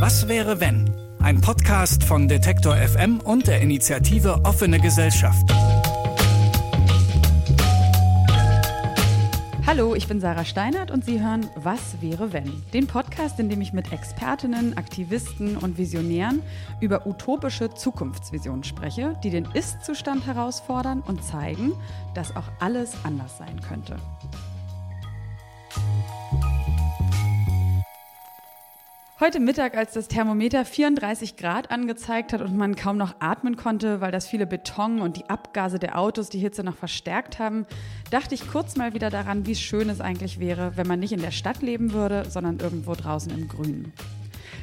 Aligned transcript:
Was 0.00 0.28
wäre 0.28 0.60
wenn? 0.60 0.94
Ein 1.18 1.40
Podcast 1.40 2.04
von 2.04 2.28
Detektor 2.28 2.76
FM 2.76 3.18
und 3.18 3.48
der 3.48 3.60
Initiative 3.60 4.44
Offene 4.44 4.78
Gesellschaft. 4.78 5.50
Hallo, 9.66 9.96
ich 9.96 10.06
bin 10.06 10.20
Sarah 10.20 10.44
Steinert 10.44 10.92
und 10.92 11.04
Sie 11.04 11.20
hören 11.20 11.50
Was 11.56 12.00
wäre 12.00 12.32
wenn? 12.32 12.62
Den 12.72 12.86
Podcast, 12.86 13.40
in 13.40 13.48
dem 13.48 13.60
ich 13.60 13.72
mit 13.72 13.90
Expertinnen, 13.90 14.76
Aktivisten 14.76 15.56
und 15.56 15.78
Visionären 15.78 16.42
über 16.80 17.04
utopische 17.04 17.74
Zukunftsvisionen 17.74 18.62
spreche, 18.62 19.18
die 19.24 19.30
den 19.30 19.48
Ist-Zustand 19.52 20.26
herausfordern 20.26 21.00
und 21.00 21.24
zeigen, 21.24 21.72
dass 22.14 22.36
auch 22.36 22.46
alles 22.60 22.92
anders 23.02 23.36
sein 23.36 23.60
könnte. 23.60 23.96
Heute 29.20 29.40
Mittag, 29.40 29.76
als 29.76 29.94
das 29.94 30.06
Thermometer 30.06 30.64
34 30.64 31.36
Grad 31.36 31.72
angezeigt 31.72 32.32
hat 32.32 32.40
und 32.40 32.56
man 32.56 32.76
kaum 32.76 32.96
noch 32.96 33.16
atmen 33.18 33.56
konnte, 33.56 34.00
weil 34.00 34.12
das 34.12 34.28
viele 34.28 34.46
Beton 34.46 35.00
und 35.00 35.16
die 35.16 35.28
Abgase 35.28 35.80
der 35.80 35.98
Autos 35.98 36.28
die 36.28 36.38
Hitze 36.38 36.62
noch 36.62 36.76
verstärkt 36.76 37.40
haben, 37.40 37.66
dachte 38.12 38.36
ich 38.36 38.48
kurz 38.48 38.76
mal 38.76 38.94
wieder 38.94 39.10
daran, 39.10 39.44
wie 39.44 39.56
schön 39.56 39.90
es 39.90 40.00
eigentlich 40.00 40.38
wäre, 40.38 40.76
wenn 40.76 40.86
man 40.86 41.00
nicht 41.00 41.10
in 41.10 41.20
der 41.20 41.32
Stadt 41.32 41.62
leben 41.62 41.92
würde, 41.92 42.30
sondern 42.30 42.60
irgendwo 42.60 42.94
draußen 42.94 43.36
im 43.36 43.48
Grünen. 43.48 43.92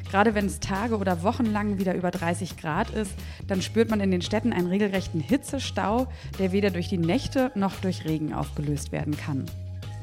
Gerade 0.09 0.35
wenn 0.35 0.45
es 0.45 0.61
Tage 0.61 0.99
oder 0.99 1.21
Wochen 1.21 1.47
lang 1.47 1.77
wieder 1.77 1.93
über 1.93 2.09
30 2.09 2.55
Grad 2.55 2.91
ist, 2.91 3.11
dann 3.49 3.61
spürt 3.61 3.89
man 3.89 3.99
in 3.99 4.09
den 4.09 4.21
Städten 4.21 4.53
einen 4.53 4.67
regelrechten 4.67 5.19
Hitzestau, 5.19 6.07
der 6.39 6.53
weder 6.53 6.69
durch 6.69 6.87
die 6.87 6.97
Nächte 6.97 7.51
noch 7.55 7.75
durch 7.81 8.05
Regen 8.05 8.33
aufgelöst 8.33 8.93
werden 8.93 9.17
kann. 9.17 9.47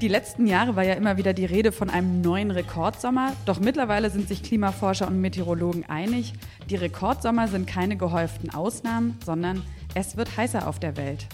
Die 0.02 0.09
letzten 0.09 0.48
Jahre 0.48 0.74
war 0.74 0.83
ja 0.83 0.95
immer 0.95 1.16
wieder 1.16 1.33
die 1.33 1.45
Rede 1.45 1.70
von 1.70 1.88
einem 1.88 2.23
neuen 2.23 2.51
Rekordsommer, 2.51 3.34
doch 3.47 3.60
mittlerweile 3.60 4.10
sind 4.10 4.27
sich 4.27 4.43
Klimaforscher 4.43 5.06
und 5.06 5.20
Meteorologen 5.20 5.88
einig, 5.88 6.33
die 6.68 6.74
Rekordsommer 6.74 7.46
sind 7.46 7.68
keine 7.68 7.96
gehäuften 7.96 8.52
Ausnahmen, 8.52 9.16
sondern 9.24 9.63
es 9.95 10.16
wird 10.16 10.37
heißer 10.37 10.66
auf 10.66 10.80
der 10.80 10.96
Welt. 10.96 11.29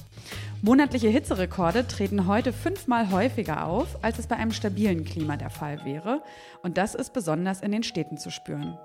Monatliche 0.60 1.08
Hitzerekorde 1.08 1.88
treten 1.88 2.26
heute 2.26 2.52
fünfmal 2.52 3.10
häufiger 3.10 3.66
auf, 3.66 4.04
als 4.04 4.18
es 4.18 4.26
bei 4.26 4.36
einem 4.36 4.52
stabilen 4.52 5.06
Klima 5.06 5.38
der 5.38 5.48
Fall 5.48 5.82
wäre, 5.86 6.22
und 6.62 6.76
das 6.76 6.94
ist 6.94 7.14
besonders 7.14 7.62
in 7.62 7.72
den 7.72 7.84
Städten 7.84 8.18
zu 8.18 8.30
spüren. 8.30 8.76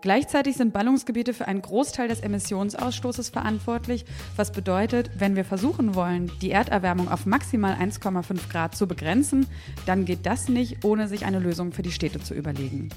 Gleichzeitig 0.00 0.56
sind 0.56 0.72
Ballungsgebiete 0.72 1.34
für 1.34 1.46
einen 1.46 1.62
Großteil 1.62 2.08
des 2.08 2.20
Emissionsausstoßes 2.20 3.28
verantwortlich, 3.28 4.04
was 4.34 4.50
bedeutet, 4.50 5.10
wenn 5.18 5.36
wir 5.36 5.44
versuchen 5.44 5.94
wollen, 5.94 6.32
die 6.40 6.50
Erderwärmung 6.50 7.08
auf 7.08 7.26
maximal 7.26 7.74
1,5 7.74 8.50
Grad 8.50 8.74
zu 8.74 8.88
begrenzen, 8.88 9.46
dann 9.86 10.04
geht 10.04 10.26
das 10.26 10.48
nicht, 10.48 10.84
ohne 10.84 11.06
sich 11.06 11.24
eine 11.24 11.38
Lösung 11.38 11.72
für 11.72 11.82
die 11.82 11.92
Städte 11.92 12.20
zu 12.20 12.34
überlegen. 12.34 12.88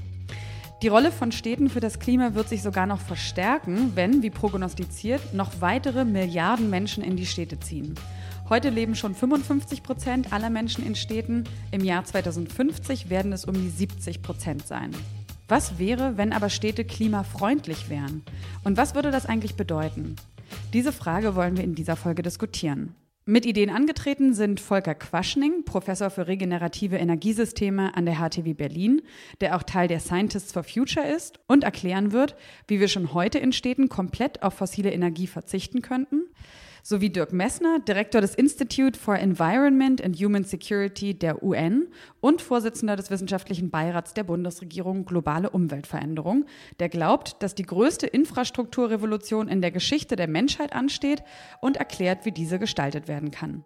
Die 0.82 0.88
Rolle 0.90 1.12
von 1.12 1.32
Städten 1.32 1.70
für 1.70 1.80
das 1.80 2.00
Klima 2.00 2.34
wird 2.34 2.50
sich 2.50 2.62
sogar 2.62 2.86
noch 2.86 3.00
verstärken, 3.00 3.94
wenn, 3.96 4.24
wie 4.24 4.30
prognostiziert, 4.30 5.34
noch 5.34 5.62
weitere 5.62 6.06
Milliarden 6.06 6.70
Menschen 6.70 7.04
in 7.04 7.16
die 7.16 7.26
Städte 7.26 7.60
ziehen. 7.60 7.96
Heute 8.50 8.70
leben 8.70 8.94
schon 8.94 9.16
55 9.16 9.82
Prozent 9.84 10.34
aller 10.34 10.50
Menschen 10.50 10.86
in 10.86 10.96
Städten. 10.96 11.46
Im 11.72 11.84
Jahr 11.84 12.04
2050 12.04 13.10
werden 13.10 13.34
es 13.34 13.46
um 13.46 13.56
die 13.56 13.70
70 13.70 14.22
Prozent 14.22 14.68
sein. 14.68 14.92
Was 15.48 15.78
wäre, 15.78 16.18
wenn 16.18 16.34
aber 16.34 16.50
Städte 16.50 16.84
klimafreundlich 16.86 17.90
wären? 17.90 18.24
Und 18.64 18.78
was 18.78 18.96
würde 18.96 19.12
das 19.12 19.28
eigentlich 19.28 19.56
bedeuten? 19.56 20.16
Diese 20.74 20.92
Frage 20.92 21.36
wollen 21.36 21.56
wir 21.56 21.64
in 21.64 21.76
dieser 21.76 21.96
Folge 21.96 22.24
diskutieren. 22.24 22.96
Mit 23.28 23.46
Ideen 23.46 23.70
angetreten 23.70 24.34
sind 24.34 24.60
Volker 24.60 24.96
Quaschning, 24.96 25.64
Professor 25.64 26.10
für 26.10 26.28
regenerative 26.28 26.98
Energiesysteme 26.98 27.96
an 27.96 28.06
der 28.06 28.16
HTW 28.16 28.54
Berlin, 28.54 29.02
der 29.40 29.56
auch 29.56 29.64
Teil 29.64 29.88
der 29.88 30.00
Scientists 30.00 30.52
for 30.52 30.64
Future 30.64 31.08
ist 31.08 31.40
und 31.48 31.64
erklären 31.64 32.12
wird, 32.12 32.36
wie 32.68 32.80
wir 32.80 32.88
schon 32.88 33.14
heute 33.14 33.38
in 33.38 33.52
Städten 33.52 33.88
komplett 33.88 34.42
auf 34.42 34.56
fossile 34.56 34.92
Energie 34.92 35.28
verzichten 35.28 35.82
könnten 35.82 36.24
sowie 36.86 37.10
Dirk 37.10 37.34
Messner, 37.34 37.80
Direktor 37.80 38.22
des 38.22 38.36
Institute 38.36 38.98
for 39.00 39.16
Environment 39.16 40.04
and 40.04 40.16
Human 40.22 40.44
Security 40.44 41.18
der 41.18 41.42
UN 41.42 41.88
und 42.22 42.44
Vorsitzender 42.44 42.96
des 42.96 43.10
wissenschaftlichen 43.10 43.72
Beirats 43.72 44.14
der 44.14 44.24
Bundesregierung 44.24 45.04
Globale 45.04 45.50
Umweltveränderung, 45.50 46.46
der 46.80 46.90
glaubt, 46.90 47.42
dass 47.42 47.56
die 47.56 47.64
größte 47.64 48.06
Infrastrukturrevolution 48.06 49.48
in 49.48 49.64
der 49.64 49.72
Geschichte 49.72 50.16
der 50.16 50.28
Menschheit 50.28 50.74
ansteht 50.74 51.24
und 51.60 51.78
erklärt, 51.78 52.24
wie 52.24 52.32
diese 52.32 52.60
gestaltet 52.60 53.08
werden 53.08 53.32
kann. 53.32 53.66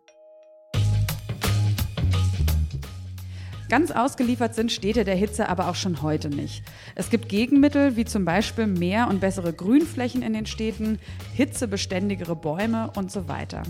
Ganz 3.70 3.92
ausgeliefert 3.92 4.56
sind 4.56 4.72
Städte 4.72 5.04
der 5.04 5.16
Hitze 5.16 5.48
aber 5.48 5.70
auch 5.70 5.76
schon 5.76 6.02
heute 6.02 6.30
nicht. 6.30 6.64
Es 6.96 7.12
gibt 7.12 7.30
Gegenmittel 7.30 7.96
wie 7.96 8.04
zum 8.04 8.26
Beispiel 8.26 8.66
mehr 8.66 9.08
und 9.08 9.22
bessere 9.22 9.54
Grünflächen 9.54 10.24
in 10.24 10.34
den 10.34 10.48
Städten, 10.48 10.98
hitzebeständigere 11.36 12.36
Bäume 12.36 12.90
und 12.96 13.12
so 13.12 13.28
weiter. 13.28 13.62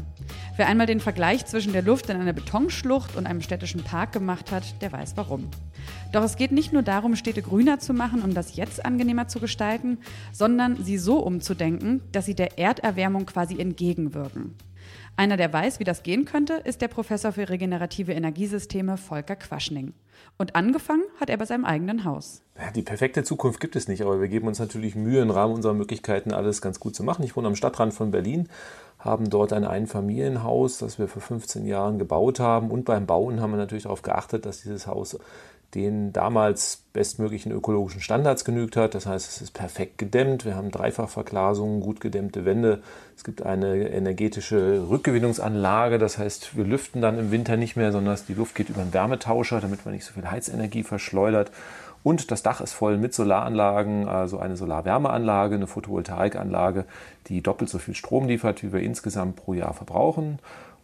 Wer 0.56 0.68
einmal 0.68 0.88
den 0.88 1.02
Vergleich 1.02 1.46
zwischen 1.48 1.74
der 1.74 1.82
Luft 1.82 2.10
in 2.10 2.16
einer 2.16 2.32
Betonschlucht 2.32 3.18
und 3.18 3.28
einem 3.28 3.42
städtischen 3.42 3.84
Park 3.84 4.14
gemacht 4.14 4.54
hat, 4.54 4.82
der 4.82 4.94
weiß 4.94 5.18
warum. 5.18 5.50
Doch 6.14 6.24
es 6.24 6.38
geht 6.38 6.54
nicht 6.54 6.72
nur 6.72 6.82
darum, 6.82 7.18
Städte 7.18 7.42
grüner 7.42 7.80
zu 7.80 7.94
machen, 7.94 8.22
um 8.22 8.34
das 8.34 8.56
Jetzt 8.56 8.86
angenehmer 8.86 9.28
zu 9.28 9.42
gestalten, 9.42 9.98
sondern 10.32 10.82
sie 10.82 10.98
so 10.98 11.20
umzudenken, 11.20 12.00
dass 12.14 12.26
sie 12.26 12.36
der 12.36 12.58
Erderwärmung 12.58 13.26
quasi 13.26 13.60
entgegenwirken. 13.60 14.56
Einer, 15.20 15.36
der 15.36 15.52
weiß, 15.52 15.82
wie 15.82 15.84
das 15.84 16.04
gehen 16.04 16.24
könnte, 16.24 16.54
ist 16.64 16.82
der 16.82 16.88
Professor 16.88 17.34
für 17.34 17.50
regenerative 17.50 18.14
Energiesysteme 18.14 18.96
Volker 18.96 19.36
Quaschning. 19.36 19.92
Und 20.38 20.56
angefangen 20.56 21.04
hat 21.20 21.30
er 21.30 21.36
bei 21.36 21.44
seinem 21.44 21.66
eigenen 21.66 22.06
Haus. 22.06 22.42
Die 22.74 22.84
perfekte 22.84 23.26
Zukunft 23.26 23.60
gibt 23.60 23.76
es 23.76 23.90
nicht, 23.90 24.02
aber 24.02 24.22
wir 24.22 24.30
geben 24.30 24.48
uns 24.48 24.60
natürlich 24.60 24.96
Mühe, 24.96 25.22
im 25.22 25.30
Rahmen 25.30 25.56
unserer 25.56 25.74
Möglichkeiten 25.74 26.32
alles 26.32 26.62
ganz 26.62 26.80
gut 26.80 26.96
zu 26.96 27.04
machen. 27.04 27.26
Ich 27.26 27.36
wohne 27.36 27.50
am 27.50 27.58
Stadtrand 27.58 27.94
von 27.94 28.12
Berlin, 28.12 28.48
haben 28.98 29.30
dort 29.30 29.52
ein 29.52 29.66
Einfamilienhaus, 29.66 30.78
das 30.78 31.00
wir 31.00 31.10
vor 31.10 31.22
15 31.22 31.66
Jahren 31.66 32.00
gebaut 32.00 32.40
haben. 32.40 32.72
Und 32.72 32.86
beim 32.86 33.06
Bauen 33.06 33.42
haben 33.42 33.52
wir 33.52 33.58
natürlich 33.58 33.84
darauf 33.84 34.04
geachtet, 34.04 34.46
dass 34.46 34.62
dieses 34.62 34.88
Haus 34.88 35.20
den 35.76 36.12
damals 36.14 36.84
bestmöglichen 36.94 37.52
ökologischen 37.52 38.02
Standards 38.02 38.44
genügt 38.44 38.76
hat. 38.76 38.96
Das 38.96 39.06
heißt, 39.06 39.30
es 39.30 39.42
ist 39.42 39.52
perfekt 39.52 39.98
gedämmt. 39.98 40.44
Wir 40.46 40.56
haben 40.56 40.72
Dreifachverglasungen, 40.72 41.82
gut 41.82 42.02
gedämmte 42.02 42.46
Wände. 42.46 42.82
Es 43.16 43.24
gibt 43.24 43.44
eine 43.44 43.90
energetische 43.90 44.90
Rückgewinnungsanlage. 44.90 46.00
Das 46.00 46.18
heißt, 46.18 46.58
wir 46.58 46.66
lüften 46.66 47.02
dann 47.02 47.20
im 47.20 47.32
Winter 47.32 47.56
nicht 47.58 47.76
mehr, 47.76 47.92
sondern 47.92 48.18
die 48.28 48.34
Luft 48.34 48.56
geht 48.56 48.70
über 48.70 48.82
einen 48.82 48.94
Wärmetauscher, 48.94 49.62
damit 49.62 49.86
man 49.86 49.94
nicht 49.94 50.06
so 50.06 50.14
viel 50.14 50.30
Heizenergie 50.30 50.84
verschleudert. 50.84 51.52
Und 52.02 52.32
das 52.32 52.44
Dach 52.44 52.62
ist 52.62 52.74
voll 52.74 52.98
mit 52.98 53.14
Solaranlagen, 53.14 54.08
also 54.08 54.40
eine 54.40 54.56
Solarwärmeanlage, 54.56 55.56
eine 55.56 55.68
Photovoltaikanlage, 55.68 56.86
die 57.28 57.42
doppelt 57.42 57.70
so 57.70 57.78
viel 57.78 57.94
Strom 57.94 58.28
liefert, 58.28 58.64
wie 58.64 58.72
wir 58.72 58.80
insgesamt 58.80 59.36
pro 59.36 59.54
Jahr 59.54 59.74
verbrauchen. 59.74 60.40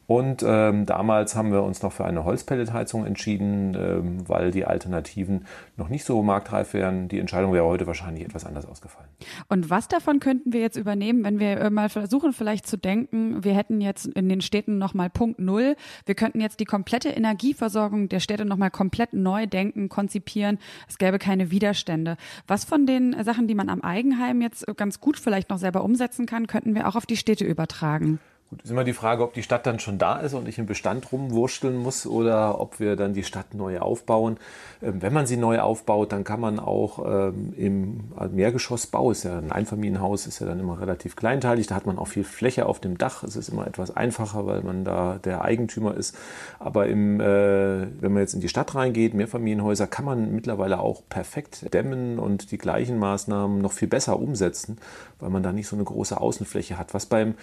Und 0.08 0.44
ähm, 0.46 0.86
damals 0.86 1.36
haben 1.36 1.52
wir 1.52 1.64
uns 1.64 1.82
noch 1.82 1.92
für 1.92 2.06
eine 2.06 2.26
Holzpelletheizung 2.26 3.06
entschieden, 3.06 3.76
ähm, 3.76 4.30
weil 4.30 4.52
die 4.52 4.66
Alternativen 4.66 5.46
noch 5.78 5.90
nicht 5.90 6.06
so 6.06 6.22
marktreif 6.22 6.74
wären. 6.74 7.08
Die 7.08 7.20
Entscheidung 7.20 7.54
wäre 7.54 7.66
heute 7.66 7.88
wahrscheinlich 7.88 8.24
etwas 8.24 8.46
anders 8.46 8.68
ausgefallen. 8.68 9.10
Und 9.50 9.70
was 9.70 9.88
davon 9.88 10.20
könnten 10.20 10.54
wir 10.54 10.62
jetzt 10.62 10.78
übernehmen, 10.78 11.24
wenn 11.24 11.40
wir 11.40 11.60
äh, 11.60 11.70
mal 11.70 11.90
versuchen, 11.90 12.34
vielleicht 12.34 12.68
zu 12.68 12.78
denken, 12.78 13.44
wir 13.44 13.56
hätten 13.56 13.82
jetzt 13.82 14.06
in 14.06 14.30
den 14.30 14.42
Städten 14.42 14.78
nochmal 14.78 15.10
Punkt 15.10 15.40
Null. 15.40 15.76
Wir 16.06 16.16
könnten 16.16 16.40
jetzt 16.40 16.60
die 16.60 16.66
komplette 16.66 17.10
Energieversorgung 17.10 18.08
der 18.10 18.20
Städte 18.20 18.46
nochmal 18.46 18.72
komplett 18.72 19.14
neu 19.14 19.48
denken, 19.48 19.90
konzipieren. 19.90 20.60
Es 20.88 21.00
gäbe 21.00 21.18
keine 21.18 21.50
Widerstände. 21.50 22.18
Was 22.48 22.64
von 22.64 22.86
den 22.86 23.16
Sachen, 23.24 23.48
die 23.48 23.56
man 23.56 23.70
am 23.70 23.82
Eigenheim 23.82 24.42
jetzt 24.42 24.66
ganz 24.78 25.00
gut 25.00 25.18
vielleicht 25.18 25.50
noch 25.50 25.58
selber 25.58 25.84
umsetzen 25.84 26.26
kann, 26.28 26.46
könnten 26.46 26.76
wir 26.76 26.88
auch 26.88 26.96
auf 26.96 27.06
die 27.08 27.18
Städte 27.18 27.46
übertragen? 27.46 28.20
Gut, 28.52 28.62
ist 28.62 28.70
immer 28.70 28.84
die 28.84 28.94
Frage, 28.94 29.24
ob 29.24 29.34
die 29.34 29.42
Stadt 29.42 29.66
dann 29.66 29.80
schon 29.80 29.98
da 29.98 30.20
ist 30.20 30.36
und 30.36 30.48
ich 30.48 30.60
im 30.60 30.68
Bestand 30.68 31.12
rumwurschteln 31.12 31.76
muss 31.76 32.06
oder 32.06 32.62
ob 32.62 32.80
wir 32.80 32.96
dann 32.96 33.16
die 33.16 33.24
Stadt 33.24 33.56
neu 33.56 33.80
aufbauen. 33.80 34.38
Ähm, 34.84 35.02
wenn 35.02 35.14
man 35.14 35.26
sie 35.26 35.36
neu 35.36 35.60
aufbaut, 35.60 36.12
dann 36.12 36.24
kann 36.24 36.40
man 36.40 36.60
auch 36.60 37.03
ähm, 37.08 37.53
im 37.58 38.03
Mehrgeschossbau, 38.32 39.09
ist 39.09 39.24
ja 39.24 39.40
ein 39.40 39.52
Einfamilienhaus, 39.52 40.28
ist 40.28 40.40
ja 40.42 40.46
dann 40.46 40.59
immer 40.59 40.80
relativ 40.80 41.16
kleinteilig, 41.16 41.66
da 41.66 41.74
hat 41.74 41.88
man 41.88 41.97
auch 41.97 42.08
viel 42.08 42.24
Fläche 42.24 42.68
auf 42.68 42.80
dem 42.80 43.00
Dach. 43.00 43.24
Es 43.24 43.36
ist 43.36 43.50
immer 43.50 43.66
etwas 43.66 43.96
einfacher, 43.97 44.46
weil 44.46 44.62
man 44.62 44.86
da 44.86 45.18
der 45.24 45.41
Eigentümer 45.41 45.96
ist. 45.96 46.16
Aber 46.59 46.86
im, 46.86 47.20
äh, 47.20 47.88
wenn 48.00 48.14
man 48.14 48.22
jetzt 48.22 48.36
in 48.36 48.41
die 48.41 48.50
Stadt 48.50 48.76
reingeht, 48.76 49.16
Mehrfamilienhäuser, 49.16 49.88
kann 49.88 50.06
man 50.06 50.36
mittlerweile 50.36 50.80
auch 50.82 51.02
perfekt 51.09 51.74
dämmen 51.74 52.20
und 52.20 52.52
die 52.52 52.59
gleichen 52.59 53.00
Maßnahmen 53.00 53.59
noch 53.59 53.72
viel 53.72 53.88
besser 53.88 54.20
umsetzen, 54.20 54.78
weil 55.20 55.32
man 55.32 55.41
da 55.41 55.52
nicht 55.52 55.68
so 55.68 55.76
eine 55.76 55.84
große 55.84 56.22
Außenfläche 56.22 56.78
hat. 56.78 56.94
Was 56.94 57.08
beim 57.08 57.34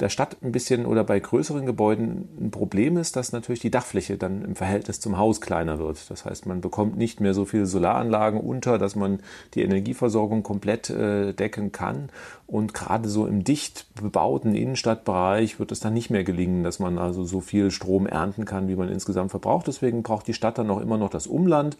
der 0.00 0.08
Stadt 0.10 0.36
ein 0.42 0.52
bisschen 0.52 0.86
oder 0.86 1.02
bei 1.02 1.18
größeren 1.18 1.66
Gebäuden 1.66 2.28
ein 2.40 2.50
Problem 2.50 2.96
ist, 2.96 3.16
dass 3.16 3.32
natürlich 3.32 3.60
die 3.60 3.70
Dachfläche 3.70 4.16
dann 4.16 4.44
im 4.44 4.54
Verhältnis 4.54 5.00
zum 5.00 5.18
Haus 5.18 5.40
kleiner 5.40 5.80
wird. 5.80 6.08
Das 6.08 6.24
heißt, 6.24 6.46
man 6.46 6.60
bekommt 6.60 6.96
nicht 6.96 7.20
mehr 7.20 7.34
so 7.34 7.44
viele 7.44 7.66
Solaranlagen 7.66 8.40
unter, 8.40 8.78
dass 8.78 8.94
man 8.94 9.18
die 9.54 9.62
Energieversorgung 9.62 10.44
komplett 10.44 10.90
äh, 10.90 11.32
decken 11.32 11.72
kann. 11.72 12.10
Und 12.46 12.74
gerade 12.74 13.08
so 13.08 13.26
im 13.26 13.42
dicht 13.42 13.86
bebauten 14.00 14.54
Innenstadtbereich 14.54 15.58
wird 15.58 15.72
es 15.72 15.80
dann 15.80 15.94
nicht 15.94 16.10
mehr 16.10 16.24
gelingen, 16.24 16.62
dass 16.62 16.78
man 16.78 16.98
also 16.98 17.24
so 17.24 17.40
viel 17.40 17.70
Strom 17.72 18.06
ernten 18.06 18.44
kann, 18.44 18.68
wie 18.68 18.76
man 18.76 18.88
insgesamt 18.88 19.32
verbraucht. 19.32 19.66
Deswegen 19.66 20.04
braucht 20.04 20.28
die 20.28 20.34
Stadt 20.34 20.58
dann 20.58 20.70
auch 20.70 20.80
immer 20.80 20.96
noch 20.96 21.10
das 21.10 21.26
Umland, 21.26 21.76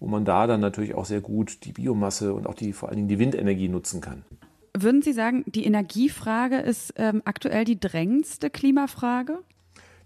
wo 0.00 0.06
man 0.06 0.24
da 0.24 0.46
dann 0.46 0.60
natürlich 0.60 0.94
auch 0.94 1.04
sehr 1.04 1.20
gut 1.20 1.64
die 1.64 1.72
Biomasse 1.72 2.32
und 2.32 2.46
auch 2.46 2.54
die 2.54 2.72
vor 2.72 2.88
allen 2.88 2.96
Dingen 2.96 3.08
die 3.08 3.18
Windenergie 3.18 3.68
nutzen 3.68 4.00
kann. 4.00 4.24
Würden 4.82 5.02
Sie 5.02 5.12
sagen, 5.12 5.44
die 5.46 5.64
Energiefrage 5.64 6.58
ist 6.58 6.94
ähm, 6.96 7.22
aktuell 7.24 7.64
die 7.64 7.80
drängendste 7.80 8.48
Klimafrage? 8.48 9.38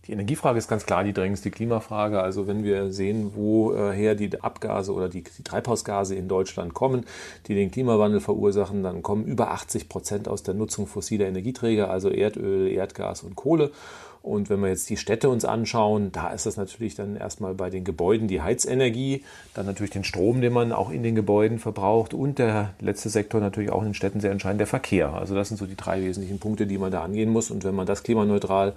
Die 0.07 0.13
Energiefrage 0.13 0.59
ist 0.59 0.67
ganz 0.67 0.85
klar 0.85 1.05
die 1.05 1.13
drängendste 1.13 1.51
Klimafrage. 1.51 2.21
Also 2.21 2.47
wenn 2.49 2.65
wir 2.65 2.91
sehen, 2.91 3.33
woher 3.35 4.15
die 4.15 4.43
Abgase 4.43 4.93
oder 4.93 5.09
die, 5.09 5.23
die, 5.23 5.43
Treibhausgase 5.45 6.17
in 6.17 6.27
Deutschland 6.27 6.75
kommen, 6.75 7.05
die 7.47 7.55
den 7.55 7.71
Klimawandel 7.71 8.21
verursachen, 8.21 8.83
dann 8.83 9.03
kommen 9.03 9.25
über 9.27 9.53
80 9.53 9.89
Prozent 9.89 10.27
aus 10.27 10.43
der 10.43 10.55
Nutzung 10.55 10.87
fossiler 10.87 11.27
Energieträger, 11.27 11.91
also 11.91 12.09
Erdöl, 12.09 12.69
Erdgas 12.69 13.23
und 13.23 13.37
Kohle. 13.37 13.71
Und 14.23 14.51
wenn 14.51 14.61
wir 14.61 14.69
jetzt 14.69 14.89
die 14.89 14.97
Städte 14.97 15.29
uns 15.29 15.45
anschauen, 15.45 16.13
da 16.13 16.31
ist 16.31 16.47
das 16.47 16.57
natürlich 16.57 16.95
dann 16.95 17.17
erstmal 17.17 17.55
bei 17.55 17.71
den 17.71 17.83
Gebäuden 17.83 18.29
die 18.29 18.41
Heizenergie, 18.41 19.25
dann 19.53 19.67
natürlich 19.67 19.91
den 19.91 20.05
Strom, 20.05 20.41
den 20.41 20.53
man 20.53 20.71
auch 20.73 20.91
in 20.91 21.03
den 21.03 21.17
Gebäuden 21.17 21.59
verbraucht 21.59 22.15
und 22.15 22.39
der 22.39 22.75
letzte 22.81 23.09
Sektor 23.09 23.41
natürlich 23.41 23.71
auch 23.71 23.81
in 23.81 23.89
den 23.89 23.95
Städten 23.95 24.21
sehr 24.21 24.31
entscheidend, 24.31 24.61
der 24.61 24.69
Verkehr. 24.69 25.13
Also 25.13 25.35
das 25.35 25.49
sind 25.49 25.57
so 25.57 25.67
die 25.67 25.77
drei 25.77 26.01
wesentlichen 26.03 26.39
Punkte, 26.39 26.67
die 26.67 26.79
man 26.79 26.93
da 26.93 27.03
angehen 27.03 27.31
muss. 27.31 27.51
Und 27.51 27.65
wenn 27.65 27.75
man 27.75 27.87
das 27.87 28.05
klimaneutral 28.05 28.75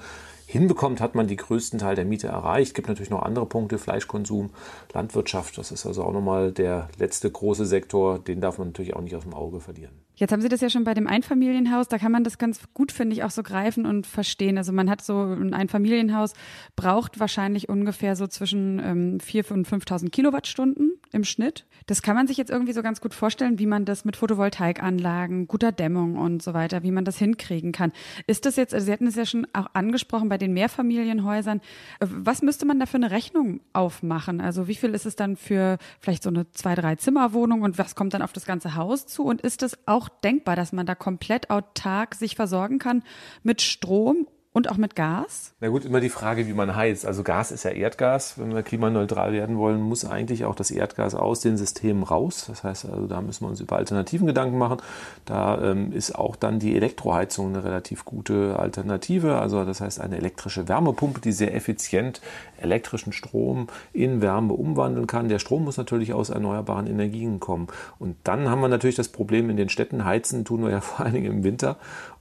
hinbekommt, 0.47 1.01
hat 1.01 1.15
man 1.15 1.27
die 1.27 1.35
größten 1.35 1.79
Teil 1.79 1.95
der 1.95 2.05
Miete 2.05 2.27
erreicht. 2.27 2.69
Es 2.69 2.73
gibt 2.73 2.87
natürlich 2.87 3.09
noch 3.09 3.23
andere 3.23 3.45
Punkte, 3.45 3.77
Fleischkonsum, 3.77 4.51
Landwirtschaft, 4.93 5.57
das 5.57 5.71
ist 5.71 5.85
also 5.85 6.03
auch 6.03 6.13
nochmal 6.13 6.51
der 6.51 6.89
letzte 6.97 7.29
große 7.29 7.65
Sektor, 7.65 8.19
den 8.19 8.41
darf 8.41 8.57
man 8.57 8.69
natürlich 8.69 8.95
auch 8.95 9.01
nicht 9.01 9.15
aus 9.15 9.23
dem 9.23 9.33
Auge 9.33 9.59
verlieren. 9.59 9.93
Jetzt 10.17 10.31
haben 10.31 10.41
Sie 10.41 10.47
das 10.47 10.61
ja 10.61 10.69
schon 10.69 10.85
bei 10.85 10.93
dem 10.93 11.07
Einfamilienhaus, 11.07 11.89
da 11.89 11.97
kann 11.97 12.11
man 12.11 12.23
das 12.23 12.37
ganz 12.37 12.61
gut, 12.73 12.93
finde 12.93 13.15
ich, 13.15 13.23
auch 13.23 13.31
so 13.31 13.43
greifen 13.43 13.85
und 13.85 14.07
verstehen. 14.07 14.57
Also 14.57 14.71
man 14.71 14.89
hat 14.89 15.01
so 15.01 15.19
ein 15.19 15.53
Einfamilienhaus, 15.53 16.33
braucht 16.77 17.19
wahrscheinlich 17.19 17.67
ungefähr 17.67 18.15
so 18.15 18.27
zwischen 18.27 18.79
ähm, 18.79 19.17
4.000 19.17 19.51
und 19.51 19.67
5.000 19.67 20.09
Kilowattstunden 20.11 20.94
im 21.15 21.23
Schnitt. 21.23 21.65
Das 21.87 22.01
kann 22.01 22.15
man 22.15 22.27
sich 22.27 22.37
jetzt 22.37 22.51
irgendwie 22.51 22.73
so 22.73 22.83
ganz 22.83 22.99
gut 22.99 23.13
vorstellen, 23.13 23.57
wie 23.57 23.65
man 23.65 23.85
das 23.85 24.05
mit 24.05 24.17
Photovoltaikanlagen, 24.17 25.47
guter 25.47 25.71
Dämmung 25.71 26.17
und 26.17 26.43
so 26.43 26.53
weiter, 26.53 26.83
wie 26.83 26.91
man 26.91 27.05
das 27.05 27.17
hinkriegen 27.17 27.71
kann. 27.71 27.91
Ist 28.27 28.45
das 28.45 28.57
jetzt, 28.57 28.73
also 28.73 28.85
Sie 28.85 28.91
hatten 28.91 29.07
es 29.07 29.15
ja 29.15 29.25
schon 29.25 29.47
auch 29.53 29.67
angesprochen 29.73 30.27
bei 30.27 30.37
den 30.37 30.53
Mehrfamilienhäusern, 30.53 31.61
äh, 31.99 32.07
was 32.09 32.41
müsste 32.41 32.65
man 32.65 32.79
da 32.79 32.85
für 32.85 32.97
eine 32.97 33.11
Rechnung 33.11 33.61
aufmachen? 33.73 34.41
Also 34.41 34.67
wie 34.67 34.75
viel 34.75 34.93
ist 34.93 35.05
es 35.05 35.15
dann 35.15 35.37
für 35.37 35.77
vielleicht 35.99 36.23
so 36.23 36.29
eine 36.29 36.51
zwei, 36.51 36.75
drei 36.75 36.95
Zimmerwohnung 36.95 37.61
und 37.61 37.77
was 37.77 37.95
kommt 37.95 38.13
dann 38.13 38.21
auf 38.21 38.33
das 38.33 38.45
ganze 38.45 38.75
Haus 38.75 39.07
zu? 39.07 39.23
Und 39.23 39.41
ist 39.41 39.63
es 39.63 39.77
auch 39.85 40.09
denkbar, 40.09 40.55
dass 40.55 40.73
man 40.73 40.85
da 40.85 40.95
komplett 40.95 41.49
autark 41.49 42.15
sich 42.15 42.35
versorgen 42.35 42.77
kann 42.77 43.03
mit 43.43 43.61
Strom 43.61 44.27
und 44.55 44.71
auch 44.71 44.77
mit 44.77 44.95
Gas? 44.95 45.51
Na 45.59 45.67
gut, 45.67 45.83
immer 45.83 45.99
die 45.99 46.07
Frage, 46.07 46.47
wie 46.47 46.53
man 46.53 46.77
heizt. 46.77 47.05
Also 47.05 47.23
Gas 47.23 47.51
ist 47.51 47.65
ja 47.65 47.71
Erdgas. 47.71 48.39
Wenn 48.39 48.55
wir 48.55 48.63
klimaneutral 48.63 49.33
werden 49.33 49.57
wollen, 49.57 49.81
muss 49.81 50.05
eigentlich 50.05 50.45
auch 50.45 50.55
das 50.55 50.71
Erdgas 50.71 51.13
aus 51.13 51.41
den 51.41 51.57
Systemen 51.57 52.03
raus. 52.03 52.45
Das 52.47 52.63
heißt, 52.63 52.85
also 52.85 53.05
da 53.05 53.19
müssen 53.19 53.43
wir 53.43 53.49
uns 53.49 53.59
über 53.59 53.75
Alternativen 53.75 54.25
Gedanken 54.25 54.57
machen. 54.57 54.77
Da 55.25 55.61
ähm, 55.61 55.91
ist 55.91 56.15
auch 56.15 56.37
dann 56.37 56.59
die 56.59 56.73
Elektroheizung 56.73 57.49
eine 57.49 57.65
relativ 57.65 58.05
gute 58.05 58.57
Alternative. 58.57 59.39
Also 59.39 59.65
das 59.65 59.81
heißt 59.81 59.99
eine 59.99 60.15
elektrische 60.15 60.69
Wärmepumpe, 60.69 61.19
die 61.19 61.33
sehr 61.33 61.53
effizient 61.53 62.21
elektrischen 62.57 63.11
Strom 63.11 63.67
in 63.91 64.21
Wärme 64.21 64.53
umwandeln 64.53 65.05
kann. 65.05 65.27
Der 65.27 65.39
Strom 65.39 65.65
muss 65.65 65.75
natürlich 65.75 66.13
aus 66.13 66.29
erneuerbaren 66.29 66.87
Energien 66.87 67.41
kommen. 67.41 67.67
Und 67.99 68.15
dann 68.23 68.49
haben 68.49 68.61
wir 68.61 68.69
natürlich 68.69 68.95
das 68.95 69.09
Problem 69.09 69.49
in 69.49 69.57
den 69.57 69.67
Städten. 69.67 70.05
Heizen 70.05 70.45
tun 70.45 70.63
wir 70.63 70.71
ja 70.71 70.79
vor 70.81 71.05
allen 71.05 71.15
Dingen 71.15 71.25
im 71.25 71.43
Winter. 71.43 71.75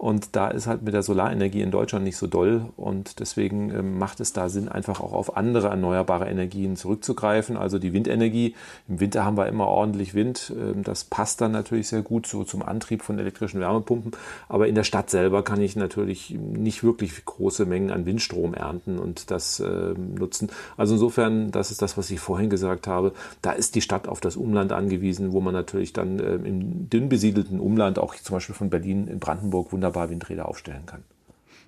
Und 0.04 0.36
da 0.36 0.48
ist 0.48 0.66
halt 0.66 0.82
mit 0.82 0.92
der 0.92 1.02
Solarenergie 1.02 1.62
in 1.62 1.70
Deutschland 1.70 2.04
nicht 2.04 2.18
so 2.18 2.26
doll 2.26 2.66
und 2.76 3.20
deswegen 3.20 3.70
ähm, 3.70 3.98
macht 3.98 4.20
es 4.20 4.34
da 4.34 4.50
Sinn, 4.50 4.68
einfach 4.68 5.00
auch 5.00 5.14
auf 5.14 5.38
andere 5.38 5.68
erneuerbare 5.68 6.28
Energien 6.28 6.76
zurückzugreifen. 6.76 7.56
Also 7.56 7.78
die 7.78 7.94
Windenergie. 7.94 8.54
Im 8.86 9.00
Winter 9.00 9.24
haben 9.24 9.38
wir 9.38 9.46
immer 9.46 9.66
ordentlich 9.66 10.12
Wind. 10.12 10.52
Ähm, 10.60 10.82
das 10.82 11.04
passt 11.04 11.40
dann 11.40 11.52
natürlich 11.52 11.88
sehr 11.88 12.02
gut 12.02 12.26
so 12.26 12.44
zum 12.44 12.62
Antrieb 12.62 13.00
von 13.00 13.18
elektrischen 13.18 13.60
Wärmepumpen. 13.60 14.12
Aber 14.46 14.68
in 14.68 14.74
der 14.74 14.84
Stadt 14.84 15.08
selber 15.08 15.42
kann 15.42 15.62
ich 15.62 15.74
natürlich 15.74 16.36
nicht 16.38 16.84
wirklich 16.84 17.24
große 17.24 17.64
Mengen 17.64 17.90
an 17.90 18.04
Windstrom 18.04 18.52
ernten 18.52 18.98
und 18.98 19.30
das 19.30 19.58
äh, 19.60 19.94
nutzen. 19.96 20.50
Also 20.76 20.96
insofern, 20.96 21.50
das 21.50 21.70
ist 21.70 21.80
das, 21.80 21.96
was 21.96 22.10
ich 22.10 22.20
vorhin 22.20 22.50
gesagt 22.50 22.86
habe. 22.86 23.14
Da 23.40 23.52
ist 23.52 23.74
die 23.74 23.80
Stadt 23.80 24.06
auf 24.06 24.20
das 24.20 24.36
Umland 24.36 24.70
angewiesen, 24.70 25.32
wo 25.32 25.40
man 25.40 25.54
natürlich 25.54 25.94
dann 25.94 26.18
im 26.18 26.90
dünn 26.90 27.08
besiedelten 27.08 27.58
Umland, 27.58 27.98
auch 27.98 28.14
zum 28.16 28.36
Beispiel 28.36 28.54
von 28.54 28.68
Berlin 28.68 29.08
in 29.08 29.18
Brandenburg, 29.18 29.72
wunderbar 29.72 29.93
Windräder 30.10 30.48
aufstellen 30.48 30.86
kann. 30.86 31.04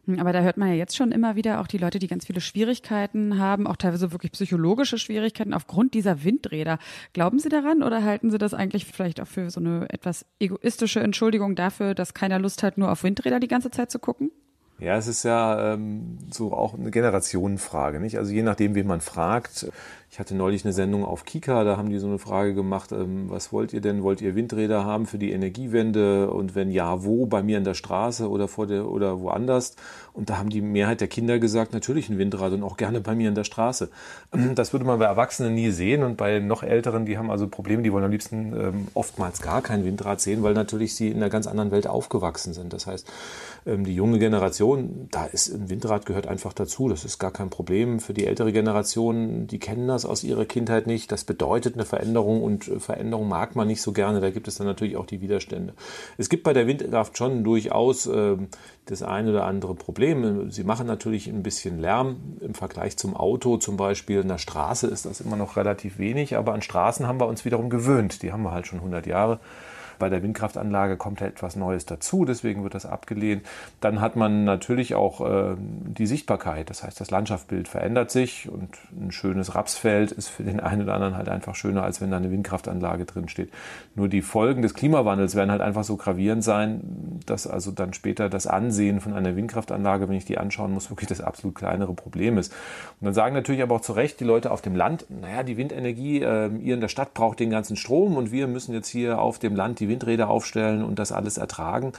Hm, 0.07 0.19
aber 0.21 0.33
da 0.33 0.41
hört 0.41 0.57
man 0.57 0.69
ja 0.69 0.75
jetzt 0.75 0.97
schon 0.97 1.13
immer 1.13 1.37
wieder 1.37 1.61
auch 1.61 1.67
die 1.67 1.79
Leute, 1.79 1.99
die 1.99 2.07
ganz 2.07 2.27
viele 2.27 2.41
Schwierigkeiten 2.41 3.39
haben, 3.39 3.67
auch 3.67 3.77
teilweise 3.77 4.13
wirklich 4.13 4.33
psychologische 4.33 4.99
Schwierigkeiten 4.99 5.53
aufgrund 5.53 5.95
dieser 5.95 6.25
Windräder. 6.25 6.79
Glauben 7.13 7.39
Sie 7.39 7.49
daran 7.49 7.83
oder 7.83 8.05
halten 8.05 8.31
Sie 8.31 8.39
das 8.39 8.55
eigentlich 8.55 8.87
vielleicht 8.87 9.21
auch 9.21 9.27
für 9.27 9.51
so 9.51 9.61
eine 9.61 9.87
etwas 9.91 10.25
egoistische 10.39 11.01
Entschuldigung 11.01 11.55
dafür, 11.55 11.95
dass 11.95 12.15
keiner 12.15 12.39
Lust 12.39 12.63
hat, 12.63 12.79
nur 12.79 12.91
auf 12.91 13.03
Windräder 13.03 13.41
die 13.41 13.49
ganze 13.49 13.71
Zeit 13.71 13.91
zu 13.91 13.99
gucken? 13.99 14.31
Ja, 14.79 14.97
es 14.97 15.07
ist 15.07 15.23
ja 15.23 15.73
ähm, 15.73 16.19
so 16.31 16.53
auch 16.53 16.75
eine 16.75 16.91
Generationenfrage, 16.91 17.99
nicht? 17.99 18.19
Also 18.19 18.33
je 18.33 18.43
nachdem, 18.43 18.75
wen 18.75 18.87
man 18.87 19.01
fragt, 19.01 19.73
ich 20.17 20.21
hatte 20.21 20.35
neulich 20.35 20.65
eine 20.65 20.73
Sendung 20.73 21.05
auf 21.05 21.27
Kika, 21.27 21.63
da 21.63 21.77
haben 21.77 21.91
die 21.91 21.99
so 21.99 22.07
eine 22.07 22.19
Frage 22.19 22.55
gemacht, 22.55 22.91
ähm, 22.91 23.29
was 23.29 23.53
wollt 23.53 23.75
ihr 23.75 23.83
denn? 23.83 24.03
Wollt 24.03 24.23
ihr 24.23 24.35
Windräder 24.35 24.83
haben 24.83 25.05
für 25.05 25.19
die 25.19 25.31
Energiewende? 25.31 26.31
Und 26.31 26.55
wenn 26.55 26.71
ja, 26.71 27.05
wo? 27.05 27.27
Bei 27.27 27.43
mir 27.43 27.59
in 27.59 27.65
der 27.65 27.75
Straße 27.75 28.31
oder 28.31 28.49
vor 28.49 28.67
der 28.67 28.89
oder 28.89 29.21
woanders? 29.21 29.77
Und 30.15 30.31
da 30.31 30.39
haben 30.39 30.49
die 30.49 30.63
Mehrheit 30.63 31.03
der 31.03 31.09
Kinder 31.09 31.39
gesagt, 31.39 31.75
natürlich 31.75 32.09
ein 32.09 32.17
Windrad 32.17 32.55
und 32.55 32.63
auch 32.63 32.79
gerne 32.79 33.03
bei 33.03 33.15
mir 33.15 33.29
in 33.29 33.35
der 33.35 33.45
Straße. 33.45 33.91
Das 34.55 34.73
würde 34.73 34.87
man 34.87 34.99
bei 34.99 35.05
Erwachsenen 35.05 35.55
nie 35.55 35.71
sehen 35.71 36.03
und 36.03 36.17
bei 36.17 36.39
noch 36.39 36.63
Älteren, 36.63 37.05
die 37.05 37.19
haben 37.19 37.31
also 37.31 37.47
Probleme, 37.47 37.83
die 37.83 37.93
wollen 37.93 38.05
am 38.05 38.11
liebsten 38.11 38.55
ähm, 38.59 38.89
oftmals 38.95 39.43
gar 39.43 39.61
kein 39.61 39.85
Windrad 39.85 40.23
sehen, 40.23 40.43
weil 40.43 40.55
natürlich 40.55 40.95
sie 40.95 41.09
in 41.09 41.19
einer 41.19 41.29
ganz 41.29 41.47
anderen 41.47 41.71
Welt 41.73 41.87
aufgewachsen 41.87 42.55
sind. 42.55 42.73
Das 42.73 42.87
heißt, 42.87 43.07
ähm, 43.67 43.85
die 43.85 43.95
junge 43.95 44.19
Generation, 44.19 45.09
da 45.11 45.27
ist 45.27 45.53
ein 45.53 45.69
Windrad 45.69 46.07
gehört 46.07 46.27
einfach 46.27 46.55
dazu. 46.55 46.89
Das 46.89 47.05
ist 47.05 47.19
gar 47.19 47.33
kein 47.33 47.51
Problem. 47.51 48.01
Für 48.01 48.15
die 48.15 48.25
ältere 48.25 48.53
Generation, 48.53 49.47
die 49.47 49.59
kennen 49.59 49.87
das 49.87 50.06
aus 50.07 50.25
ihrer 50.25 50.45
Kindheit 50.45 50.87
nicht. 50.87 51.13
Das 51.13 51.25
bedeutet 51.25 51.75
eine 51.75 51.85
Veränderung 51.85 52.43
und 52.43 52.69
äh, 52.69 52.81
Veränderung 52.81 53.29
mag 53.29 53.57
man 53.57 53.67
nicht 53.67 53.83
so 53.83 53.93
gerne. 53.93 54.21
Da 54.21 54.31
gibt 54.31 54.49
es 54.49 54.57
dann 54.57 54.67
natürlich 54.67 54.97
auch 54.97 55.07
die 55.07 55.21
Widerstände. 55.21 55.75
Es 56.17 56.29
gibt 56.29 56.45
bei 56.45 56.53
der 56.53 56.67
Windkraft 56.67 57.19
schon 57.19 57.45
durchaus 57.45 58.07
äh, 58.07 58.37
das 58.87 59.03
eine 59.03 59.31
oder 59.31 59.45
andere 59.45 59.75
Problem. 59.75 60.51
Sie 60.51 60.65
machen 60.65 60.87
natürlich 60.87 61.27
ein 61.27 61.43
bisschen 61.43 61.81
Lärm 61.81 62.17
im 62.41 62.55
Vergleich 62.55 62.97
zum 62.97 63.17
Auto 63.17 63.57
zum 63.57 63.77
Beispiel. 63.77 64.21
In 64.21 64.29
der 64.29 64.39
Straße 64.39 64.87
ist 64.87 65.07
das 65.07 65.21
immer 65.21 65.37
noch 65.37 65.57
relativ 65.57 65.99
wenig, 65.99 66.37
aber 66.37 66.55
an 66.55 66.63
Straßen 66.63 67.07
haben 67.07 67.21
wir 67.21 67.27
uns 67.27 67.45
wiederum 67.45 67.69
gewöhnt. 67.69 68.23
Die 68.23 68.33
haben 68.33 68.43
wir 68.43 68.53
halt 68.53 68.67
schon 68.67 68.79
100 68.79 69.07
Jahre. 69.07 69.41
Bei 69.99 70.09
der 70.09 70.23
Windkraftanlage 70.23 70.97
kommt 70.97 71.21
etwas 71.21 71.57
Neues 71.57 71.87
dazu, 71.87 72.25
deswegen 72.25 72.63
wird 72.63 72.75
das 72.75 72.87
abgelehnt. 72.87 73.45
Dann 73.81 74.01
hat 74.01 74.17
man 74.17 74.45
natürlich 74.45 74.95
auch 74.95 75.21
äh, 75.21 75.57
die 75.59 76.07
Sichtbarkeit, 76.07 76.71
das 76.71 76.83
heißt, 76.83 77.01
das 77.01 77.11
Landschaftsbild 77.11 77.69
verändert 77.69 78.11
sich 78.11 78.49
und 78.49 78.71
ein 78.99 79.13
schönes 79.13 79.55
Rapsfeld 79.55 80.13
ist 80.13 80.29
für 80.29 80.43
den 80.43 80.61
einen 80.61 80.83
oder 80.83 80.95
anderen 80.95 81.17
halt 81.17 81.29
einfach 81.29 81.55
schöner, 81.55 81.83
als 81.83 82.01
wenn 82.01 82.11
da 82.11 82.17
eine 82.17 82.31
Windkraftanlage 82.31 83.05
drin 83.05 83.29
steht. 83.29 83.51
Nur 83.95 84.09
die 84.09 84.23
Folgen 84.23 84.63
des 84.63 84.75
Klimawandels 84.75 85.35
werden 85.35 85.51
halt 85.51 85.61
einfach 85.61 85.85
so 85.85 85.97
gravierend 85.97 86.45
sein, 86.45 87.21
dass 87.27 87.47
also 87.47 87.71
dann 87.71 87.93
später 87.93 88.29
das 88.29 88.47
Ansehen 88.47 89.01
von 89.01 89.15
einer 89.15 89.37
Windkraftanlage, 89.37 90.09
wenn 90.09 90.17
ich 90.17 90.25
die 90.25 90.39
anschauen 90.39 90.73
muss, 90.73 90.91
wirklich 90.91 91.09
das 91.09 91.21
absolut 91.21 91.55
kleinere 91.55 91.95
Problem 91.95 92.39
ist. 92.39 92.53
Und 93.01 93.07
dann 93.07 93.15
sagen 93.15 93.35
natürlich 93.35 93.63
aber 93.63 93.77
auch 93.77 93.81
zu 93.81 93.93
Recht 93.93 94.21
die 94.21 94.25
Leute 94.25 94.51
auf 94.51 94.63
dem 94.63 94.75
Land, 94.75 95.07
naja, 95.09 95.43
die 95.43 95.57
Windenergie, 95.57 96.23
äh, 96.23 96.49
ihr 96.49 96.75
in 96.75 96.81
der 96.81 96.89
Stadt 96.89 97.15
braucht 97.15 97.41
den 97.41 97.51
ganzen 97.51 97.77
Strom 97.77 98.17
und 98.17 98.33
wir 98.33 98.47
müssen 98.47 98.73
jetzt 98.75 98.89
hier 98.89 99.21
auf 99.21 99.39
dem 99.39 99.57
Land 99.57 99.81
die 99.81 99.86
die 99.87 99.93
Windräder 99.93 100.29
aufstellen 100.29 100.83
und 100.83 100.99
das 100.99 101.13
alles 101.13 101.39
ertragen. 101.39 101.93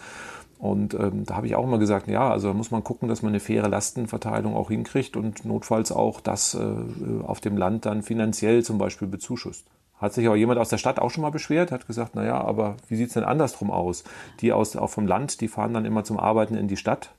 Und 0.60 0.96
ähm, 0.96 1.24
da 1.26 1.36
habe 1.36 1.48
ich 1.48 1.56
auch 1.56 1.64
immer 1.64 1.78
gesagt, 1.78 2.08
ja, 2.08 2.32
also 2.32 2.48
da 2.48 2.54
muss 2.54 2.72
man 2.72 2.84
gucken, 2.84 3.08
dass 3.08 3.22
man 3.22 3.30
eine 3.30 3.40
faire 3.40 3.70
Lastenverteilung 3.70 4.56
auch 4.56 4.70
hinkriegt 4.70 5.16
und 5.16 5.46
notfalls 5.46 5.92
auch 5.92 6.20
das 6.20 6.56
äh, 6.56 7.24
auf 7.24 7.40
dem 7.42 7.58
Land 7.58 7.86
dann 7.86 8.02
finanziell 8.02 8.64
zum 8.64 8.80
Beispiel 8.80 9.08
bezuschusst. 9.08 9.68
Hat 10.00 10.14
sich 10.14 10.28
aber 10.28 10.36
jemand 10.36 10.60
aus 10.60 10.70
der 10.70 10.78
Stadt 10.78 11.00
auch 11.00 11.10
schon 11.10 11.24
mal 11.24 11.32
beschwert, 11.32 11.72
hat 11.72 11.88
gesagt, 11.88 12.16
naja, 12.16 12.40
aber 12.42 12.78
wie 12.88 12.96
sieht's 12.96 13.14
denn 13.14 13.24
andersrum 13.24 13.72
aus? 13.72 14.04
Die 14.42 14.52
aus, 14.54 14.76
auch 14.76 14.90
vom 14.90 15.08
Land, 15.08 15.42
die 15.42 15.48
fahren 15.48 15.74
dann 15.74 15.86
immer 15.86 16.04
zum 16.04 16.20
Arbeiten 16.20 16.56
in 16.56 16.68
die 16.68 16.78
Stadt 16.78 17.12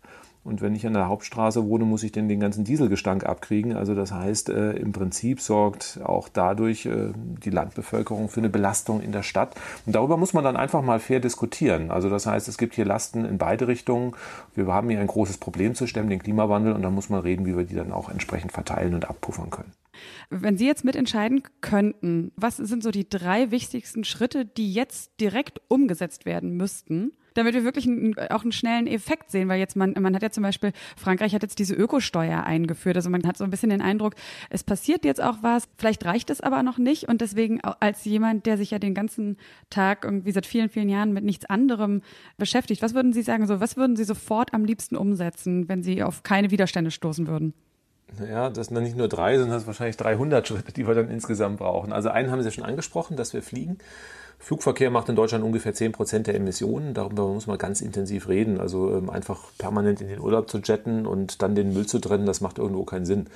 Und 0.48 0.62
wenn 0.62 0.74
ich 0.74 0.86
an 0.86 0.94
der 0.94 1.08
Hauptstraße 1.08 1.66
wohne, 1.66 1.84
muss 1.84 2.02
ich 2.02 2.10
denn 2.10 2.26
den 2.26 2.40
ganzen 2.40 2.64
Dieselgestank 2.64 3.26
abkriegen. 3.26 3.76
Also 3.76 3.94
das 3.94 4.12
heißt, 4.12 4.48
äh, 4.48 4.72
im 4.72 4.92
Prinzip 4.92 5.42
sorgt 5.42 6.00
auch 6.02 6.30
dadurch 6.30 6.86
äh, 6.86 7.12
die 7.14 7.50
Landbevölkerung 7.50 8.30
für 8.30 8.40
eine 8.40 8.48
Belastung 8.48 9.02
in 9.02 9.12
der 9.12 9.22
Stadt. 9.22 9.54
Und 9.84 9.94
darüber 9.94 10.16
muss 10.16 10.32
man 10.32 10.44
dann 10.44 10.56
einfach 10.56 10.80
mal 10.80 11.00
fair 11.00 11.20
diskutieren. 11.20 11.90
Also 11.90 12.08
das 12.08 12.24
heißt, 12.24 12.48
es 12.48 12.56
gibt 12.56 12.74
hier 12.74 12.86
Lasten 12.86 13.26
in 13.26 13.36
beide 13.36 13.68
Richtungen. 13.68 14.14
Wir 14.54 14.66
haben 14.68 14.88
hier 14.88 15.00
ein 15.00 15.06
großes 15.06 15.36
Problem 15.36 15.74
zu 15.74 15.86
stemmen, 15.86 16.08
den 16.08 16.22
Klimawandel. 16.22 16.72
Und 16.72 16.80
da 16.80 16.90
muss 16.90 17.10
man 17.10 17.20
reden, 17.20 17.44
wie 17.44 17.54
wir 17.54 17.64
die 17.64 17.74
dann 17.74 17.92
auch 17.92 18.08
entsprechend 18.08 18.52
verteilen 18.52 18.94
und 18.94 19.08
abpuffern 19.08 19.50
können. 19.50 19.74
Wenn 20.30 20.56
Sie 20.56 20.66
jetzt 20.66 20.84
mitentscheiden 20.84 21.42
könnten, 21.60 22.32
was 22.36 22.56
sind 22.56 22.82
so 22.82 22.90
die 22.90 23.08
drei 23.08 23.50
wichtigsten 23.50 24.04
Schritte, 24.04 24.46
die 24.46 24.72
jetzt 24.72 25.12
direkt 25.20 25.60
umgesetzt 25.68 26.24
werden 26.24 26.56
müssten, 26.56 27.12
damit 27.38 27.54
wir 27.54 27.64
wirklich 27.64 27.86
einen, 27.86 28.18
auch 28.30 28.42
einen 28.42 28.52
schnellen 28.52 28.86
Effekt 28.86 29.30
sehen, 29.30 29.48
weil 29.48 29.58
jetzt 29.58 29.76
man, 29.76 29.94
man 29.98 30.14
hat 30.14 30.22
ja 30.22 30.30
zum 30.30 30.42
Beispiel, 30.42 30.72
Frankreich 30.96 31.34
hat 31.34 31.42
jetzt 31.42 31.58
diese 31.58 31.74
Ökosteuer 31.74 32.42
eingeführt, 32.42 32.96
also 32.96 33.08
man 33.10 33.26
hat 33.26 33.36
so 33.36 33.44
ein 33.44 33.50
bisschen 33.50 33.70
den 33.70 33.80
Eindruck, 33.80 34.14
es 34.50 34.64
passiert 34.64 35.04
jetzt 35.04 35.22
auch 35.22 35.38
was, 35.42 35.68
vielleicht 35.76 36.04
reicht 36.04 36.30
es 36.30 36.40
aber 36.40 36.62
noch 36.62 36.78
nicht 36.78 37.08
und 37.08 37.20
deswegen 37.20 37.60
als 37.60 38.04
jemand, 38.04 38.46
der 38.46 38.58
sich 38.58 38.72
ja 38.72 38.78
den 38.78 38.94
ganzen 38.94 39.36
Tag 39.70 40.04
irgendwie 40.04 40.32
seit 40.32 40.46
vielen, 40.46 40.68
vielen 40.68 40.88
Jahren 40.88 41.12
mit 41.12 41.24
nichts 41.24 41.46
anderem 41.46 42.02
beschäftigt, 42.36 42.82
was 42.82 42.94
würden 42.94 43.12
Sie 43.12 43.22
sagen, 43.22 43.46
so, 43.46 43.60
was 43.60 43.76
würden 43.76 43.96
Sie 43.96 44.04
sofort 44.04 44.52
am 44.52 44.64
liebsten 44.64 44.96
umsetzen, 44.96 45.68
wenn 45.68 45.82
Sie 45.82 46.02
auf 46.02 46.22
keine 46.22 46.50
Widerstände 46.50 46.90
stoßen 46.90 47.26
würden? 47.26 47.54
Naja, 48.18 48.50
das 48.50 48.68
sind 48.68 48.74
dann 48.74 48.84
nicht 48.84 48.96
nur 48.96 49.08
drei, 49.08 49.36
sondern 49.36 49.52
das 49.52 49.62
sind 49.62 49.68
wahrscheinlich 49.68 49.96
300 49.96 50.48
Schritte, 50.48 50.72
die 50.72 50.86
wir 50.86 50.94
dann 50.94 51.10
insgesamt 51.10 51.58
brauchen. 51.58 51.92
Also 51.92 52.08
einen 52.08 52.30
haben 52.30 52.42
Sie 52.42 52.50
schon 52.50 52.64
angesprochen, 52.64 53.16
dass 53.16 53.34
wir 53.34 53.42
fliegen. 53.42 53.78
Flugverkehr 54.38 54.90
macht 54.90 55.08
in 55.08 55.16
Deutschland 55.16 55.44
ungefähr 55.44 55.74
10 55.74 55.92
Prozent 55.92 56.26
der 56.26 56.36
Emissionen. 56.36 56.94
Darüber 56.94 57.26
muss 57.26 57.46
man 57.46 57.58
ganz 57.58 57.80
intensiv 57.80 58.28
reden. 58.28 58.60
Also 58.60 58.94
ähm, 58.96 59.10
einfach 59.10 59.50
permanent 59.58 60.00
in 60.00 60.08
den 60.08 60.20
Urlaub 60.20 60.48
zu 60.48 60.58
jetten 60.58 61.06
und 61.06 61.42
dann 61.42 61.54
den 61.54 61.72
Müll 61.72 61.86
zu 61.86 61.98
trennen, 61.98 62.26
das 62.26 62.40
macht 62.40 62.58
irgendwo 62.58 62.84
keinen 62.84 63.04
Sinn 63.04 63.26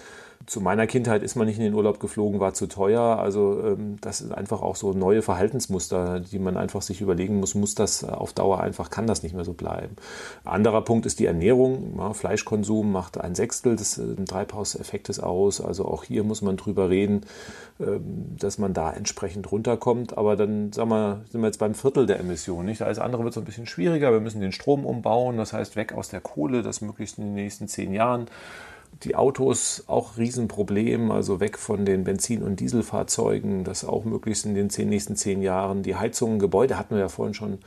zu 0.47 0.61
meiner 0.61 0.87
Kindheit 0.87 1.23
ist 1.23 1.37
man 1.37 1.47
nicht 1.47 1.59
in 1.59 1.65
den 1.65 1.75
Urlaub 1.75 2.01
geflogen, 2.01 2.41
war 2.41 2.55
zu 2.55 2.67
teuer. 2.67 3.19
Also 3.19 3.61
ähm, 3.65 3.99
das 4.01 4.21
ist 4.21 4.33
einfach 4.33 4.63
auch 4.63 4.77
so 4.77 4.93
neue 4.93 5.23
Verhaltensmuster, 5.23 6.21
die 6.21 6.39
man 6.39 6.57
einfach 6.57 6.83
sich 6.83 7.01
überlegen 7.01 7.39
muss, 7.41 7.55
muss 7.55 7.75
das 7.75 8.05
auf 8.05 8.33
Dauer 8.33 8.61
einfach, 8.61 8.91
kann 8.91 9.07
das 9.07 9.23
nicht 9.23 9.35
mehr 9.35 9.45
so 9.45 9.53
bleiben. 9.53 9.97
Anderer 10.45 10.83
Punkt 10.83 11.07
ist 11.07 11.19
die 11.19 11.27
Ernährung. 11.27 12.15
Fleischkonsum 12.15 12.91
macht 12.93 13.21
ein 13.21 13.35
Sechstel 13.35 13.77
des 13.77 13.99
äh, 13.99 14.15
Treibhauseffektes 14.25 15.21
aus. 15.21 15.61
Also 15.61 15.87
auch 15.87 16.05
hier 16.05 16.25
muss 16.25 16.43
man 16.43 16.57
drüber 16.57 16.91
reden, 16.91 17.23
ähm, 17.81 18.37
dass 18.39 18.59
man 18.59 18.75
da 18.75 18.93
entsprechend 18.93 19.51
runterkommt. 19.51 20.17
Aber 20.17 20.37
dann 20.37 20.73
sagen 20.73 20.91
wir, 20.91 21.25
sind 21.31 21.41
wir 21.41 21.49
jetzt 21.49 21.59
beim 21.59 21.75
Viertel 21.75 22.07
der 22.07 22.21
Emissionen. 22.21 22.67
Nicht? 22.67 22.83
Alles 22.83 22.99
andere 22.99 23.25
wird 23.25 23.35
so 23.35 23.41
ein 23.41 23.47
bisschen 23.47 23.67
schwieriger. 23.67 24.13
Wir 24.13 24.21
müssen 24.21 24.41
den 24.41 24.53
Strom 24.53 24.87
umbauen, 24.87 25.37
das 25.37 25.53
heißt 25.53 25.77
weg 25.77 25.93
aus 25.93 26.09
der 26.09 26.21
Kohle, 26.21 26.63
das 26.63 26.81
möglichst 26.81 27.19
in 27.19 27.25
den 27.25 27.35
nächsten 27.35 27.69
zehn 27.69 27.93
Jahren 27.93 28.27
die 29.03 29.17
Autos 29.17 29.85
auch 29.87 30.17
Riesenproblem, 30.17 31.11
also 31.11 31.41
weg 31.41 31.59
von 31.59 31.85
den 31.85 32.05
Benzin- 32.05 32.43
und 32.43 32.61
Dieselfahrzeugen, 32.61 33.65
das 33.65 33.85
auch 33.85 34.05
möglichst 34.05 34.47
in 34.47 34.55
den 34.55 34.71
zehn, 34.71 34.89
nächsten 34.89 35.17
zehn 35.17 35.43
Jahren. 35.43 35.83
Die 35.83 35.97
Heizungen, 35.97 36.39
Gebäude 36.39 36.79
hatten 36.79 36.95
wir 36.95 37.01
ja 37.01 37.09
vorhin 37.09 37.35
schon 37.35 37.59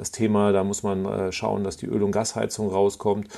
das 0.00 0.10
Thema, 0.10 0.52
da 0.52 0.64
muss 0.64 0.82
man 0.82 1.04
äh, 1.04 1.30
schauen, 1.30 1.62
dass 1.62 1.76
die 1.76 1.86
Öl- 1.86 2.02
und 2.02 2.12
Gasheizung 2.12 2.70
rauskommt 2.70 3.28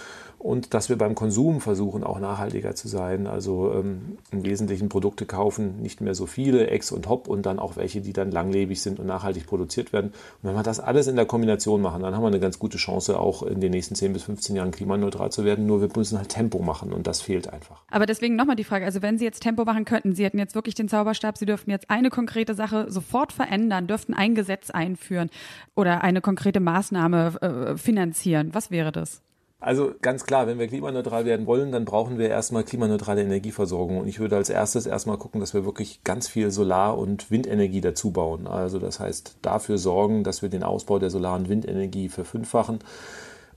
und 0.43 0.75
dass 0.75 0.89
wir 0.89 0.99
beim 0.99 1.15
Konsum 1.15 1.61
versuchen, 1.61 2.03
auch 2.03 2.19
nachhaltiger 2.19 2.75
zu 2.75 2.89
sein. 2.89 3.29
Also 3.29 3.73
ähm, 3.75 4.19
im 4.33 4.45
Wesentlichen 4.45 4.89
Produkte 4.89 5.25
kaufen, 5.25 5.81
nicht 5.81 6.01
mehr 6.01 6.17
so 6.17 6.27
viele, 6.27 6.67
Ex 6.67 6.91
und 6.91 7.09
Hop 7.09 7.29
und 7.29 7.47
dann 7.47 7.61
auch 7.61 7.77
welche, 7.77 8.01
die 8.01 8.13
dann 8.13 8.33
langlebig 8.33 8.83
sind 8.83 8.99
und 8.99 9.07
nachhaltig 9.07 9.47
produziert 9.47 9.93
werden. 9.93 10.09
Und 10.09 10.49
wenn 10.49 10.57
wir 10.57 10.65
das 10.65 10.81
alles 10.81 11.07
in 11.07 11.15
der 11.15 11.27
Kombination 11.27 11.81
machen, 11.81 12.03
dann 12.03 12.17
haben 12.17 12.23
wir 12.23 12.27
eine 12.27 12.41
ganz 12.41 12.59
gute 12.59 12.77
Chance, 12.77 13.21
auch 13.21 13.45
in 13.45 13.61
den 13.61 13.71
nächsten 13.71 13.95
10 13.95 14.13
bis 14.13 14.25
15 14.25 14.57
Jahren 14.57 14.73
klimaneutral 14.73 15.31
zu 15.31 15.45
werden. 15.45 15.65
Nur 15.65 15.81
wir 15.81 15.89
müssen 15.95 16.19
halt 16.19 16.29
Tempo 16.29 16.59
machen 16.59 16.93
und 16.93 17.07
das 17.07 17.21
fehlt 17.21 17.53
einfach. 17.53 17.83
Aber 17.89 18.07
deswegen 18.07 18.35
nochmal 18.35 18.57
die 18.57 18.65
Frage, 18.65 18.85
also 18.85 19.01
wenn 19.01 19.19
Sie 19.19 19.25
jetzt 19.25 19.45
Tempo 19.45 19.65
machen 19.65 19.85
könnten, 19.85 20.13
Sie 20.13 20.25
hätten 20.25 20.41
jetzt 20.41 20.57
wirklich 20.57 20.75
den 20.75 20.89
Zauberstab, 20.89 21.39
Sie 21.39 21.47
dürften 21.47 21.71
jetzt 21.71 21.89
eine 21.89 22.11
konkrete 22.11 22.55
Sache 22.55 22.91
sofort 22.91 23.33
verändern, 23.33 23.87
dürften 23.87 24.13
ein 24.13 24.35
Gesetz 24.35 24.71
einführen 24.71 25.31
oder 25.77 26.03
eine 26.03 26.21
konkrete 26.21 26.52
Maßnahme 26.61 27.41
äh, 27.41 27.77
finanzieren. 27.77 28.51
Was 28.53 28.71
wäre 28.71 28.93
das? 28.93 29.23
Also 29.63 29.95
ganz 30.03 30.25
klar, 30.25 30.49
wenn 30.49 30.59
wir 30.59 30.67
klimaneutral 30.67 31.25
werden 31.25 31.47
wollen, 31.47 31.71
dann 31.71 31.85
brauchen 31.85 32.19
wir 32.19 32.29
erstmal 32.29 32.65
klimaneutrale 32.65 33.23
Energieversorgung. 33.23 33.99
Und 33.99 34.09
ich 34.09 34.19
würde 34.19 34.35
als 34.35 34.51
erstes 34.51 34.87
erstmal 34.87 35.19
gucken, 35.19 35.41
dass 35.41 35.55
wir 35.55 35.65
wirklich 35.65 36.03
ganz 36.03 36.27
viel 36.27 36.51
Solar- 36.51 36.99
und 36.99 37.31
Windenergie 37.31 37.81
dazu 37.81 38.11
bauen. 38.11 38.49
Also 38.49 38.81
das 38.81 38.99
heißt, 38.99 39.37
dafür 39.41 39.79
sorgen, 39.79 40.25
dass 40.25 40.43
wir 40.43 40.49
den 40.49 40.65
Ausbau 40.65 40.99
der 40.99 41.11
Solar- 41.11 41.37
und 41.37 41.49
Windenergie 41.49 42.09
verfünffachen. 42.09 42.81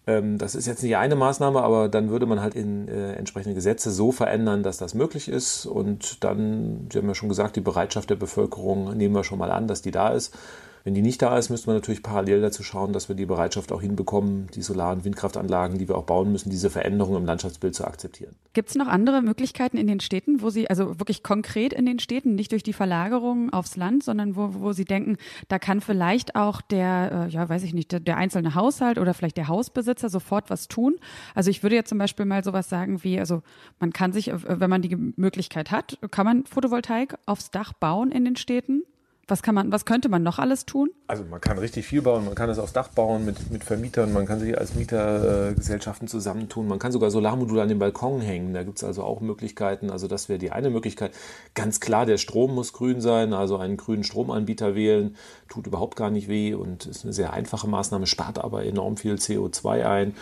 Ähm, 0.06 0.38
das 0.38 0.54
ist 0.54 0.68
jetzt 0.68 0.84
nicht 0.84 0.96
eine 0.96 1.16
Maßnahme, 1.16 1.64
aber 1.64 1.90
dann 1.90 2.12
würde 2.12 2.28
man 2.28 2.40
halt 2.40 2.54
in 2.54 2.88
äh, 2.88 3.14
entsprechende 3.14 3.56
Gesetze 3.56 3.90
so 3.90 4.12
verändern, 4.12 4.62
dass 4.62 4.78
das 4.78 4.94
möglich 4.94 5.28
ist. 5.28 5.66
Und 5.66 6.24
dann, 6.24 6.88
Sie 6.94 7.00
haben 7.00 7.08
ja 7.08 7.16
schon 7.16 7.30
gesagt, 7.30 7.56
die 7.56 7.62
Bereitschaft 7.62 8.12
der 8.12 8.16
Bevölkerung 8.16 8.96
nehmen 8.96 9.16
wir 9.16 9.24
schon 9.24 9.40
mal 9.40 9.50
an, 9.50 9.68
dass 9.68 9.82
die 9.82 9.92
da 9.92 10.10
ist. 10.10 10.38
Wenn 10.86 10.94
die 10.94 11.02
nicht 11.02 11.20
da 11.24 11.36
ist, 11.36 11.50
müsste 11.50 11.66
man 11.66 11.78
natürlich 11.78 12.04
parallel 12.04 12.42
dazu 12.42 12.62
schauen, 12.62 12.94
dass 12.94 13.10
wir 13.10 13.16
die 13.16 13.26
Bereitschaft 13.26 13.72
auch 13.72 13.82
hinbekommen, 13.82 14.50
die 14.54 14.62
Solar- 14.62 14.94
und 14.94 15.04
Windkraftanlagen, 15.04 15.80
die 15.80 15.88
wir 15.88 15.98
auch 15.98 16.04
bauen 16.04 16.32
müssen, 16.32 16.52
diese 16.52 16.70
Veränderungen 16.70 17.18
im 17.18 17.26
Landschaftsbild 17.26 17.74
zu 17.74 17.86
akzeptieren. 17.86 18.36
Gibt 18.54 18.70
es 18.70 18.76
noch 18.76 18.88
andere 18.88 19.24
Möglichkeiten 19.24 19.78
in 19.78 19.88
den 19.88 20.00
Städten, 20.00 20.44
wo 20.44 20.52
Sie, 20.52 20.70
also 20.70 21.00
wirklich 21.00 21.24
konkret 21.24 21.74
in 21.74 21.88
den 21.88 21.98
Städten, 21.98 22.36
nicht 22.36 22.52
durch 22.52 22.62
die 22.62 22.72
Verlagerung 22.72 23.52
aufs 23.52 23.78
Land, 23.78 24.04
sondern 24.04 24.36
wo, 24.36 24.54
wo 24.60 24.74
Sie 24.74 24.86
denken, 24.86 25.18
da 25.48 25.58
kann 25.58 25.82
vielleicht 25.82 26.36
auch 26.36 26.62
der, 26.62 27.30
äh, 27.30 27.32
ja, 27.32 27.50
weiß 27.50 27.64
ich 27.64 27.74
nicht, 27.74 27.92
der, 27.92 28.00
der 28.00 28.18
einzelne 28.18 28.54
Haushalt 28.54 29.00
oder 29.00 29.16
vielleicht 29.16 29.38
der 29.38 29.48
Hausbesitzer 29.48 30.10
sofort 30.10 30.52
was 30.52 30.68
tun? 30.68 30.98
Also 31.34 31.50
ich 31.50 31.64
würde 31.64 31.78
jetzt 31.78 31.90
zum 31.90 31.98
Beispiel 31.98 32.28
mal 32.28 32.44
sowas 32.44 32.70
sagen 32.70 33.04
wie, 33.04 33.20
also 33.20 33.42
man 33.80 33.92
kann 33.92 34.14
sich, 34.14 34.28
äh, 34.28 34.60
wenn 34.60 34.70
man 34.70 34.84
die 34.84 34.96
Möglichkeit 34.96 35.72
hat, 35.72 35.98
kann 36.12 36.28
man 36.28 36.46
Photovoltaik 36.46 37.18
aufs 37.26 37.50
Dach 37.50 37.74
bauen 37.74 38.12
in 38.12 38.24
den 38.24 38.36
Städten? 38.36 38.84
Was 39.28 39.42
kann 39.42 39.56
man, 39.56 39.72
was 39.72 39.86
könnte 39.86 40.08
man 40.08 40.22
noch 40.22 40.38
alles 40.38 40.68
tun? 40.68 40.92
Also 41.08 41.24
man 41.24 41.42
kann 41.42 41.58
richtig 41.58 41.86
viel 41.86 42.04
bauen, 42.04 42.26
man 42.26 42.36
kann 42.36 42.48
es 42.50 42.60
aufs 42.60 42.74
Dach 42.74 42.90
bauen 42.90 43.26
mit, 43.26 43.52
mit 43.52 43.64
Vermietern, 43.64 44.14
man 44.14 44.28
kann 44.28 44.40
sich 44.40 44.56
als 44.56 44.76
Mietergesellschaften 44.76 46.08
zusammentun, 46.08 46.68
man 46.68 46.78
kann 46.78 46.92
sogar 46.92 47.10
Solarmodule 47.10 47.64
an 47.64 47.70
den 47.70 47.80
Balkon 47.80 48.22
hängen, 48.22 48.54
da 48.54 48.62
gibt 48.62 48.78
es 48.78 48.84
also 48.84 49.04
auch 49.04 49.22
Möglichkeiten. 49.22 49.90
Also 49.90 50.08
das 50.08 50.30
wäre 50.30 50.38
die 50.38 50.52
eine 50.52 50.70
Möglichkeit. 50.70 51.12
Ganz 51.56 51.80
klar, 51.80 52.06
der 52.06 52.18
Strom 52.18 52.54
muss 52.54 52.72
grün 52.72 53.02
sein, 53.02 53.34
also 53.34 53.58
einen 53.58 53.78
grünen 53.78 54.04
Stromanbieter 54.04 54.76
wählen, 54.76 55.16
tut 55.50 55.66
überhaupt 55.66 55.96
gar 55.96 56.12
nicht 56.12 56.28
weh 56.28 56.54
und 56.54 56.86
ist 56.86 57.04
eine 57.04 57.14
sehr 57.14 57.34
einfache 57.34 57.68
Maßnahme, 57.68 58.06
spart 58.06 58.38
aber 58.38 58.64
enorm 58.64 58.96
viel 58.96 59.16
CO2 59.16 59.86
ein. 59.86 60.14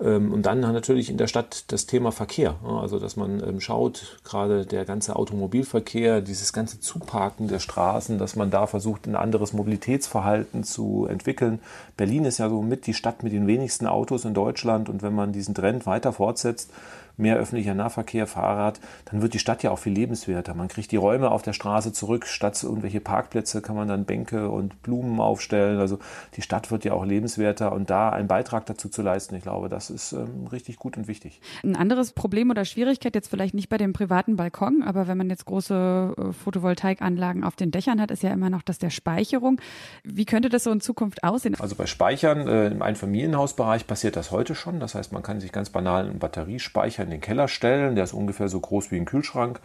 Ähm, 0.00 0.32
und 0.32 0.46
dann 0.46 0.60
natürlich 0.60 1.10
in 1.10 1.16
der 1.16 1.26
Stadt 1.26 1.64
das 1.72 1.86
Thema 1.86 2.12
Verkehr, 2.12 2.56
also 2.64 3.00
dass 3.00 3.16
man 3.16 3.42
ähm, 3.42 3.60
schaut, 3.60 4.20
gerade 4.24 4.66
der 4.66 4.84
ganze 4.84 5.16
Automobilverkehr, 5.16 6.20
dieses 6.20 6.52
ganze 6.52 6.78
Zuparken 6.78 7.48
der 7.48 7.58
Straßen, 7.58 8.18
dass 8.18 8.36
man 8.36 8.51
da 8.52 8.66
versucht, 8.66 9.06
ein 9.06 9.16
anderes 9.16 9.52
Mobilitätsverhalten 9.52 10.64
zu 10.64 11.06
entwickeln. 11.08 11.60
Berlin 11.96 12.24
ist 12.24 12.38
ja 12.38 12.48
so 12.48 12.62
mit 12.62 12.86
die 12.86 12.94
Stadt 12.94 13.22
mit 13.22 13.32
den 13.32 13.46
wenigsten 13.46 13.86
Autos 13.86 14.24
in 14.24 14.34
Deutschland 14.34 14.88
und 14.88 15.02
wenn 15.02 15.14
man 15.14 15.32
diesen 15.32 15.54
Trend 15.54 15.86
weiter 15.86 16.12
fortsetzt, 16.12 16.70
mehr 17.16 17.36
öffentlicher 17.36 17.74
Nahverkehr, 17.74 18.26
Fahrrad, 18.26 18.80
dann 19.06 19.22
wird 19.22 19.34
die 19.34 19.38
Stadt 19.38 19.62
ja 19.62 19.70
auch 19.70 19.78
viel 19.78 19.92
lebenswerter. 19.92 20.54
Man 20.54 20.68
kriegt 20.68 20.92
die 20.92 20.96
Räume 20.96 21.30
auf 21.30 21.42
der 21.42 21.52
Straße 21.52 21.92
zurück, 21.92 22.26
statt 22.26 22.62
irgendwelche 22.62 23.00
Parkplätze 23.00 23.62
kann 23.62 23.76
man 23.76 23.88
dann 23.88 24.04
Bänke 24.04 24.48
und 24.48 24.82
Blumen 24.82 25.20
aufstellen. 25.20 25.78
Also 25.78 25.98
die 26.36 26.42
Stadt 26.42 26.70
wird 26.70 26.84
ja 26.84 26.92
auch 26.92 27.04
lebenswerter 27.04 27.72
und 27.72 27.90
da 27.90 28.10
einen 28.10 28.28
Beitrag 28.28 28.66
dazu 28.66 28.88
zu 28.88 29.02
leisten, 29.02 29.34
ich 29.34 29.42
glaube, 29.42 29.68
das 29.68 29.90
ist 29.90 30.12
ähm, 30.12 30.46
richtig 30.50 30.76
gut 30.76 30.96
und 30.96 31.08
wichtig. 31.08 31.40
Ein 31.62 31.76
anderes 31.76 32.12
Problem 32.12 32.50
oder 32.50 32.64
Schwierigkeit 32.64 33.14
jetzt 33.14 33.28
vielleicht 33.28 33.54
nicht 33.54 33.68
bei 33.68 33.78
dem 33.78 33.92
privaten 33.92 34.36
Balkon, 34.36 34.82
aber 34.82 35.08
wenn 35.08 35.16
man 35.16 35.30
jetzt 35.30 35.44
große 35.44 36.14
äh, 36.16 36.32
Photovoltaikanlagen 36.32 37.44
auf 37.44 37.56
den 37.56 37.70
Dächern 37.70 38.00
hat, 38.00 38.10
ist 38.10 38.22
ja 38.22 38.30
immer 38.30 38.50
noch 38.50 38.62
das 38.62 38.78
der 38.78 38.90
Speicherung. 38.90 39.60
Wie 40.04 40.24
könnte 40.24 40.48
das 40.48 40.64
so 40.64 40.70
in 40.70 40.80
Zukunft 40.80 41.24
aussehen? 41.24 41.56
Also 41.58 41.76
bei 41.76 41.86
Speichern 41.86 42.48
äh, 42.48 42.68
im 42.68 42.82
Einfamilienhausbereich 42.82 43.86
passiert 43.86 44.16
das 44.16 44.30
heute 44.30 44.54
schon. 44.54 44.80
Das 44.80 44.94
heißt, 44.94 45.12
man 45.12 45.22
kann 45.22 45.40
sich 45.40 45.52
ganz 45.52 45.70
banal 45.70 46.06
einen 46.06 46.18
Batteriespeicher 46.18 47.04
in 47.04 47.10
den 47.12 47.20
Keller 47.20 47.48
stellen. 47.48 47.94
Der 47.94 48.04
ist 48.04 48.12
ungefähr 48.12 48.48
so 48.48 48.60
groß 48.60 48.90
wie 48.90 48.96
ein 48.96 49.04
Kühlschrank. 49.04 49.60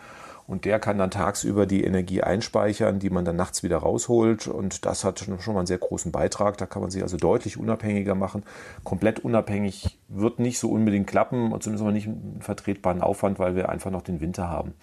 Und 0.48 0.63
der 0.63 0.80
kann 0.80 0.98
dann 0.98 1.12
tagsüber 1.12 1.66
die 1.66 1.84
Energie 1.84 2.24
einspeichern, 2.24 3.00
die 3.00 3.10
man 3.10 3.25
dann 3.25 3.36
nachts 3.36 3.63
wieder 3.63 3.80
rausholt. 3.80 4.48
Und 4.48 4.86
das 4.86 5.04
hat 5.04 5.20
schon 5.20 5.54
mal 5.54 5.60
einen 5.60 5.68
sehr 5.68 5.77
großen 5.77 6.13
Beitrag. 6.13 6.58
Da 6.58 6.66
kann 6.66 6.82
man 6.82 6.89
sich 6.89 7.04
also 7.04 7.18
deutlich 7.18 7.58
unabhängiger 7.58 8.16
machen. 8.16 8.44
Komplett 8.86 9.20
unabhängig 9.20 10.00
wird 10.08 10.39
nicht 10.39 10.60
so 10.60 10.72
unbedingt 10.72 11.08
klappen, 11.08 11.50
zumindest 11.60 11.82
aber 11.82 11.92
nicht 11.92 12.08
einen 12.08 12.39
vertretbaren 12.39 13.01
Aufwand, 13.01 13.39
weil 13.39 13.58
wir 13.58 13.68
einfach 13.68 13.92
noch 13.92 14.04
den 14.04 14.22
Winter 14.22 14.50
haben. 14.50 14.74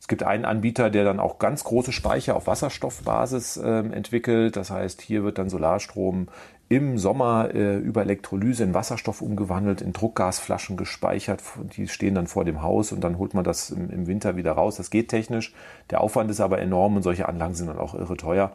Es 0.00 0.06
gibt 0.06 0.22
einen 0.22 0.44
Anbieter, 0.44 0.90
der 0.90 1.04
dann 1.04 1.20
auch 1.20 1.38
ganz 1.38 1.64
große 1.64 1.90
Speicher 1.90 2.36
auf 2.36 2.46
Wasserstoffbasis 2.46 3.56
äh, 3.56 3.78
entwickelt. 3.78 4.56
Das 4.56 4.70
heißt, 4.70 5.00
hier 5.00 5.24
wird 5.24 5.38
dann 5.38 5.48
Solarstrom 5.48 6.28
im 6.68 6.98
Sommer 6.98 7.54
äh, 7.54 7.78
über 7.78 8.02
Elektrolyse 8.02 8.62
in 8.62 8.74
Wasserstoff 8.74 9.22
umgewandelt, 9.22 9.80
in 9.80 9.92
Druckgasflaschen 9.92 10.76
gespeichert. 10.76 11.42
Die 11.76 11.88
stehen 11.88 12.14
dann 12.14 12.26
vor 12.26 12.44
dem 12.44 12.62
Haus 12.62 12.92
und 12.92 13.02
dann 13.02 13.18
holt 13.18 13.32
man 13.32 13.44
das 13.44 13.70
im, 13.70 13.90
im 13.90 14.06
Winter 14.06 14.36
wieder 14.36 14.52
raus. 14.52 14.76
Das 14.76 14.90
geht 14.90 15.08
technisch. 15.08 15.54
Der 15.90 16.02
Aufwand 16.02 16.30
ist 16.30 16.40
aber 16.40 16.58
enorm 16.58 16.96
und 16.96 17.02
solche 17.02 17.28
Anlagen 17.28 17.54
sind 17.54 17.68
dann 17.68 17.78
auch 17.78 17.94
irre 17.94 18.16
teuer. 18.16 18.52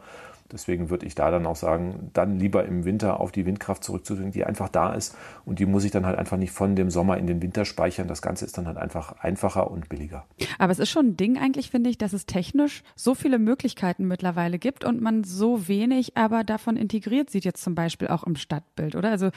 Deswegen 0.52 0.90
würde 0.90 1.06
ich 1.06 1.14
da 1.14 1.30
dann 1.30 1.46
auch 1.46 1.56
sagen, 1.56 2.10
dann 2.12 2.38
lieber 2.38 2.64
im 2.66 2.84
Winter 2.84 3.18
auf 3.18 3.32
die 3.32 3.46
Windkraft 3.46 3.82
zurückzudrücken, 3.82 4.32
die 4.32 4.44
einfach 4.44 4.68
da 4.68 4.92
ist 4.92 5.16
und 5.44 5.58
die 5.58 5.66
muss 5.66 5.84
ich 5.84 5.90
dann 5.90 6.04
halt 6.04 6.18
einfach 6.18 6.36
nicht 6.36 6.52
von 6.52 6.76
dem 6.76 6.90
Sommer 6.90 7.16
in 7.16 7.26
den 7.26 7.40
Winter 7.40 7.64
speichern. 7.64 8.08
Das 8.08 8.20
Ganze 8.20 8.44
ist 8.44 8.58
dann 8.58 8.66
halt 8.66 8.76
einfach 8.76 9.18
einfacher 9.20 9.70
und 9.70 9.88
billiger. 9.88 10.26
Aber 10.58 10.70
es 10.70 10.78
ist 10.78 10.90
schon 10.90 11.08
ein 11.08 11.16
Ding 11.16 11.38
eigentlich, 11.38 11.70
finde 11.70 11.88
ich, 11.88 11.96
dass 11.96 12.12
es 12.12 12.26
technisch 12.26 12.82
so 12.94 13.14
viele 13.14 13.38
Möglichkeiten 13.38 14.06
mittlerweile 14.06 14.58
gibt 14.58 14.84
und 14.84 15.00
man 15.00 15.24
so 15.24 15.66
wenig 15.66 16.16
aber 16.16 16.44
davon 16.44 16.76
integriert 16.76 17.30
sieht 17.30 17.44
jetzt 17.44 17.62
zum 17.62 17.74
Beispiel 17.74 18.08
auch 18.08 18.24
im 18.24 18.36
Stadtbild, 18.36 18.96
oder? 18.96 19.10
Also 19.10 19.30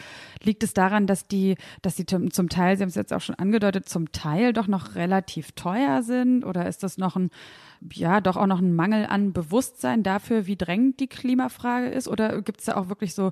liegt 0.44 0.62
es 0.64 0.74
daran, 0.74 1.08
dass 1.08 1.28
die, 1.28 1.56
dass 1.82 1.96
die 1.96 2.06
zum 2.06 2.50
Teil, 2.50 2.78
Sie 2.78 2.84
haben 2.84 2.90
es 2.90 2.96
jetzt 2.96 3.14
auch 3.14 3.22
schon 3.22 3.36
angedeutet, 3.36 3.88
zum 3.88 4.12
Teil 4.12 4.52
doch 4.52 4.68
noch 4.68 4.96
relativ 4.96 5.54
teuer 5.54 6.04
sind 6.04 6.44
oder 6.46 6.68
ist 6.68 6.84
das 6.84 6.98
noch 6.98 7.16
ein 7.16 7.30
ja 7.94 8.22
doch 8.22 8.38
auch 8.38 8.48
noch 8.48 8.60
ein 8.60 8.76
Mangel 8.76 9.06
an 9.06 9.34
Bewusstsein 9.34 10.04
dafür, 10.04 10.48
wie 10.48 10.56
drängend 10.56 11.00
die 11.00 11.08
Klimafrage 11.08 11.88
ist? 11.88 12.08
Oder 12.08 12.42
gibt 12.42 12.60
es 12.60 12.66
da 12.66 12.76
auch 12.76 12.90
wirklich 12.90 13.14
so 13.14 13.32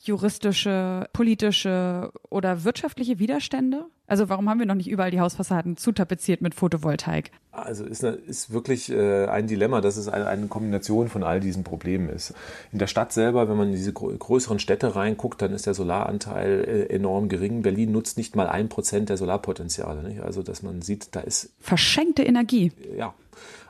juristische, 0.00 1.08
politische 1.12 2.12
oder 2.30 2.64
wirtschaftliche 2.64 3.18
Widerstände? 3.18 3.86
Also 4.06 4.28
warum 4.28 4.50
haben 4.50 4.58
wir 4.58 4.66
noch 4.66 4.74
nicht 4.74 4.90
überall 4.90 5.10
die 5.10 5.20
Hausfassaden 5.20 5.78
zutapeziert 5.78 6.42
mit 6.42 6.54
Photovoltaik? 6.54 7.30
Also 7.52 7.84
ist, 7.84 8.02
ist 8.02 8.52
wirklich 8.52 8.90
äh, 8.90 9.26
ein 9.26 9.46
Dilemma, 9.46 9.80
dass 9.80 9.96
es 9.96 10.08
eine, 10.08 10.26
eine, 10.26 10.46
Kombination 10.48 11.08
von 11.08 11.22
all 11.22 11.40
diesen 11.40 11.64
Problemen 11.64 12.08
ist. 12.10 12.34
In 12.72 12.78
der 12.78 12.86
Stadt 12.86 13.12
selber, 13.12 13.48
wenn 13.48 13.56
man 13.56 13.68
in 13.68 13.74
diese 13.74 13.92
größeren 13.92 14.58
Städte 14.58 14.94
reinguckt, 14.94 15.40
dann 15.40 15.52
ist 15.52 15.66
der 15.66 15.74
Solaranteil 15.74 16.64
äh, 16.90 16.94
enorm 16.94 17.28
gering. 17.28 17.62
Berlin 17.62 17.92
nutzt 17.92 18.18
nicht 18.18 18.36
mal 18.36 18.48
ein 18.48 18.68
Prozent 18.68 19.08
der 19.08 19.16
Solarpotenziale. 19.16 20.02
Nicht? 20.02 20.20
Also 20.20 20.42
dass 20.42 20.62
man 20.62 20.82
sieht, 20.82 21.14
da 21.14 21.20
ist... 21.20 21.52
Verschenkte 21.60 22.24
Energie. 22.24 22.72
Ja, 22.98 23.14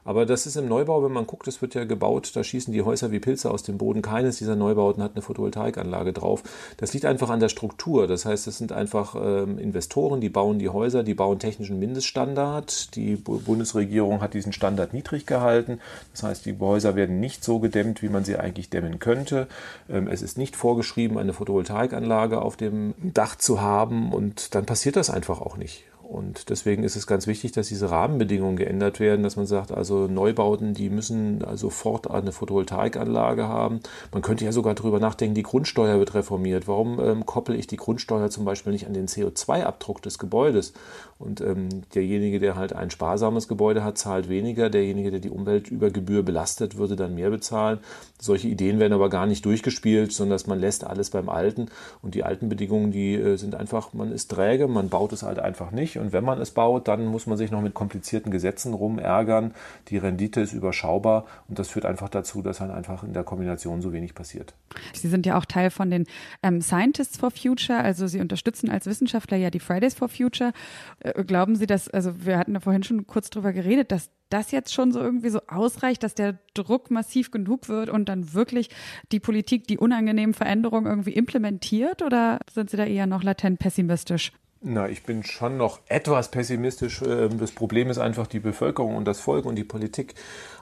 aber 0.04 0.26
das 0.26 0.46
ist 0.46 0.56
im 0.56 0.68
Neubau, 0.68 1.02
wenn 1.02 1.12
man 1.12 1.26
guckt, 1.26 1.48
es 1.48 1.62
wird 1.62 1.74
ja 1.74 1.84
gebaut, 1.84 2.32
da 2.34 2.44
schießen 2.44 2.72
die 2.72 2.82
Häuser 2.82 3.10
wie 3.10 3.20
Pilze 3.20 3.50
aus 3.50 3.62
dem 3.62 3.78
Boden. 3.78 4.02
Keines 4.02 4.36
dieser 4.36 4.54
Neubauten 4.54 5.02
hat 5.02 5.12
eine 5.14 5.22
Photovoltaikanlage 5.22 6.12
drauf. 6.12 6.42
Das 6.76 6.92
liegt 6.92 7.06
einfach 7.06 7.30
an 7.30 7.40
der 7.40 7.48
Struktur. 7.48 8.06
Das 8.06 8.26
heißt, 8.26 8.46
es 8.46 8.58
sind 8.58 8.70
einfach 8.70 9.16
ähm, 9.18 9.58
Investoren, 9.58 10.20
die 10.24 10.30
bauen 10.30 10.58
die 10.58 10.70
Häuser, 10.70 11.02
die 11.02 11.12
bauen 11.12 11.38
technischen 11.38 11.78
Mindeststandard. 11.78 12.96
Die 12.96 13.16
Bundesregierung 13.16 14.22
hat 14.22 14.32
diesen 14.32 14.54
Standard 14.54 14.94
niedrig 14.94 15.26
gehalten. 15.26 15.80
Das 16.12 16.22
heißt, 16.22 16.46
die 16.46 16.58
Häuser 16.58 16.96
werden 16.96 17.20
nicht 17.20 17.44
so 17.44 17.58
gedämmt, 17.58 18.02
wie 18.02 18.08
man 18.08 18.24
sie 18.24 18.38
eigentlich 18.38 18.70
dämmen 18.70 19.00
könnte. 19.00 19.48
Ähm, 19.90 20.08
es 20.08 20.22
ist 20.22 20.38
nicht 20.38 20.56
vorgeschrieben, 20.56 21.18
eine 21.18 21.34
Photovoltaikanlage 21.34 22.40
auf 22.40 22.56
dem 22.56 22.94
Dach 23.02 23.36
zu 23.36 23.60
haben 23.60 24.14
und 24.14 24.54
dann 24.54 24.64
passiert 24.64 24.96
das 24.96 25.10
einfach 25.10 25.42
auch 25.42 25.58
nicht. 25.58 25.84
Und 26.08 26.50
deswegen 26.50 26.84
ist 26.84 26.96
es 26.96 27.06
ganz 27.06 27.26
wichtig, 27.26 27.52
dass 27.52 27.68
diese 27.68 27.90
Rahmenbedingungen 27.90 28.56
geändert 28.56 29.00
werden, 29.00 29.22
dass 29.22 29.36
man 29.36 29.46
sagt, 29.46 29.72
also 29.72 30.06
Neubauten, 30.06 30.74
die 30.74 30.90
müssen 30.90 31.42
sofort 31.54 32.10
eine 32.10 32.30
Photovoltaikanlage 32.30 33.48
haben. 33.48 33.80
Man 34.12 34.20
könnte 34.20 34.44
ja 34.44 34.52
sogar 34.52 34.74
darüber 34.74 35.00
nachdenken, 35.00 35.34
die 35.34 35.42
Grundsteuer 35.42 35.98
wird 35.98 36.14
reformiert. 36.14 36.68
Warum 36.68 37.00
ähm, 37.00 37.26
koppel 37.26 37.56
ich 37.56 37.66
die 37.66 37.78
Grundsteuer 37.78 38.28
zum 38.28 38.44
Beispiel 38.44 38.72
nicht 38.72 38.86
an 38.86 38.92
den 38.92 39.08
CO2-Abdruck 39.08 40.02
des 40.02 40.18
Gebäudes? 40.18 40.74
Und 41.18 41.40
ähm, 41.40 41.68
derjenige, 41.94 42.38
der 42.38 42.56
halt 42.56 42.74
ein 42.74 42.90
sparsames 42.90 43.48
Gebäude 43.48 43.82
hat, 43.82 43.96
zahlt 43.96 44.28
weniger. 44.28 44.68
Derjenige, 44.68 45.10
der 45.10 45.20
die 45.20 45.30
Umwelt 45.30 45.68
über 45.70 45.90
Gebühr 45.90 46.22
belastet, 46.22 46.76
würde 46.76 46.96
dann 46.96 47.14
mehr 47.14 47.30
bezahlen. 47.30 47.78
Solche 48.20 48.48
Ideen 48.48 48.78
werden 48.78 48.92
aber 48.92 49.08
gar 49.08 49.26
nicht 49.26 49.44
durchgespielt, 49.44 50.12
sondern 50.12 50.34
dass 50.34 50.46
man 50.46 50.60
lässt 50.60 50.84
alles 50.84 51.10
beim 51.10 51.28
Alten. 51.28 51.68
Und 52.02 52.14
die 52.14 52.24
alten 52.24 52.48
Bedingungen, 52.48 52.90
die 52.90 53.14
äh, 53.14 53.36
sind 53.36 53.54
einfach, 53.54 53.92
man 53.94 54.12
ist 54.12 54.30
träge, 54.30 54.68
man 54.68 54.88
baut 54.88 55.12
es 55.12 55.22
halt 55.22 55.38
einfach 55.38 55.70
nicht. 55.70 55.93
Und 55.98 56.12
wenn 56.12 56.24
man 56.24 56.40
es 56.40 56.50
baut, 56.50 56.88
dann 56.88 57.06
muss 57.06 57.26
man 57.26 57.36
sich 57.36 57.50
noch 57.50 57.60
mit 57.60 57.74
komplizierten 57.74 58.30
Gesetzen 58.30 58.74
rumärgern. 58.74 59.54
Die 59.88 59.98
Rendite 59.98 60.40
ist 60.40 60.52
überschaubar 60.52 61.26
und 61.48 61.58
das 61.58 61.68
führt 61.68 61.84
einfach 61.84 62.08
dazu, 62.08 62.42
dass 62.42 62.60
halt 62.60 62.70
einfach 62.70 63.02
in 63.04 63.12
der 63.12 63.24
Kombination 63.24 63.80
so 63.80 63.92
wenig 63.92 64.14
passiert. 64.14 64.54
Sie 64.92 65.08
sind 65.08 65.26
ja 65.26 65.38
auch 65.38 65.44
Teil 65.44 65.70
von 65.70 65.90
den 65.90 66.06
ähm, 66.42 66.60
Scientists 66.60 67.16
for 67.16 67.30
Future, 67.30 67.78
also 67.78 68.06
Sie 68.06 68.20
unterstützen 68.20 68.70
als 68.70 68.86
Wissenschaftler 68.86 69.36
ja 69.36 69.50
die 69.50 69.60
Fridays 69.60 69.94
for 69.94 70.08
Future. 70.08 70.52
Äh, 71.00 71.24
glauben 71.24 71.56
Sie, 71.56 71.66
dass, 71.66 71.88
also 71.88 72.24
wir 72.24 72.38
hatten 72.38 72.54
ja 72.54 72.60
vorhin 72.60 72.82
schon 72.82 73.06
kurz 73.06 73.30
drüber 73.30 73.52
geredet, 73.52 73.92
dass 73.92 74.10
das 74.30 74.50
jetzt 74.50 74.74
schon 74.74 74.92
so 74.92 75.00
irgendwie 75.00 75.28
so 75.28 75.40
ausreicht, 75.46 76.02
dass 76.02 76.14
der 76.14 76.38
Druck 76.54 76.90
massiv 76.90 77.30
genug 77.30 77.68
wird 77.68 77.88
und 77.88 78.08
dann 78.08 78.34
wirklich 78.34 78.70
die 79.12 79.20
Politik 79.20 79.68
die 79.68 79.78
unangenehmen 79.78 80.34
Veränderungen 80.34 80.86
irgendwie 80.86 81.12
implementiert 81.12 82.02
oder 82.02 82.40
sind 82.52 82.70
Sie 82.70 82.76
da 82.76 82.84
eher 82.84 83.06
noch 83.06 83.22
latent 83.22 83.58
pessimistisch? 83.58 84.32
Na, 84.66 84.88
ich 84.88 85.02
bin 85.02 85.22
schon 85.24 85.58
noch 85.58 85.80
etwas 85.88 86.30
pessimistisch. 86.30 87.02
Ähm, 87.02 87.38
das 87.38 87.52
Problem 87.52 87.90
ist 87.90 87.98
einfach 87.98 88.26
die 88.26 88.40
Bevölkerung 88.40 88.96
und 88.96 89.04
das 89.04 89.20
Volk 89.20 89.44
und 89.44 89.56
die 89.56 89.64
Politik. 89.64 90.14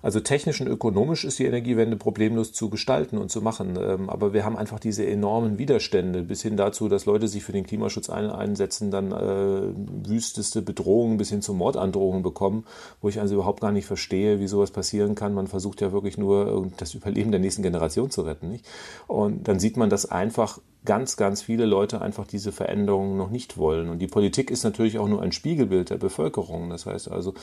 Also 0.03 0.21
technisch 0.21 0.61
und 0.61 0.67
ökonomisch 0.67 1.25
ist 1.25 1.39
die 1.39 1.47
Energiewende 1.47 1.97
problemlos 1.97 2.53
zu 2.53 2.69
gestalten 2.69 3.19
und 3.19 3.31
zu 3.31 3.41
machen. 3.41 3.79
Ähm, 3.81 4.11
aber 4.11 4.33
wir 4.33 4.45
haben 4.45 4.57
einfach 4.57 4.81
diese 4.81 5.07
enormen 5.07 5.59
Widerstände 5.59 6.23
bis 6.23 6.43
hin 6.43 6.57
dazu, 6.57 6.89
dass 6.89 7.07
Leute 7.07 7.29
sich 7.29 7.45
für 7.45 7.53
den 7.53 7.67
Klimaschutz 7.67 8.11
einsetzen, 8.11 8.91
dann 8.91 9.13
äh, 9.13 10.09
wüsteste 10.09 10.61
Bedrohungen 10.61 11.17
bis 11.17 11.31
hin 11.31 11.41
zu 11.41 11.55
Mordandrohungen 11.55 12.23
bekommen, 12.23 12.65
wo 13.01 13.09
ich 13.09 13.21
also 13.21 13.35
überhaupt 13.35 13.61
gar 13.61 13.73
nicht 13.73 13.87
verstehe, 13.87 14.41
wie 14.41 14.49
sowas 14.49 14.73
passieren 14.73 15.15
kann. 15.15 15.35
Man 15.35 15.47
versucht 15.47 15.81
ja 15.81 15.93
wirklich 15.93 16.19
nur 16.19 16.71
das 16.77 16.95
Überleben 16.95 17.31
der 17.31 17.41
nächsten 17.41 17.63
Generation 17.63 18.11
zu 18.11 18.23
retten. 18.23 18.49
Nicht? 18.49 18.67
Und 19.07 19.47
dann 19.47 19.61
sieht 19.61 19.77
man, 19.77 19.89
dass 19.89 20.11
einfach 20.11 20.59
ganz, 20.85 21.17
ganz 21.17 21.43
viele 21.43 21.65
Leute 21.65 22.03
einfach 22.03 22.27
diese 22.27 22.51
Veränderungen 22.51 23.17
noch 23.17 23.31
nicht 23.31 23.57
wollen. 23.57 23.89
Und 23.89 24.01
die 24.01 24.09
Politik 24.09 24.51
ist 24.51 24.65
natürlich 24.65 24.99
auch 24.99 25.09
nur 25.09 25.23
ein 25.23 25.33
Spiegelbild 25.33 25.91
der 25.91 25.97
Bevölkerung. 25.97 26.71
Das 26.71 26.87
heißt 26.87 27.11
also, 27.11 27.35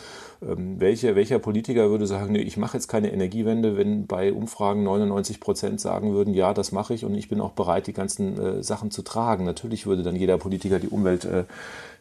ähm, 0.42 0.80
welche, 0.80 1.16
welcher 1.16 1.40
Politiker 1.40 1.90
würde 1.90 2.06
sagen, 2.06 2.34
nee, 2.34 2.42
ich 2.50 2.58
mache 2.58 2.76
jetzt 2.76 2.88
keine 2.88 3.14
Energiewende, 3.14 3.78
wenn 3.78 4.08
bei 4.08 4.34
Umfragen 4.34 4.82
99 4.84 5.40
Prozent 5.40 5.80
sagen 5.80 6.14
würden, 6.14 6.34
ja, 6.34 6.52
das 6.56 6.72
mache 6.72 6.96
ich 6.96 7.06
und 7.06 7.14
ich 7.14 7.30
bin 7.30 7.42
auch 7.42 7.52
bereit, 7.52 7.86
die 7.86 7.94
ganzen 7.94 8.40
äh, 8.40 8.64
Sachen 8.64 8.90
zu 8.90 9.04
tragen. 9.04 9.46
Natürlich 9.46 9.86
würde 9.86 10.02
dann 10.02 10.16
jeder 10.16 10.40
Politiker 10.40 10.80
die 10.80 10.88
Umwelt 10.88 11.26
äh, 11.26 11.44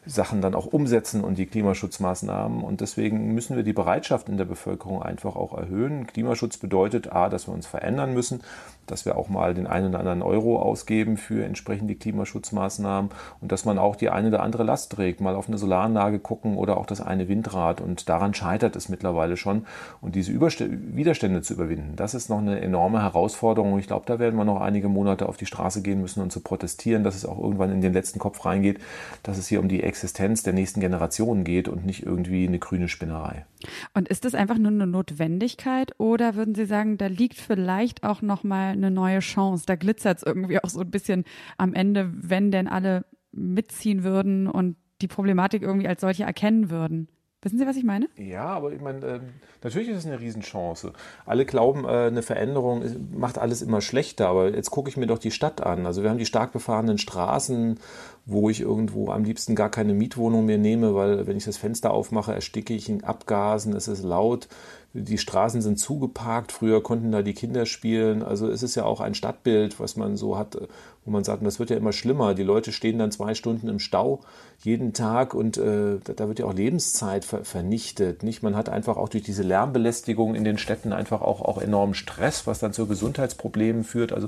Sachen 0.05 0.41
dann 0.41 0.55
auch 0.55 0.65
umsetzen 0.65 1.23
und 1.23 1.37
die 1.37 1.45
Klimaschutzmaßnahmen. 1.45 2.63
Und 2.63 2.81
deswegen 2.81 3.33
müssen 3.33 3.55
wir 3.55 3.63
die 3.63 3.73
Bereitschaft 3.73 4.29
in 4.29 4.37
der 4.37 4.45
Bevölkerung 4.45 5.01
einfach 5.01 5.35
auch 5.35 5.57
erhöhen. 5.57 6.07
Klimaschutz 6.07 6.57
bedeutet 6.57 7.11
A, 7.11 7.29
dass 7.29 7.47
wir 7.47 7.53
uns 7.53 7.67
verändern 7.67 8.13
müssen, 8.13 8.41
dass 8.87 9.05
wir 9.05 9.17
auch 9.17 9.29
mal 9.29 9.53
den 9.53 9.67
einen 9.67 9.89
oder 9.89 9.99
anderen 9.99 10.21
Euro 10.21 10.59
ausgeben 10.59 11.17
für 11.17 11.45
entsprechende 11.45 11.95
Klimaschutzmaßnahmen 11.95 13.11
und 13.41 13.51
dass 13.51 13.65
man 13.65 13.77
auch 13.77 13.95
die 13.95 14.09
eine 14.09 14.29
oder 14.29 14.41
andere 14.41 14.63
Last 14.63 14.91
trägt, 14.91 15.21
mal 15.21 15.35
auf 15.35 15.47
eine 15.47 15.57
Solaranlage 15.57 16.19
gucken 16.19 16.57
oder 16.57 16.77
auch 16.77 16.85
das 16.85 17.01
eine 17.01 17.27
Windrad. 17.27 17.81
Und 17.81 18.09
daran 18.09 18.33
scheitert 18.33 18.75
es 18.75 18.89
mittlerweile 18.89 19.37
schon. 19.37 19.65
Und 20.01 20.15
diese 20.15 20.31
Überst 20.31 20.59
Widerstände 20.59 21.41
zu 21.41 21.53
überwinden, 21.53 21.95
das 21.95 22.13
ist 22.13 22.29
noch 22.29 22.39
eine 22.39 22.59
enorme 22.61 23.01
Herausforderung. 23.01 23.77
Ich 23.79 23.87
glaube, 23.87 24.05
da 24.07 24.17
werden 24.17 24.35
wir 24.35 24.45
noch 24.45 24.61
einige 24.61 24.89
Monate 24.89 25.29
auf 25.29 25.37
die 25.37 25.45
Straße 25.45 25.81
gehen 25.81 26.01
müssen 26.01 26.21
und 26.21 26.31
zu 26.31 26.39
protestieren, 26.39 27.03
dass 27.03 27.15
es 27.15 27.25
auch 27.25 27.39
irgendwann 27.39 27.71
in 27.71 27.81
den 27.81 27.93
letzten 27.93 28.19
Kopf 28.19 28.45
reingeht, 28.45 28.79
dass 29.23 29.37
es 29.37 29.47
hier 29.47 29.59
um 29.59 29.67
die 29.67 29.83
Existenz 29.89 30.43
der 30.43 30.53
nächsten 30.53 30.79
Generationen 30.79 31.43
geht 31.43 31.67
und 31.67 31.85
nicht 31.85 32.05
irgendwie 32.05 32.47
eine 32.47 32.59
grüne 32.59 32.87
Spinnerei. 32.87 33.45
Und 33.93 34.07
ist 34.07 34.23
das 34.23 34.35
einfach 34.35 34.57
nur 34.57 34.71
eine 34.71 34.87
Notwendigkeit 34.87 35.93
oder 35.97 36.35
würden 36.35 36.55
Sie 36.55 36.65
sagen, 36.65 36.97
da 36.97 37.07
liegt 37.07 37.35
vielleicht 37.35 38.03
auch 38.03 38.21
noch 38.21 38.43
mal 38.43 38.71
eine 38.71 38.91
neue 38.91 39.19
Chance? 39.19 39.65
Da 39.65 39.75
glitzert 39.75 40.19
es 40.19 40.23
irgendwie 40.23 40.63
auch 40.63 40.69
so 40.69 40.79
ein 40.79 40.91
bisschen 40.91 41.25
am 41.57 41.73
Ende, 41.73 42.11
wenn 42.15 42.51
denn 42.51 42.67
alle 42.67 43.03
mitziehen 43.31 44.03
würden 44.03 44.47
und 44.47 44.77
die 45.01 45.07
Problematik 45.07 45.61
irgendwie 45.61 45.87
als 45.87 46.01
solche 46.01 46.23
erkennen 46.23 46.69
würden. 46.69 47.09
Wissen 47.41 47.57
Sie, 47.57 47.65
was 47.65 47.77
ich 47.77 47.85
meine? 47.85 48.09
Ja, 48.17 48.47
aber 48.47 48.73
ich 48.73 48.81
meine, 48.81 49.05
äh, 49.05 49.19
natürlich 49.63 49.87
ist 49.87 49.99
es 49.99 50.05
eine 50.05 50.19
Riesenchance. 50.19 50.91
Alle 51.25 51.45
glauben, 51.45 51.85
äh, 51.85 52.07
eine 52.07 52.21
Veränderung 52.21 52.83
macht 53.13 53.37
alles 53.37 53.61
immer 53.61 53.79
schlechter, 53.79 54.27
aber 54.27 54.53
jetzt 54.53 54.71
gucke 54.71 54.89
ich 54.89 54.97
mir 54.97 55.07
doch 55.07 55.19
die 55.19 55.31
Stadt 55.31 55.61
an. 55.61 55.85
Also 55.85 56.03
wir 56.03 56.09
haben 56.09 56.17
die 56.17 56.25
stark 56.25 56.51
befahrenen 56.51 56.97
Straßen, 56.97 57.79
wo 58.25 58.49
ich 58.49 58.59
irgendwo 58.59 59.09
am 59.09 59.23
liebsten 59.23 59.55
gar 59.55 59.71
keine 59.71 59.93
Mietwohnung 59.93 60.47
mehr 60.47 60.57
nehme, 60.57 60.95
weil 60.95 61.27
wenn 61.27 61.37
ich 61.37 61.45
das 61.45 61.55
Fenster 61.55 61.91
aufmache, 61.91 62.33
ersticke 62.33 62.73
ich 62.73 62.89
in 62.89 63.05
Abgasen, 63.05 63.73
es 63.73 63.87
ist 63.87 64.03
laut 64.03 64.49
die 64.93 65.19
Straßen 65.19 65.61
sind 65.61 65.77
zugeparkt, 65.77 66.51
früher 66.51 66.81
konnten 66.81 67.11
da 67.11 67.21
die 67.21 67.33
Kinder 67.33 67.65
spielen. 67.67 68.23
Also 68.23 68.49
es 68.49 68.63
ist 68.63 68.73
ja 68.75 68.85
auch 68.85 69.01
ein 69.01 69.13
Stadtbild, 69.13 69.79
was 69.79 69.95
man 69.95 70.17
so 70.17 70.37
hat, 70.37 70.57
wo 71.05 71.11
man 71.11 71.23
sagt, 71.23 71.45
das 71.45 71.59
wird 71.59 71.69
ja 71.69 71.77
immer 71.77 71.93
schlimmer. 71.93 72.33
Die 72.33 72.43
Leute 72.43 72.71
stehen 72.71 72.97
dann 72.97 73.11
zwei 73.11 73.35
Stunden 73.35 73.67
im 73.67 73.77
Stau 73.77 74.21
jeden 74.61 74.91
Tag 74.91 75.33
und 75.33 75.57
äh, 75.57 75.99
da 76.03 76.27
wird 76.27 76.39
ja 76.39 76.45
auch 76.45 76.53
Lebenszeit 76.53 77.23
ver 77.23 77.45
vernichtet. 77.45 78.23
Nicht? 78.23 78.43
Man 78.43 78.57
hat 78.57 78.67
einfach 78.67 78.97
auch 78.97 79.07
durch 79.07 79.23
diese 79.23 79.41
Lärmbelästigung 79.43 80.35
in 80.35 80.43
den 80.43 80.57
Städten 80.57 80.91
einfach 80.91 81.21
auch, 81.21 81.41
auch 81.41 81.61
enormen 81.61 81.93
Stress, 81.93 82.45
was 82.45 82.59
dann 82.59 82.73
zu 82.73 82.85
Gesundheitsproblemen 82.85 83.85
führt. 83.85 84.11
Also 84.11 84.27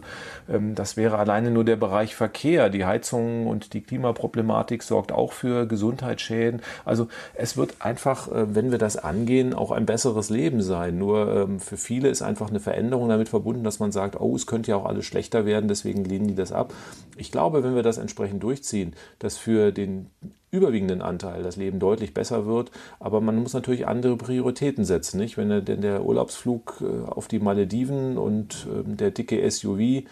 ähm, 0.50 0.74
das 0.74 0.96
wäre 0.96 1.18
alleine 1.18 1.52
nur 1.52 1.66
der 1.66 1.76
Bereich 1.76 2.16
Verkehr, 2.16 2.70
die 2.70 2.86
Heizungen 2.86 3.46
und 3.48 3.74
die 3.74 3.82
Klimaproblematik 3.82 4.84
sorgt 4.84 5.12
auch 5.12 5.34
für 5.34 5.68
Gesundheitsschäden. 5.68 6.62
Also 6.86 7.10
es 7.34 7.58
wird 7.58 7.76
einfach, 7.80 8.32
äh, 8.32 8.56
wenn 8.56 8.72
wir 8.72 8.78
das 8.78 8.96
angehen, 8.96 9.54
auch 9.54 9.72
ein 9.72 9.86
besseres 9.86 10.30
Leben 10.30 10.62
sein. 10.62 10.98
Nur 10.98 11.36
ähm, 11.36 11.60
für 11.60 11.78
viele 11.78 12.08
ist 12.08 12.22
einfach 12.22 12.50
eine 12.50 12.62
Veränderung 12.62 13.10
damit 13.10 13.28
verbunden, 13.28 13.66
dass 13.66 13.80
man 13.80 13.92
sagt, 13.92 14.20
oh, 14.20 14.34
es 14.34 14.48
könnte 14.48 14.72
ja 14.72 14.78
auch 14.78 14.86
alles 14.86 15.06
schlechter 15.06 15.46
werden, 15.46 15.68
deswegen 15.68 16.06
lehnen 16.06 16.28
die 16.28 16.36
das 16.36 16.54
ab. 16.54 16.74
Ich 17.18 17.34
glaube, 17.34 17.66
wenn 17.66 17.76
wir 17.76 17.84
das 17.84 17.98
entsprechend 17.98 18.42
durchziehen, 18.44 18.94
dass 19.20 19.38
für 19.38 19.74
den 19.74 20.10
überwiegenden 20.52 21.02
Anteil 21.02 21.44
das 21.44 21.56
Leben 21.56 21.80
deutlich 21.80 22.14
besser 22.14 22.46
wird. 22.46 22.72
Aber 23.00 23.22
man 23.22 23.38
muss 23.38 23.54
natürlich 23.54 23.88
andere 23.88 24.18
Prioritäten 24.18 24.84
setzen. 24.84 25.18
Nicht? 25.20 25.38
Wenn 25.38 25.66
denn 25.66 25.82
der 25.82 26.04
Urlaubsflug 26.04 26.82
äh, 26.82 27.10
auf 27.10 27.28
die 27.28 27.40
Malediven 27.40 28.18
und 28.18 28.68
ähm, 28.70 28.98
der 28.98 29.12
dicke 29.12 29.50
SUV 29.50 30.04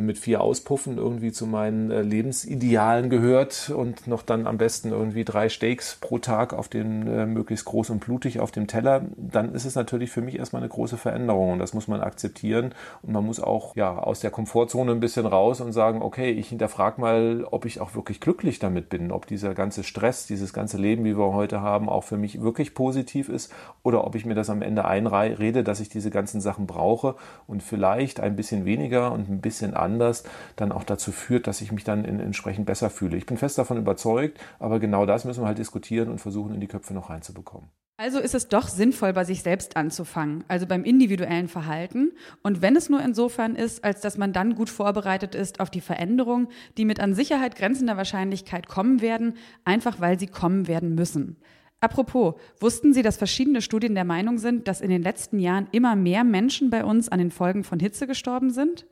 mit 0.00 0.18
vier 0.18 0.40
Auspuffen 0.40 0.98
irgendwie 0.98 1.32
zu 1.32 1.46
meinen 1.46 1.90
äh, 1.90 2.02
Lebensidealen 2.02 3.10
gehört 3.10 3.70
und 3.70 4.06
noch 4.06 4.22
dann 4.22 4.46
am 4.46 4.58
besten 4.58 4.90
irgendwie 4.90 5.24
drei 5.24 5.48
Steaks 5.48 5.96
pro 6.00 6.18
Tag 6.18 6.52
auf 6.52 6.68
den 6.68 7.06
äh, 7.06 7.26
möglichst 7.26 7.66
groß 7.66 7.90
und 7.90 8.00
blutig 8.00 8.40
auf 8.40 8.50
dem 8.50 8.66
Teller, 8.66 9.02
dann 9.16 9.54
ist 9.54 9.64
es 9.64 9.74
natürlich 9.74 10.10
für 10.10 10.22
mich 10.22 10.38
erstmal 10.38 10.62
eine 10.62 10.68
große 10.68 10.96
Veränderung 10.96 11.52
und 11.52 11.58
das 11.58 11.74
muss 11.74 11.88
man 11.88 12.00
akzeptieren. 12.00 12.74
Und 13.02 13.12
man 13.12 13.24
muss 13.24 13.40
auch 13.40 13.76
ja 13.76 13.98
aus 13.98 14.20
der 14.20 14.30
Komfortzone 14.30 14.92
ein 14.92 15.00
bisschen 15.00 15.26
raus 15.26 15.60
und 15.60 15.72
sagen, 15.72 16.02
okay, 16.02 16.30
ich 16.30 16.48
hinterfrage 16.48 17.00
mal, 17.00 17.46
ob 17.50 17.64
ich 17.64 17.80
auch 17.80 17.94
wirklich 17.94 18.20
glücklich 18.20 18.58
damit 18.58 18.88
bin, 18.88 19.12
ob 19.12 19.26
dieser 19.26 19.54
ganze 19.54 19.84
Stress, 19.84 20.26
dieses 20.26 20.52
ganze 20.52 20.78
Leben, 20.78 21.04
wie 21.04 21.18
wir 21.18 21.32
heute 21.32 21.60
haben, 21.60 21.88
auch 21.88 22.04
für 22.04 22.16
mich 22.16 22.40
wirklich 22.40 22.74
positiv 22.74 23.28
ist 23.28 23.52
oder 23.82 24.06
ob 24.06 24.14
ich 24.14 24.24
mir 24.24 24.34
das 24.34 24.50
am 24.50 24.62
Ende 24.62 24.84
einrede, 24.84 25.64
dass 25.64 25.80
ich 25.80 25.88
diese 25.88 26.10
ganzen 26.10 26.40
Sachen 26.40 26.66
brauche 26.66 27.14
und 27.46 27.62
vielleicht 27.62 28.20
ein 28.20 28.36
bisschen 28.36 28.64
weniger 28.64 29.12
und 29.12 29.28
ein 29.28 29.40
bisschen 29.40 29.65
bisschen 29.66 29.74
anders 29.74 30.24
dann 30.56 30.72
auch 30.72 30.84
dazu 30.84 31.12
führt, 31.12 31.46
dass 31.46 31.60
ich 31.60 31.72
mich 31.72 31.84
dann 31.84 32.04
in, 32.04 32.20
entsprechend 32.20 32.66
besser 32.66 32.90
fühle. 32.90 33.16
Ich 33.16 33.26
bin 33.26 33.36
fest 33.36 33.58
davon 33.58 33.78
überzeugt, 33.78 34.38
aber 34.58 34.78
genau 34.78 35.06
das 35.06 35.24
müssen 35.24 35.42
wir 35.42 35.48
halt 35.48 35.58
diskutieren 35.58 36.08
und 36.08 36.18
versuchen, 36.18 36.54
in 36.54 36.60
die 36.60 36.68
Köpfe 36.68 36.94
noch 36.94 37.10
reinzubekommen. 37.10 37.68
Also 37.98 38.18
ist 38.18 38.34
es 38.34 38.48
doch 38.48 38.68
sinnvoll, 38.68 39.14
bei 39.14 39.24
sich 39.24 39.42
selbst 39.42 39.74
anzufangen, 39.78 40.44
also 40.48 40.66
beim 40.66 40.84
individuellen 40.84 41.48
Verhalten. 41.48 42.12
Und 42.42 42.60
wenn 42.60 42.76
es 42.76 42.90
nur 42.90 43.02
insofern 43.02 43.56
ist, 43.56 43.84
als 43.84 44.02
dass 44.02 44.18
man 44.18 44.34
dann 44.34 44.54
gut 44.54 44.68
vorbereitet 44.68 45.34
ist 45.34 45.60
auf 45.60 45.70
die 45.70 45.80
Veränderungen, 45.80 46.48
die 46.76 46.84
mit 46.84 47.00
an 47.00 47.14
Sicherheit 47.14 47.56
grenzender 47.56 47.96
Wahrscheinlichkeit 47.96 48.68
kommen 48.68 49.00
werden, 49.00 49.38
einfach 49.64 49.98
weil 49.98 50.18
sie 50.18 50.26
kommen 50.26 50.68
werden 50.68 50.94
müssen. 50.94 51.38
Apropos, 51.80 52.34
wussten 52.58 52.94
Sie, 52.94 53.02
dass 53.02 53.16
verschiedene 53.16 53.62
Studien 53.62 53.94
der 53.94 54.04
Meinung 54.04 54.38
sind, 54.38 54.66
dass 54.66 54.80
in 54.80 54.90
den 54.90 55.02
letzten 55.02 55.38
Jahren 55.38 55.68
immer 55.72 55.94
mehr 55.94 56.24
Menschen 56.24 56.70
bei 56.70 56.84
uns 56.84 57.08
an 57.08 57.18
den 57.18 57.30
Folgen 57.30 57.64
von 57.64 57.80
Hitze 57.80 58.06
gestorben 58.06 58.50
sind? 58.50 58.86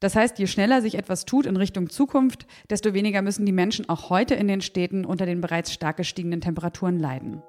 Das 0.00 0.14
heißt, 0.14 0.38
je 0.38 0.46
schneller 0.46 0.80
sich 0.80 0.94
etwas 0.94 1.24
tut 1.24 1.44
in 1.44 1.56
Richtung 1.56 1.90
Zukunft, 1.90 2.46
desto 2.70 2.94
weniger 2.94 3.20
müssen 3.20 3.46
die 3.46 3.52
Menschen 3.52 3.88
auch 3.88 4.10
heute 4.10 4.34
in 4.36 4.46
den 4.46 4.60
Städten 4.60 5.04
unter 5.04 5.26
den 5.26 5.40
bereits 5.40 5.72
stark 5.72 5.96
gestiegenen 5.96 6.40
Temperaturen 6.40 7.00
leiden. 7.00 7.42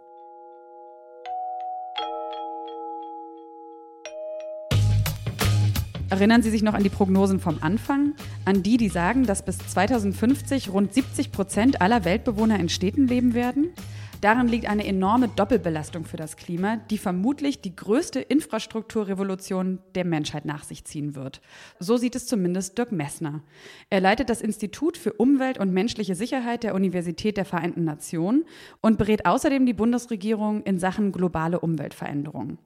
Erinnern 6.09 6.41
Sie 6.41 6.49
sich 6.49 6.63
noch 6.63 6.73
an 6.73 6.81
die 6.81 6.89
Prognosen 6.89 7.39
vom 7.39 7.59
Anfang? 7.61 8.15
An 8.43 8.63
die, 8.63 8.77
die 8.77 8.89
sagen, 8.89 9.27
dass 9.27 9.43
bis 9.45 9.59
2050 9.59 10.69
rund 10.69 10.91
70 10.91 11.31
Prozent 11.31 11.81
aller 11.81 12.03
Weltbewohner 12.03 12.59
in 12.59 12.67
Städten 12.67 13.07
leben 13.07 13.35
werden? 13.35 13.75
Darin 14.21 14.49
liegt 14.49 14.67
eine 14.67 14.85
enorme 14.85 15.29
Doppelbelastung 15.29 16.03
für 16.03 16.17
das 16.17 16.35
Klima, 16.35 16.75
die 16.89 16.97
vermutlich 16.97 17.61
die 17.61 17.73
größte 17.73 18.19
Infrastrukturrevolution 18.19 19.79
der 19.95 20.03
Menschheit 20.03 20.43
nach 20.43 20.65
sich 20.65 20.83
ziehen 20.83 21.15
wird. 21.15 21.39
So 21.79 21.95
sieht 21.95 22.15
es 22.15 22.27
zumindest 22.27 22.77
Dirk 22.77 22.91
Messner. 22.91 23.41
Er 23.89 24.01
leitet 24.01 24.29
das 24.29 24.41
Institut 24.41 24.97
für 24.97 25.13
Umwelt 25.13 25.57
und 25.57 25.71
menschliche 25.71 26.15
Sicherheit 26.15 26.63
der 26.63 26.75
Universität 26.75 27.37
der 27.37 27.45
Vereinten 27.45 27.85
Nationen 27.85 28.43
und 28.81 28.97
berät 28.97 29.25
außerdem 29.25 29.65
die 29.65 29.73
Bundesregierung 29.73 30.63
in 30.63 30.79
Sachen 30.79 31.13
globale 31.13 31.61
Umweltveränderung. 31.61 32.57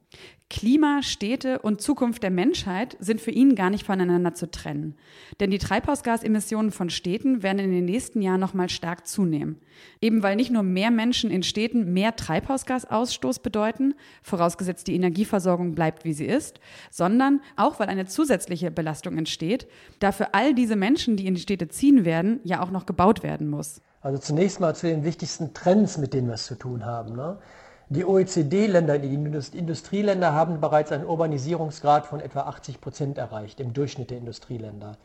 Klima, 0.54 1.02
Städte 1.02 1.58
und 1.58 1.80
Zukunft 1.80 2.22
der 2.22 2.30
Menschheit 2.30 2.96
sind 3.00 3.20
für 3.20 3.32
ihn 3.32 3.56
gar 3.56 3.70
nicht 3.70 3.84
voneinander 3.84 4.34
zu 4.34 4.48
trennen. 4.48 4.94
Denn 5.40 5.50
die 5.50 5.58
Treibhausgasemissionen 5.58 6.70
von 6.70 6.90
Städten 6.90 7.42
werden 7.42 7.58
in 7.58 7.72
den 7.72 7.84
nächsten 7.84 8.22
Jahren 8.22 8.38
noch 8.38 8.54
mal 8.54 8.68
stark 8.68 9.04
zunehmen. 9.08 9.60
Eben 10.00 10.22
weil 10.22 10.36
nicht 10.36 10.52
nur 10.52 10.62
mehr 10.62 10.92
Menschen 10.92 11.32
in 11.32 11.42
Städten 11.42 11.92
mehr 11.92 12.14
Treibhausgasausstoß 12.14 13.40
bedeuten, 13.40 13.94
vorausgesetzt 14.22 14.86
die 14.86 14.94
Energieversorgung 14.94 15.74
bleibt, 15.74 16.04
wie 16.04 16.12
sie 16.12 16.26
ist, 16.26 16.60
sondern 16.88 17.40
auch 17.56 17.80
weil 17.80 17.88
eine 17.88 18.06
zusätzliche 18.06 18.70
Belastung 18.70 19.18
entsteht, 19.18 19.66
da 19.98 20.12
für 20.12 20.34
all 20.34 20.54
diese 20.54 20.76
Menschen, 20.76 21.16
die 21.16 21.26
in 21.26 21.34
die 21.34 21.40
Städte 21.40 21.66
ziehen 21.66 22.04
werden, 22.04 22.38
ja 22.44 22.62
auch 22.62 22.70
noch 22.70 22.86
gebaut 22.86 23.24
werden 23.24 23.48
muss. 23.48 23.82
Also 24.02 24.20
zunächst 24.20 24.60
mal 24.60 24.76
zu 24.76 24.86
den 24.86 25.02
wichtigsten 25.02 25.52
Trends, 25.52 25.98
mit 25.98 26.14
denen 26.14 26.28
wir 26.28 26.34
es 26.34 26.46
zu 26.46 26.54
tun 26.54 26.86
haben. 26.86 27.16
Ne? 27.16 27.38
Die 27.90 28.04
OECD-Länder, 28.04 28.98
die 28.98 29.12
Industrieländer 29.12 30.32
haben 30.32 30.60
bereits 30.60 30.90
einen 30.90 31.04
Urbanisierungsgrad 31.04 32.06
von 32.06 32.20
etwa 32.20 32.40
80 32.40 32.80
Prozent 32.80 33.18
erreicht, 33.18 33.60
im 33.60 33.74
Durchschnitt 33.74 34.10
der 34.10 34.18
Industrieländer. 34.18 34.96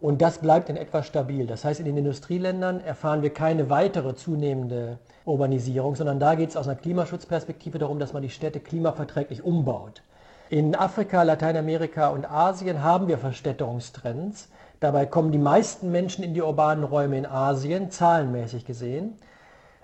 Und 0.00 0.20
das 0.20 0.38
bleibt 0.38 0.68
in 0.68 0.76
etwa 0.76 1.02
stabil. 1.02 1.46
Das 1.46 1.64
heißt, 1.64 1.80
in 1.80 1.86
den 1.86 1.96
Industrieländern 1.96 2.80
erfahren 2.80 3.22
wir 3.22 3.30
keine 3.30 3.70
weitere 3.70 4.14
zunehmende 4.14 4.98
Urbanisierung, 5.24 5.96
sondern 5.96 6.20
da 6.20 6.34
geht 6.34 6.50
es 6.50 6.56
aus 6.58 6.68
einer 6.68 6.76
Klimaschutzperspektive 6.76 7.78
darum, 7.78 7.98
dass 7.98 8.12
man 8.12 8.22
die 8.22 8.28
Städte 8.28 8.60
klimaverträglich 8.60 9.42
umbaut. 9.42 10.02
In 10.50 10.74
Afrika, 10.76 11.22
Lateinamerika 11.22 12.08
und 12.08 12.30
Asien 12.30 12.82
haben 12.82 13.08
wir 13.08 13.16
Verstädterungstrends. 13.16 14.48
Dabei 14.78 15.06
kommen 15.06 15.32
die 15.32 15.38
meisten 15.38 15.90
Menschen 15.90 16.22
in 16.22 16.34
die 16.34 16.42
urbanen 16.42 16.84
Räume 16.84 17.16
in 17.16 17.26
Asien, 17.26 17.90
zahlenmäßig 17.90 18.66
gesehen. 18.66 19.18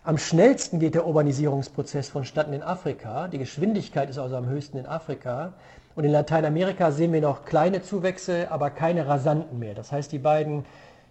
Am 0.04 0.18
schnellsten 0.18 0.80
geht 0.80 0.96
der 0.96 1.06
Urbanisierungsprozess 1.06 2.08
vonstatten 2.08 2.52
in 2.52 2.64
Afrika. 2.64 3.28
Die 3.28 3.38
Geschwindigkeit 3.38 4.10
ist 4.10 4.18
also 4.18 4.34
am 4.34 4.48
höchsten 4.48 4.78
in 4.78 4.86
Afrika. 4.86 5.52
Und 5.94 6.02
in 6.02 6.10
Lateinamerika 6.10 6.90
sehen 6.90 7.12
wir 7.12 7.20
noch 7.20 7.44
kleine 7.44 7.82
Zuwächse, 7.82 8.50
aber 8.50 8.70
keine 8.70 9.06
rasanten 9.06 9.60
mehr. 9.60 9.74
Das 9.74 9.92
heißt, 9.92 10.10
die 10.10 10.18
beiden 10.18 10.64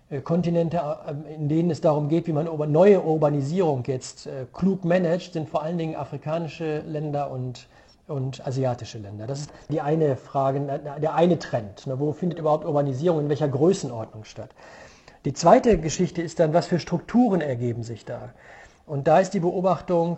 äh, 0.10 0.20
Kontinente, 0.20 0.82
äh, 1.08 1.36
in 1.36 1.48
denen 1.48 1.72
es 1.72 1.80
darum 1.80 2.10
geht, 2.10 2.28
wie 2.28 2.34
man 2.34 2.50
neue 2.70 3.02
Urbanisierung 3.02 3.86
jetzt 3.88 4.28
äh, 4.28 4.46
klug 4.52 4.84
managt, 4.84 5.32
sind 5.32 5.50
vor 5.50 5.64
allen 5.64 5.78
Dingen 5.78 5.96
afrikanische 5.96 6.80
Länder 6.80 7.32
und, 7.32 7.70
und 8.10 8.46
asiatische 8.46 8.98
Länder. 8.98 9.26
Das 9.26 9.40
ist 9.40 9.52
die 9.70 9.80
eine 9.80 10.18
Frage, 10.18 10.82
der 11.02 11.16
eine 11.16 11.40
Trend. 11.40 11.88
Ne, 11.88 11.98
wo 11.98 12.12
findet 12.12 12.40
überhaupt 12.40 12.66
Urbanisierung, 12.66 13.22
in 13.22 13.30
welcher 13.30 13.48
Größenordnung 13.48 14.26
statt? 14.26 14.50
Die 15.24 15.34
zweite 15.34 15.78
Geschichte 15.78 16.22
ist 16.22 16.42
dann, 16.42 16.54
was 16.54 16.66
für 16.68 16.80
Strukturen 16.80 17.40
ergeben 17.40 17.84
sich 17.84 18.04
da? 18.04 18.34
Und 18.86 19.08
da 19.08 19.20
ist 19.20 19.34
die 19.34 19.40
Beobachtung, 19.40 20.18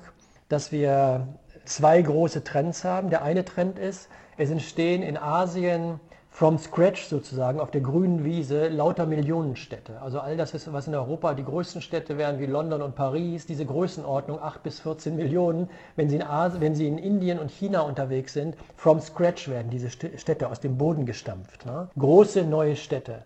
dass 0.50 0.72
wir 0.72 1.28
zwei 1.66 2.02
große 2.02 2.44
Trends 2.44 2.84
haben. 2.84 3.10
Der 3.10 3.24
eine 3.24 3.46
Trend 3.46 3.80
ist, 3.80 4.10
es 4.38 4.50
entstehen 4.50 5.04
in 5.04 5.18
Asien 5.18 6.00
from 6.34 6.58
scratch 6.58 7.06
sozusagen 7.06 7.60
auf 7.60 7.70
der 7.70 7.82
grünen 7.82 8.26
Wiese 8.26 8.68
lauter 8.68 9.06
Millionenstädte. 9.06 10.02
Also 10.02 10.20
all 10.20 10.36
das, 10.36 10.54
was 10.74 10.88
in 10.88 10.96
Europa 10.96 11.36
die 11.36 11.44
größten 11.44 11.82
Städte 11.82 12.18
wären, 12.18 12.40
wie 12.40 12.48
London 12.48 12.82
und 12.82 12.96
Paris, 12.96 13.46
diese 13.46 13.68
Größenordnung 13.68 14.40
8 14.42 14.64
bis 14.64 14.80
14 14.80 15.16
Millionen, 15.16 15.70
wenn 15.96 16.10
sie, 16.10 16.16
in 16.16 16.24
Asien, 16.24 16.62
wenn 16.62 16.74
sie 16.74 16.88
in 16.88 16.98
Indien 16.98 17.38
und 17.38 17.52
China 17.52 17.82
unterwegs 17.82 18.34
sind, 18.34 18.56
from 18.76 19.00
scratch 19.00 19.48
werden 19.48 19.70
diese 19.70 19.92
Städte 19.92 20.50
aus 20.50 20.60
dem 20.60 20.76
Boden 20.76 21.06
gestampft. 21.06 21.68
Ne? 21.68 21.88
Große 22.00 22.44
neue 22.44 22.76
Städte. 22.76 23.24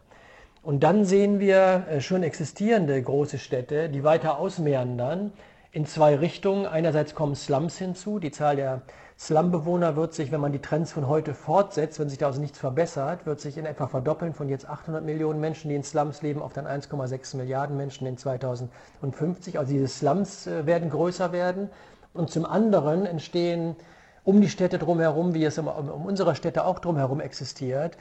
Und 0.67 0.81
dann 0.81 1.05
sehen 1.05 1.39
wir 1.39 1.85
äh, 1.89 2.01
schon 2.01 2.23
existierende 2.23 3.01
große 3.01 3.37
Städte, 3.37 3.87
die 3.87 4.03
weiter 4.03 4.37
ausmeandern 4.37 5.31
in 5.71 5.85
zwei 5.85 6.13
Richtungen. 6.13 6.65
Einerseits 6.65 7.15
kommen 7.15 7.35
Slums 7.35 7.77
hinzu. 7.77 8.19
Die 8.19 8.31
Zahl 8.31 8.57
der 8.57 8.81
Slumbewohner 9.17 9.95
wird 9.95 10.13
sich, 10.13 10.29
wenn 10.29 10.41
man 10.41 10.51
die 10.51 10.59
Trends 10.59 10.91
von 10.91 11.07
heute 11.07 11.33
fortsetzt, 11.33 12.01
wenn 12.01 12.09
sich 12.09 12.17
da 12.17 12.25
also 12.25 12.41
nichts 12.41 12.59
verbessert, 12.59 13.25
wird 13.25 13.39
sich 13.39 13.57
in 13.57 13.65
etwa 13.65 13.87
verdoppeln 13.87 14.33
von 14.33 14.49
jetzt 14.49 14.67
800 14.67 15.05
Millionen 15.05 15.39
Menschen, 15.39 15.69
die 15.69 15.75
in 15.75 15.83
Slums 15.83 16.21
leben, 16.21 16.41
auf 16.41 16.51
dann 16.51 16.67
1,6 16.67 17.37
Milliarden 17.37 17.77
Menschen 17.77 18.05
in 18.05 18.17
2050. 18.17 19.59
Also 19.59 19.71
diese 19.71 19.87
Slums 19.87 20.47
äh, 20.47 20.65
werden 20.65 20.89
größer 20.89 21.31
werden. 21.31 21.69
Und 22.13 22.29
zum 22.29 22.45
anderen 22.45 23.05
entstehen 23.05 23.77
um 24.25 24.41
die 24.41 24.49
Städte 24.49 24.79
drumherum, 24.79 25.33
wie 25.33 25.45
es 25.45 25.57
um, 25.57 25.69
um 25.69 26.05
unsere 26.05 26.35
Städte 26.35 26.65
auch 26.65 26.79
drumherum 26.79 27.21
existiert, 27.21 27.97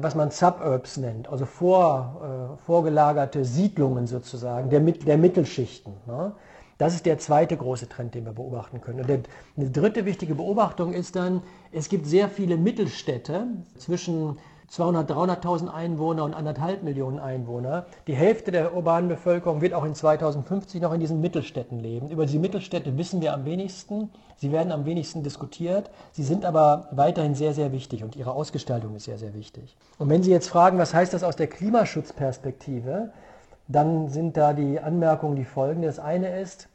was 0.00 0.14
man 0.14 0.30
Suburbs 0.30 0.98
nennt, 0.98 1.28
also 1.28 1.46
vor, 1.46 2.56
äh, 2.58 2.62
vorgelagerte 2.66 3.44
Siedlungen 3.44 4.06
sozusagen 4.06 4.68
der, 4.68 4.80
der 4.80 5.16
Mittelschichten. 5.16 5.94
Ne? 6.06 6.32
Das 6.76 6.94
ist 6.94 7.06
der 7.06 7.18
zweite 7.18 7.56
große 7.56 7.88
Trend, 7.88 8.14
den 8.14 8.24
wir 8.24 8.32
beobachten 8.32 8.80
können. 8.80 9.00
Und 9.00 9.08
der, 9.08 9.20
eine 9.56 9.70
dritte 9.70 10.06
wichtige 10.06 10.34
Beobachtung 10.34 10.92
ist 10.92 11.16
dann, 11.16 11.42
es 11.72 11.88
gibt 11.88 12.06
sehr 12.06 12.28
viele 12.28 12.56
Mittelstädte 12.56 13.46
zwischen 13.76 14.38
200.000, 14.70 15.40
300.000 15.42 15.68
Einwohner 15.68 16.24
und 16.24 16.32
anderthalb 16.32 16.84
Millionen 16.84 17.18
Einwohner. 17.18 17.86
Die 18.06 18.14
Hälfte 18.14 18.52
der 18.52 18.74
urbanen 18.74 19.08
Bevölkerung 19.08 19.60
wird 19.60 19.74
auch 19.74 19.84
in 19.84 19.96
2050 19.96 20.80
noch 20.80 20.92
in 20.92 21.00
diesen 21.00 21.20
Mittelstädten 21.20 21.80
leben. 21.80 22.08
Über 22.08 22.24
diese 22.24 22.38
Mittelstädte 22.38 22.96
wissen 22.96 23.20
wir 23.20 23.34
am 23.34 23.44
wenigsten. 23.44 24.10
Sie 24.36 24.52
werden 24.52 24.70
am 24.70 24.84
wenigsten 24.86 25.24
diskutiert. 25.24 25.90
Sie 26.12 26.22
sind 26.22 26.44
aber 26.44 26.88
weiterhin 26.92 27.34
sehr, 27.34 27.52
sehr 27.52 27.72
wichtig 27.72 28.04
und 28.04 28.14
ihre 28.14 28.32
Ausgestaltung 28.32 28.94
ist 28.94 29.04
sehr, 29.04 29.18
sehr 29.18 29.34
wichtig. 29.34 29.76
Und 29.98 30.08
wenn 30.08 30.22
Sie 30.22 30.30
jetzt 30.30 30.48
fragen, 30.48 30.78
was 30.78 30.94
heißt 30.94 31.12
das 31.12 31.24
aus 31.24 31.34
der 31.34 31.48
Klimaschutzperspektive, 31.48 33.10
dann 33.66 34.08
sind 34.08 34.36
da 34.36 34.52
die 34.52 34.80
Anmerkungen 34.80 35.36
die 35.36 35.44
folgende. 35.44 35.88
Das 35.88 35.98
eine 35.98 36.40
ist, 36.40 36.69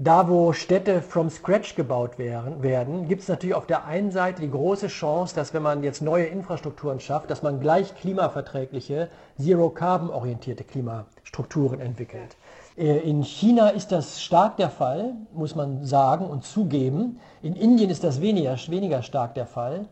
da 0.00 0.28
wo 0.28 0.52
Städte 0.52 1.02
from 1.02 1.28
scratch 1.28 1.74
gebaut 1.74 2.18
werden, 2.18 2.62
werden 2.62 3.08
gibt 3.08 3.22
es 3.22 3.28
natürlich 3.28 3.56
auf 3.56 3.66
der 3.66 3.84
einen 3.84 4.12
Seite 4.12 4.42
die 4.42 4.50
große 4.50 4.86
Chance, 4.86 5.34
dass 5.34 5.52
wenn 5.54 5.62
man 5.62 5.82
jetzt 5.82 6.02
neue 6.02 6.26
Infrastrukturen 6.26 7.00
schafft, 7.00 7.30
dass 7.30 7.42
man 7.42 7.58
gleich 7.58 7.96
klimaverträgliche, 7.96 9.08
zero-carbon-orientierte 9.38 10.62
Klimastrukturen 10.62 11.80
entwickelt. 11.80 12.36
Äh, 12.76 12.98
in 12.98 13.24
China 13.24 13.70
ist 13.70 13.90
das 13.90 14.22
stark 14.22 14.56
der 14.56 14.70
Fall, 14.70 15.14
muss 15.32 15.56
man 15.56 15.84
sagen 15.84 16.26
und 16.26 16.44
zugeben. 16.44 17.18
In 17.42 17.56
Indien 17.56 17.90
ist 17.90 18.04
das 18.04 18.20
weniger, 18.20 18.56
weniger 18.68 19.02
stark 19.02 19.34
der 19.34 19.46
Fall. 19.46 19.86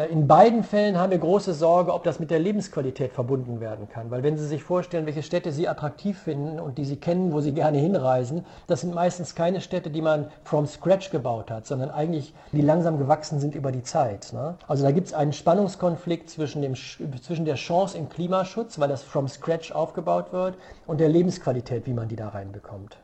Äh, 0.00 0.06
in 0.06 0.26
beiden 0.26 0.64
Fällen 0.64 0.98
haben 0.98 1.10
wir 1.10 1.18
große 1.18 1.52
Sorge, 1.54 1.92
ob 1.92 2.04
das 2.04 2.20
mit 2.20 2.30
der 2.30 2.38
Lebensqualität 2.38 3.12
verbunden 3.12 3.60
werden 3.60 3.88
kann. 3.88 4.10
Weil 4.10 4.22
wenn 4.22 4.36
Sie 4.36 4.46
sich 4.46 4.62
vorstellen, 4.62 5.06
welche 5.06 5.22
Städte 5.22 5.52
Sie 5.52 5.68
attraktiv 5.68 6.18
finden 6.18 6.58
und 6.58 6.78
die 6.78 6.84
Sie 6.84 6.96
kennen, 6.96 7.32
wo 7.32 7.40
Sie 7.40 7.52
gerne 7.52 7.78
hinreisen, 7.78 8.46
das 8.66 8.80
sind 8.80 8.94
meistens 8.94 9.34
keine 9.34 9.60
Städte, 9.60 9.90
die 9.90 10.02
man 10.02 10.30
from 10.44 10.66
scratch 10.66 11.10
gebaut 11.10 11.50
hat, 11.50 11.66
sondern 11.66 11.90
eigentlich, 11.90 12.34
die 12.52 12.62
langsam 12.62 12.98
gewachsen 12.98 13.40
sind 13.40 13.54
über 13.54 13.72
die 13.72 13.82
Zeit. 13.82 14.32
Ne? 14.32 14.56
Also 14.66 14.84
da 14.84 14.90
gibt 14.90 15.08
es 15.08 15.14
einen 15.14 15.32
Spannungskonflikt 15.32 16.30
zwischen, 16.30 16.62
dem, 16.62 16.74
zwischen 16.74 17.44
der 17.44 17.56
Chance 17.56 17.98
im 17.98 18.08
Klimaschutz, 18.08 18.78
weil 18.78 18.88
das 18.88 19.02
from 19.02 19.28
scratch 19.28 19.72
aufgebaut 19.72 20.32
wird, 20.32 20.54
und 20.86 21.00
der 21.00 21.08
Lebensqualität, 21.08 21.86
wie 21.86 21.92
man 21.92 22.08
die 22.08 22.16
da 22.16 22.28
reinbekommt. 22.28 22.96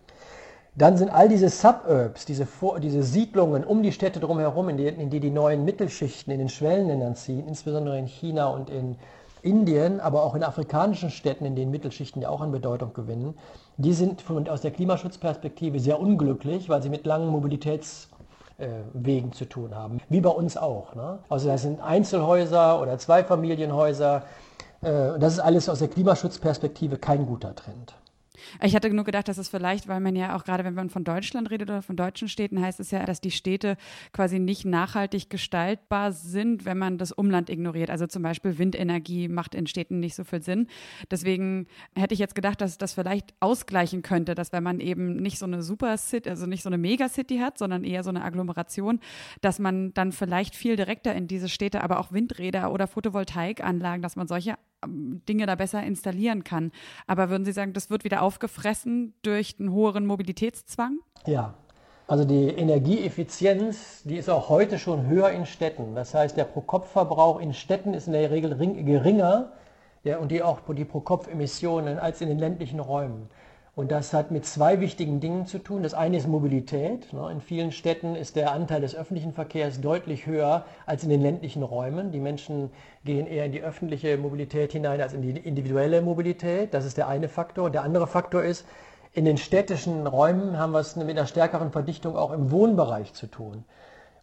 Dann 0.77 0.99
sind 0.99 1.09
all 1.09 1.29
diese 1.29 1.49
Suburbs, 1.49 2.27
diese, 2.27 2.47
diese 2.83 3.03
Siedlungen 3.03 3.65
um 3.65 3.83
die 3.83 3.93
Städte 3.93 4.21
drumherum, 4.21 4.69
in 4.69 4.77
die, 4.77 4.87
in 4.87 5.09
die 5.09 5.21
die 5.21 5.31
neuen 5.31 5.65
Mittelschichten 5.65 6.31
in 6.31 6.39
den 6.39 6.51
Schwellenländern 6.51 7.17
ziehen, 7.17 7.49
insbesondere 7.49 7.99
in 7.99 8.07
China 8.07 8.49
und 8.49 8.69
in 8.69 8.97
Indien, 9.41 10.01
aber 10.01 10.23
auch 10.23 10.35
in 10.35 10.43
afrikanischen 10.43 11.09
Städten, 11.09 11.47
in 11.47 11.57
denen 11.57 11.71
Mittelschichten 11.71 12.21
ja 12.21 12.29
auch 12.29 12.43
an 12.43 12.53
Bedeutung 12.53 12.93
gewinnen, 12.93 13.39
die 13.79 13.95
sind 13.95 14.21
von, 14.21 14.47
aus 14.49 14.61
der 14.61 14.71
Klimaschutzperspektive 14.71 15.81
sehr 15.81 15.99
unglücklich, 15.99 16.69
weil 16.69 16.83
sie 16.83 16.91
mit 16.91 17.07
langen 17.07 17.29
Mobilitätswegen 17.29 19.31
äh, 19.31 19.33
zu 19.33 19.47
tun 19.47 19.75
haben, 19.75 20.03
wie 20.11 20.21
bei 20.21 20.31
uns 20.31 20.59
auch. 20.59 20.95
Ne? 20.95 21.21
Also 21.31 21.49
das 21.49 21.63
sind 21.63 21.81
Einzelhäuser 21.81 22.83
oder 22.83 22.99
Zweifamilienhäuser. 22.99 24.25
Äh, 24.83 25.19
das 25.19 25.35
ist 25.35 25.41
alles 25.41 25.71
aus 25.71 25.79
der 25.79 25.89
Klimaschutzperspektive 25.89 26.99
kein 26.99 27.25
guter 27.25 27.55
Trend. 27.55 27.95
Ich 28.63 28.75
hatte 28.75 28.91
nur 28.91 29.05
gedacht, 29.05 29.29
dass 29.29 29.39
es 29.39 29.49
vielleicht, 29.49 29.89
weil 29.89 30.01
man 30.01 30.17
ja 30.17 30.37
auch 30.37 30.45
gerade, 30.45 30.65
wenn 30.65 30.75
man 30.75 30.91
von 30.91 31.05
Deutschland 31.05 31.51
redet 31.51 31.71
oder 31.71 31.83
von 31.83 31.97
deutschen 31.97 32.29
Städten, 32.29 32.61
heißt 32.61 32.81
es 32.81 32.91
ja, 32.91 33.05
dass 33.05 33.21
die 33.21 33.31
Städte 33.31 33.77
quasi 34.13 34.39
nicht 34.39 34.65
nachhaltig 34.65 35.31
gestaltbar 35.31 36.13
sind, 36.13 36.65
wenn 36.65 36.79
man 36.79 36.99
das 36.99 37.13
Umland 37.13 37.51
ignoriert. 37.51 37.91
Also 37.91 38.07
zum 38.07 38.23
Beispiel 38.23 38.59
Windenergie 38.59 39.29
macht 39.29 39.55
in 39.55 39.67
Städten 39.67 40.01
nicht 40.01 40.15
so 40.15 40.25
viel 40.25 40.43
Sinn. 40.43 40.67
Deswegen 41.11 41.67
hätte 41.95 42.15
ich 42.15 42.21
jetzt 42.21 42.35
gedacht, 42.35 42.61
dass 42.61 42.79
das 42.79 42.95
vielleicht 42.95 43.35
ausgleichen 43.41 44.03
könnte, 44.03 44.35
dass 44.35 44.53
wenn 44.53 44.63
man 44.63 44.81
eben 44.81 45.17
nicht 45.17 45.39
so 45.39 45.47
eine 45.47 45.63
Super 45.63 45.97
City, 45.97 46.29
also 46.29 46.47
nicht 46.47 46.63
so 46.63 46.69
eine 46.69 46.79
Megacity 46.79 47.39
hat, 47.39 47.59
sondern 47.59 47.85
eher 47.85 48.03
so 48.03 48.11
eine 48.11 48.23
Agglomeration, 48.23 49.01
dass 49.41 49.59
man 49.59 49.95
dann 49.95 50.13
vielleicht 50.13 50.55
viel 50.55 50.77
direkter 50.77 51.15
in 51.15 51.29
diese 51.29 51.49
Städte, 51.49 51.83
aber 51.83 52.01
auch 52.01 52.13
Windräder 52.13 52.73
oder 52.73 52.87
Photovoltaikanlagen, 52.87 54.03
dass 54.03 54.17
man 54.17 54.29
solche 54.29 54.57
Dinge 54.85 55.47
da 55.47 55.55
besser 55.55 55.83
installieren 55.83 56.45
kann. 56.45 56.73
Aber 57.07 57.31
würden 57.31 57.45
Sie 57.45 57.53
sagen, 57.53 57.73
das 57.73 57.91
wird 57.91 58.05
wieder 58.05 58.23
aufgefressen 58.23 59.15
durch 59.23 59.57
einen 59.59 59.73
höheren 59.73 60.07
Mobilitätszwang? 60.07 60.99
Ja. 61.27 61.55
Also 62.09 62.25
die 62.25 62.49
Energieeffizienz, 62.51 64.05
die 64.05 64.17
ist 64.17 64.31
auch 64.31 64.49
heute 64.49 64.79
schon 64.79 65.09
höher 65.09 65.31
in 65.31 65.45
Städten. 65.45 65.97
Das 65.97 66.15
heißt, 66.15 66.37
der 66.37 66.45
Pro-Kopf-Verbrauch 66.45 67.41
in 67.41 67.53
Städten 67.53 67.95
ist 67.95 68.07
in 68.07 68.13
der 68.13 68.31
Regel 68.31 68.57
geringer 68.85 69.51
ja, 70.05 70.19
und 70.19 70.31
die 70.31 70.41
auch 70.41 70.61
die 70.73 70.85
Pro-Kopf-Emissionen 70.85 71.99
als 71.99 72.21
in 72.21 72.29
den 72.29 72.39
ländlichen 72.39 72.79
Räumen. 72.79 73.29
Und 73.77 73.93
das 73.93 74.15
hat 74.15 74.31
mit 74.31 74.47
zwei 74.47 74.81
wichtigen 74.81 75.21
Dingen 75.21 75.45
zu 75.45 75.59
tun. 75.59 75.83
Das 75.83 75.93
eine 75.93 76.17
ist 76.17 76.27
Mobilität. 76.27 77.13
Ne? 77.13 77.31
In 77.31 77.43
vielen 77.43 77.73
Städten 77.73 78.17
ist 78.17 78.35
der 78.35 78.53
Anteil 78.53 78.81
des 78.81 78.97
öffentlichen 78.97 79.35
Verkehrs 79.35 79.83
deutlich 79.83 80.25
höher 80.25 80.65
als 80.87 81.05
in 81.05 81.11
den 81.11 81.21
ländlichen 81.21 81.63
Räumen. 81.63 82.11
Die 82.11 82.19
Menschen 82.19 82.71
gehen 83.05 83.27
eher 83.27 83.45
in 83.45 83.53
die 83.53 83.61
öffentliche 83.61 84.17
Mobilität 84.17 84.73
hinein 84.73 85.03
als 85.03 85.13
in 85.13 85.21
die 85.21 85.39
individuelle 85.39 86.01
Mobilität. 86.01 86.73
Das 86.73 86.87
ist 86.87 86.97
der 86.97 87.07
eine 87.07 87.29
Faktor. 87.29 87.69
Der 87.69 87.83
andere 87.83 88.07
Faktor 88.07 88.43
ist, 88.43 88.65
in 89.13 89.27
den 89.27 89.37
städtischen 89.37 90.07
Räumen 90.07 90.59
haben 90.59 90.73
wir 90.73 90.81
es 90.81 90.97
mit 90.97 91.11
einer 91.11 91.27
stärkeren 91.27 91.71
Verdichtung 91.71 92.17
auch 92.17 92.33
im 92.33 92.51
Wohnbereich 92.51 93.13
zu 93.13 93.27
tun. 93.27 93.65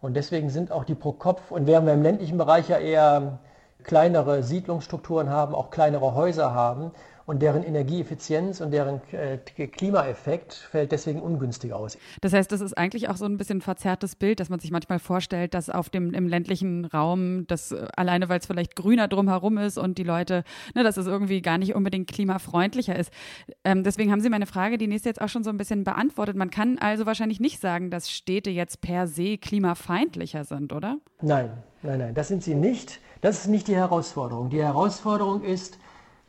Und 0.01 0.15
deswegen 0.15 0.49
sind 0.49 0.71
auch 0.71 0.83
die 0.83 0.95
pro 0.95 1.11
Kopf, 1.11 1.51
und 1.51 1.67
während 1.67 1.85
wir 1.85 1.93
im 1.93 2.01
ländlichen 2.01 2.39
Bereich 2.39 2.69
ja 2.69 2.79
eher 2.79 3.37
kleinere 3.83 4.41
Siedlungsstrukturen 4.41 5.29
haben, 5.29 5.53
auch 5.53 5.69
kleinere 5.69 6.15
Häuser 6.15 6.55
haben, 6.55 6.91
und 7.25 7.41
deren 7.41 7.63
Energieeffizienz 7.63 8.59
und 8.59 8.71
deren 8.71 9.01
äh, 9.11 9.37
Klimaeffekt 9.37 10.53
fällt 10.53 10.91
deswegen 10.91 11.21
ungünstig 11.21 11.73
aus. 11.73 11.97
Das 12.21 12.33
heißt, 12.33 12.51
das 12.51 12.61
ist 12.61 12.77
eigentlich 12.77 13.09
auch 13.09 13.15
so 13.15 13.25
ein 13.25 13.37
bisschen 13.37 13.59
ein 13.59 13.61
verzerrtes 13.61 14.15
Bild, 14.15 14.39
dass 14.39 14.49
man 14.49 14.59
sich 14.59 14.71
manchmal 14.71 14.99
vorstellt, 14.99 15.53
dass 15.53 15.69
auf 15.69 15.89
dem 15.89 16.13
im 16.13 16.27
ländlichen 16.27 16.85
Raum, 16.85 17.47
das 17.47 17.71
äh, 17.71 17.87
alleine 17.95 18.29
weil 18.29 18.39
es 18.39 18.45
vielleicht 18.45 18.75
grüner 18.75 19.07
drumherum 19.07 19.57
ist 19.57 19.77
und 19.77 19.97
die 19.97 20.03
Leute, 20.03 20.43
ne, 20.75 20.83
dass 20.83 20.97
es 20.97 21.07
irgendwie 21.07 21.41
gar 21.41 21.57
nicht 21.57 21.75
unbedingt 21.75 22.09
klimafreundlicher 22.09 22.95
ist. 22.95 23.11
Ähm, 23.63 23.83
deswegen 23.83 24.11
haben 24.11 24.21
Sie 24.21 24.29
meine 24.29 24.45
Frage, 24.45 24.77
die 24.77 24.87
nächste 24.87 25.09
jetzt 25.09 25.21
auch 25.21 25.29
schon 25.29 25.43
so 25.43 25.49
ein 25.49 25.57
bisschen 25.57 25.83
beantwortet. 25.83 26.35
Man 26.35 26.49
kann 26.49 26.77
also 26.77 27.05
wahrscheinlich 27.05 27.39
nicht 27.39 27.61
sagen, 27.61 27.89
dass 27.89 28.11
Städte 28.11 28.49
jetzt 28.49 28.81
per 28.81 29.07
se 29.07 29.37
klimafeindlicher 29.37 30.43
sind, 30.43 30.73
oder? 30.73 30.97
Nein, 31.21 31.51
nein, 31.83 31.99
nein, 31.99 32.13
das 32.13 32.27
sind 32.27 32.43
sie 32.43 32.55
nicht. 32.55 32.99
Das 33.21 33.39
ist 33.39 33.47
nicht 33.47 33.69
die 33.69 33.75
Herausforderung. 33.75 34.49
Die 34.49 34.61
Herausforderung 34.61 35.43
ist, 35.43 35.79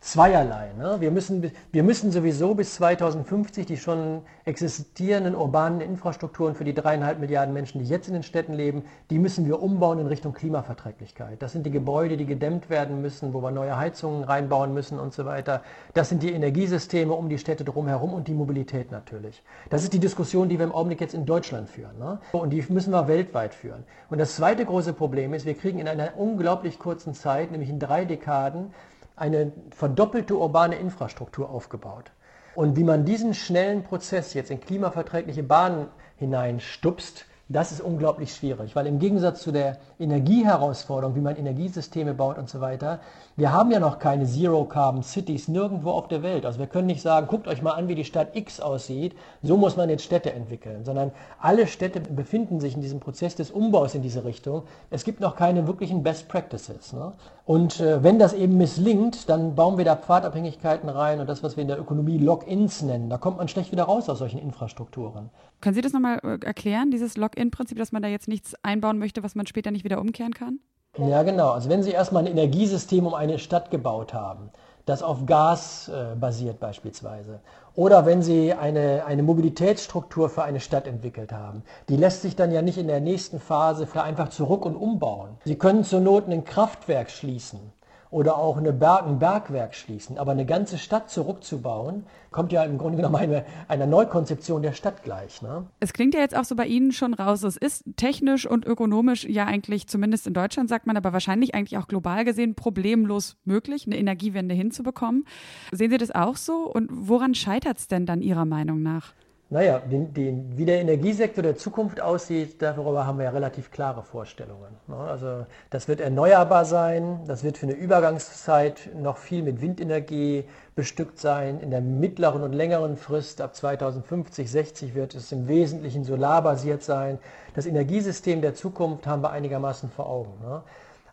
zweierlei. 0.05 0.71
Ne? 0.77 1.01
Wir, 1.01 1.11
müssen, 1.11 1.51
wir 1.73 1.83
müssen 1.83 2.13
sowieso 2.13 2.55
bis 2.55 2.75
2050 2.75 3.65
die 3.65 3.79
schon 3.79 4.21
existierenden 4.45 5.35
urbanen 5.35 5.81
Infrastrukturen 5.81 6.55
für 6.55 6.65
die 6.65 6.75
dreieinhalb 6.75 7.19
Milliarden 7.19 7.55
Menschen, 7.55 7.79
die 7.79 7.87
jetzt 7.87 8.09
in 8.09 8.13
den 8.13 8.23
Städten 8.23 8.53
leben, 8.53 8.85
die 9.09 9.19
müssen 9.19 9.47
wir 9.47 9.63
umbauen 9.63 9.99
in 9.99 10.07
Richtung 10.07 10.35
Klimaverträglichkeit. 10.35 11.41
Das 11.41 11.53
sind 11.53 11.65
die 11.65 11.71
Gebäude, 11.71 12.19
die 12.19 12.27
gedämmt 12.27 12.69
werden 12.69 13.01
müssen, 13.01 13.33
wo 13.33 13.41
wir 13.41 13.51
neue 13.51 13.79
Heizungen 13.79 14.25
reinbauen 14.25 14.75
müssen 14.75 15.01
und 15.01 15.15
so 15.15 15.25
weiter. 15.25 15.63
Das 15.95 16.11
sind 16.11 16.23
die 16.23 16.33
Energiesysteme 16.33 17.15
um 17.15 17.31
die 17.31 17.39
Städte 17.39 17.65
drumherum 17.65 18.13
und 18.13 18.29
die 18.29 18.35
Mobilität 18.35 18.93
natürlich. 18.93 19.43
Das 19.71 19.85
ist 19.85 19.95
die 19.95 20.01
Diskussion, 20.01 20.51
die 20.51 20.59
wir 20.59 20.67
im 20.67 20.75
Augenblick 20.75 21.01
jetzt 21.01 21.15
in 21.15 21.25
Deutschland 21.25 21.71
führen. 21.71 21.99
Ne? 21.99 22.19
Und 22.33 22.51
die 22.51 22.63
müssen 22.69 22.93
wir 22.93 23.09
weltweit 23.09 23.55
führen. 23.55 23.85
Und 24.11 24.19
das 24.19 24.37
zweite 24.37 24.67
große 24.67 24.93
Problem 24.93 25.33
ist, 25.33 25.47
wir 25.47 25.55
kriegen 25.55 25.79
in 25.79 25.89
einer 25.89 26.19
unglaublich 26.19 26.79
kurzen 26.79 27.15
Zeit, 27.15 27.51
nämlich 27.51 27.71
in 27.71 27.79
drei 27.79 28.05
Dekaden, 28.05 28.75
eine 29.17 29.53
verdoppelte 29.71 30.37
urbane 30.37 30.77
Infrastruktur 30.77 31.51
aufgebaut. 31.51 32.11
Und 32.55 32.77
wie 32.77 32.85
man 32.85 33.05
diesen 33.05 33.35
schnellen 33.35 33.83
Prozess 33.83 34.35
jetzt 34.35 34.51
in 34.51 34.61
klimaverträgliche 34.61 35.43
Bahnen 35.43 35.89
hineinstupst, 36.17 37.27
das 37.51 37.73
ist 37.73 37.83
unglaublich 37.83 38.35
schwierig, 38.35 38.75
weil 38.75 38.87
im 38.87 38.99
Gegensatz 38.99 39.43
zu 39.43 39.53
der 39.53 39.77
Energieherausforderung, 39.99 41.15
wie 41.15 41.21
man 41.21 41.37
Energiesysteme 41.37 42.15
baut 42.15 42.39
und 42.39 42.49
so 42.49 42.63
weiter, 42.63 43.01
wir 43.37 43.53
haben 43.53 43.71
ja 43.71 43.81
noch 43.81 43.99
keine 43.99 44.25
Zero-Carbon-Cities 44.25 45.49
nirgendwo 45.49 45.91
auf 45.91 46.09
der 46.09 46.23
Welt. 46.23 46.47
Also 46.47 46.59
wir 46.59 46.69
können 46.69 46.87
nicht 46.87 47.03
sagen, 47.03 47.27
guckt 47.27 47.47
euch 47.47 47.61
mal 47.61 47.73
an, 47.73 47.87
wie 47.87 47.95
die 47.95 48.05
Stadt 48.05 48.35
X 48.35 48.61
aussieht, 48.61 49.15
so 49.43 49.59
muss 49.59 49.77
man 49.77 49.91
jetzt 49.91 50.05
Städte 50.05 50.33
entwickeln, 50.33 50.87
sondern 50.87 51.13
alle 51.39 51.67
Städte 51.67 52.01
befinden 52.01 52.61
sich 52.61 52.77
in 52.77 52.81
diesem 52.81 53.01
Prozess 53.01 53.35
des 53.35 53.51
Umbaus 53.51 53.95
in 53.95 54.01
diese 54.01 54.25
Richtung. 54.25 54.63
Es 54.89 55.05
gibt 55.05 55.21
noch 55.21 55.37
keine 55.37 55.67
wirklichen 55.67 56.03
Best 56.03 56.29
Practices. 56.29 56.95
Ne? 56.95 57.13
Und 57.47 57.79
äh, 57.81 58.03
wenn 58.03 58.19
das 58.19 58.33
eben 58.33 58.57
misslingt, 58.57 59.29
dann 59.29 59.55
bauen 59.55 59.77
wir 59.77 59.85
da 59.85 59.97
Pfadabhängigkeiten 59.97 60.89
rein 60.89 61.21
und 61.21 61.29
das, 61.29 61.43
was 61.43 61.57
wir 61.57 61.63
in 61.63 61.69
der 61.69 61.79
Ökonomie 61.79 62.17
Lock-ins 62.17 62.81
nennen. 62.81 63.11
Da 63.11 63.19
kommt 63.19 63.37
man 63.37 63.49
schlecht 63.49 63.71
wieder 63.71 63.85
raus 63.85 64.09
aus 64.09 64.19
solchen 64.19 64.39
Infrastrukturen. 64.39 65.29
Können 65.61 65.75
Sie 65.75 65.83
das 65.83 65.93
nochmal 65.93 66.21
äh, 66.23 66.45
erklären, 66.45 66.91
dieses 66.91 67.19
Lock-in-Prinzip, 67.19 67.77
dass 67.77 67.93
man 67.93 68.03
da 68.03 68.09
jetzt 68.09 68.29
nichts 68.29 68.55
einbauen 68.63 68.99
möchte, 68.99 69.23
was 69.23 69.35
man 69.35 69.47
später 69.47 69.71
nicht 69.71 69.85
wieder 69.85 70.01
umkehren 70.01 70.33
kann? 70.33 70.61
Ja, 70.97 71.23
genau. 71.23 71.51
Also 71.51 71.69
wenn 71.69 71.83
Sie 71.83 71.91
erstmal 71.91 72.23
ein 72.23 72.33
Energiesystem 72.33 73.07
um 73.07 73.15
eine 73.15 73.39
Stadt 73.39 73.71
gebaut 73.71 74.15
haben, 74.15 74.51
das 74.87 75.03
auf 75.03 75.27
Gas 75.27 75.89
äh, 75.89 76.15
basiert 76.15 76.61
beispielsweise. 76.61 77.41
Oder 77.75 78.07
wenn 78.07 78.23
Sie 78.23 78.53
eine, 78.53 79.05
eine 79.07 79.23
Mobilitätsstruktur 79.23 80.29
für 80.29 80.45
eine 80.45 80.61
Stadt 80.61 80.87
entwickelt 80.87 81.33
haben. 81.33 81.63
Die 81.89 81.97
lässt 81.97 82.23
sich 82.23 82.37
dann 82.37 82.53
ja 82.53 82.63
nicht 82.63 82.79
in 82.79 82.87
der 82.87 83.01
nächsten 83.01 83.41
Phase 83.41 83.89
einfach 84.01 84.29
zurück 84.29 84.65
und 84.65 84.77
umbauen. 84.77 85.31
Sie 85.45 85.57
können 85.57 85.85
zur 85.85 86.01
Not 86.01 86.29
ein 86.29 86.45
Kraftwerk 86.45 87.11
schließen 87.11 87.73
oder 88.15 88.39
auch 88.39 88.59
eine 88.59 88.73
Berg, 88.73 89.09
ein 89.09 89.19
Bergwerk 89.19 89.75
schließen. 89.75 90.19
Aber 90.19 90.31
eine 90.31 90.47
ganze 90.47 90.79
Stadt 90.79 91.11
zurückzubauen, 91.11 92.07
kommt 92.31 92.53
ja 92.53 92.63
im 92.63 92.79
Grunde 92.79 92.97
genommen 92.97 93.17
eine, 93.17 93.45
einer 93.67 93.87
Neukonzeption 93.87 94.63
der 94.63 94.73
Stadt 94.73 95.03
gleich. 95.03 95.43
Ne? 95.43 95.67
Es 95.81 95.93
klingt 95.93 96.15
ja 96.15 96.21
jetzt 96.21 96.37
auch 96.37 96.45
so 96.45 96.55
bei 96.55 96.67
Ihnen 96.67 96.93
schon 96.93 97.13
raus, 97.13 97.43
es 97.43 97.57
ist 97.57 97.83
technisch 97.97 98.47
und 98.47 98.67
ökonomisch 98.67 99.25
ja 99.25 99.47
eigentlich, 99.47 99.89
zumindest 99.89 100.29
in 100.29 100.33
Deutschland 100.33 100.69
sagt 100.69 100.87
man, 100.87 100.97
aber 100.97 101.13
wahrscheinlich 101.13 101.57
eigentlich 101.57 101.77
auch 101.77 101.89
global 101.89 102.25
gesehen 102.25 102.55
problemlos 102.55 103.37
möglich, 103.45 103.85
eine 103.87 103.99
Energiewende 103.99 104.55
hinzubekommen. 104.55 105.25
Sehen 105.73 105.91
Sie 105.91 105.99
das 105.99 106.13
auch 106.13 106.37
so? 106.37 106.71
Und 106.73 106.89
woran 106.93 107.35
scheitert 107.35 107.79
es 107.79 107.89
denn 107.89 108.07
dann 108.07 108.23
Ihrer 108.23 108.45
Meinung 108.45 108.81
nach? 108.81 109.13
Naja, 109.55 109.79
den, 109.79 110.13
den, 110.13 110.59
wie 110.59 110.65
der 110.65 110.81
Energiesektor 110.81 111.41
der 111.41 111.55
Zukunft 111.57 112.01
aussieht, 112.01 112.61
darüber 112.61 113.07
haben 113.07 113.19
wir 113.19 113.27
ja 113.27 113.31
relativ 113.31 113.71
klare 113.71 114.03
Vorstellungen. 114.03 114.75
Ne? 114.89 114.97
Also 114.97 115.47
das 115.71 115.87
wird 115.87 116.01
erneuerbar 116.01 116.65
sein, 116.65 117.21
das 117.29 117.45
wird 117.45 117.57
für 117.57 117.67
eine 117.67 117.77
Übergangszeit 117.77 118.91
noch 119.01 119.17
viel 119.17 119.45
mit 119.45 119.61
Windenergie 119.61 120.43
bestückt 120.75 121.21
sein. 121.21 121.61
In 121.61 121.71
der 121.71 121.83
mittleren 121.83 122.43
und 122.43 122.53
längeren 122.53 122.97
Frist 122.97 123.41
ab 123.41 123.55
2050, 123.55 124.51
60 124.51 124.97
wird 124.97 125.15
es 125.15 125.31
im 125.31 125.47
Wesentlichen 125.47 126.03
solarbasiert 126.03 126.83
sein. 126.83 127.21
Das 127.55 127.67
Energiesystem 127.67 128.43
der 128.43 128.57
Zukunft 128.57 129.07
haben 129.07 129.23
wir 129.23 129.31
einigermaßen 129.31 129.89
vor 129.89 130.09
Augen. 130.09 130.33
Ne? 130.43 130.63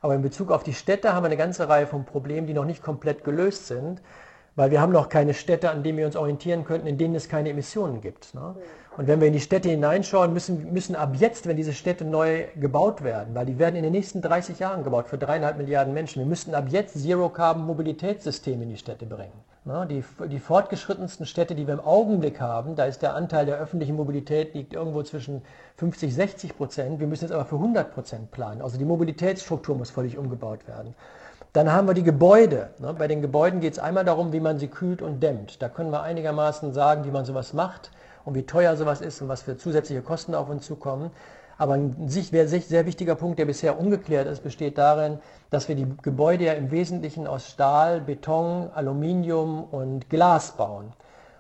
Aber 0.01 0.15
in 0.15 0.23
Bezug 0.23 0.49
auf 0.49 0.63
die 0.63 0.73
Städte 0.73 1.13
haben 1.13 1.21
wir 1.21 1.27
eine 1.27 1.37
ganze 1.37 1.69
Reihe 1.69 1.85
von 1.85 2.05
Problemen, 2.05 2.47
die 2.47 2.55
noch 2.55 2.65
nicht 2.65 2.81
komplett 2.81 3.23
gelöst 3.23 3.67
sind 3.67 4.01
weil 4.55 4.71
wir 4.71 4.81
haben 4.81 4.91
noch 4.91 5.09
keine 5.09 5.33
Städte, 5.33 5.69
an 5.69 5.83
denen 5.83 5.97
wir 5.97 6.05
uns 6.05 6.15
orientieren 6.15 6.65
könnten, 6.65 6.87
in 6.87 6.97
denen 6.97 7.15
es 7.15 7.29
keine 7.29 7.49
Emissionen 7.49 8.01
gibt. 8.01 8.33
Ne? 8.33 8.55
Und 8.97 9.07
wenn 9.07 9.21
wir 9.21 9.27
in 9.27 9.33
die 9.33 9.39
Städte 9.39 9.69
hineinschauen, 9.69 10.33
müssen, 10.33 10.73
müssen 10.73 10.95
ab 10.95 11.15
jetzt, 11.17 11.47
wenn 11.47 11.55
diese 11.55 11.71
Städte 11.71 12.03
neu 12.03 12.43
gebaut 12.59 13.03
werden, 13.03 13.33
weil 13.33 13.45
die 13.45 13.57
werden 13.57 13.77
in 13.77 13.83
den 13.83 13.93
nächsten 13.93 14.21
30 14.21 14.59
Jahren 14.59 14.83
gebaut 14.83 15.07
für 15.07 15.17
dreieinhalb 15.17 15.57
Milliarden 15.57 15.93
Menschen, 15.93 16.19
wir 16.19 16.27
müssten 16.27 16.53
ab 16.53 16.65
jetzt 16.69 17.01
Zero-Carbon-Mobilitätssysteme 17.01 18.63
in 18.63 18.69
die 18.69 18.77
Städte 18.77 19.05
bringen. 19.05 19.31
Ne? 19.63 19.87
Die, 19.89 20.03
die 20.27 20.39
fortgeschrittensten 20.39 21.25
Städte, 21.25 21.55
die 21.55 21.67
wir 21.67 21.75
im 21.75 21.79
Augenblick 21.79 22.41
haben, 22.41 22.75
da 22.75 22.83
ist 22.83 23.01
der 23.01 23.15
Anteil 23.15 23.45
der 23.45 23.57
öffentlichen 23.59 23.95
Mobilität 23.95 24.53
liegt 24.55 24.73
irgendwo 24.73 25.03
zwischen 25.03 25.41
50, 25.77 26.13
60 26.13 26.57
Prozent. 26.57 26.99
Wir 26.99 27.07
müssen 27.07 27.25
jetzt 27.25 27.33
aber 27.33 27.45
für 27.45 27.55
100 27.55 27.93
Prozent 27.93 28.31
planen. 28.31 28.61
Also 28.61 28.77
die 28.77 28.85
Mobilitätsstruktur 28.85 29.77
muss 29.77 29.89
völlig 29.89 30.17
umgebaut 30.17 30.67
werden. 30.67 30.95
Dann 31.53 31.71
haben 31.71 31.87
wir 31.87 31.93
die 31.93 32.03
Gebäude. 32.03 32.69
Ne? 32.79 32.93
Bei 32.97 33.07
den 33.07 33.21
Gebäuden 33.21 33.59
geht 33.59 33.73
es 33.73 33.79
einmal 33.79 34.05
darum, 34.05 34.31
wie 34.31 34.39
man 34.39 34.57
sie 34.57 34.67
kühlt 34.67 35.01
und 35.01 35.21
dämmt. 35.21 35.61
Da 35.61 35.67
können 35.67 35.91
wir 35.91 36.01
einigermaßen 36.01 36.71
sagen, 36.73 37.03
wie 37.03 37.11
man 37.11 37.25
sowas 37.25 37.53
macht 37.53 37.91
und 38.23 38.35
wie 38.35 38.43
teuer 38.43 38.77
sowas 38.77 39.01
ist 39.01 39.21
und 39.21 39.27
was 39.27 39.41
für 39.41 39.57
zusätzliche 39.57 40.01
Kosten 40.01 40.33
auf 40.33 40.49
uns 40.49 40.65
zukommen. 40.65 41.11
Aber 41.57 41.73
ein 41.73 42.07
sehr, 42.07 42.85
wichtiger 42.85 43.15
Punkt, 43.15 43.37
der 43.37 43.45
bisher 43.45 43.79
ungeklärt 43.79 44.27
ist, 44.27 44.41
besteht 44.41 44.77
darin, 44.77 45.19
dass 45.49 45.67
wir 45.67 45.75
die 45.75 45.85
Gebäude 46.01 46.45
ja 46.45 46.53
im 46.53 46.71
Wesentlichen 46.71 47.27
aus 47.27 47.47
Stahl, 47.49 48.01
Beton, 48.01 48.71
Aluminium 48.73 49.65
und 49.65 50.09
Glas 50.09 50.53
bauen. 50.53 50.93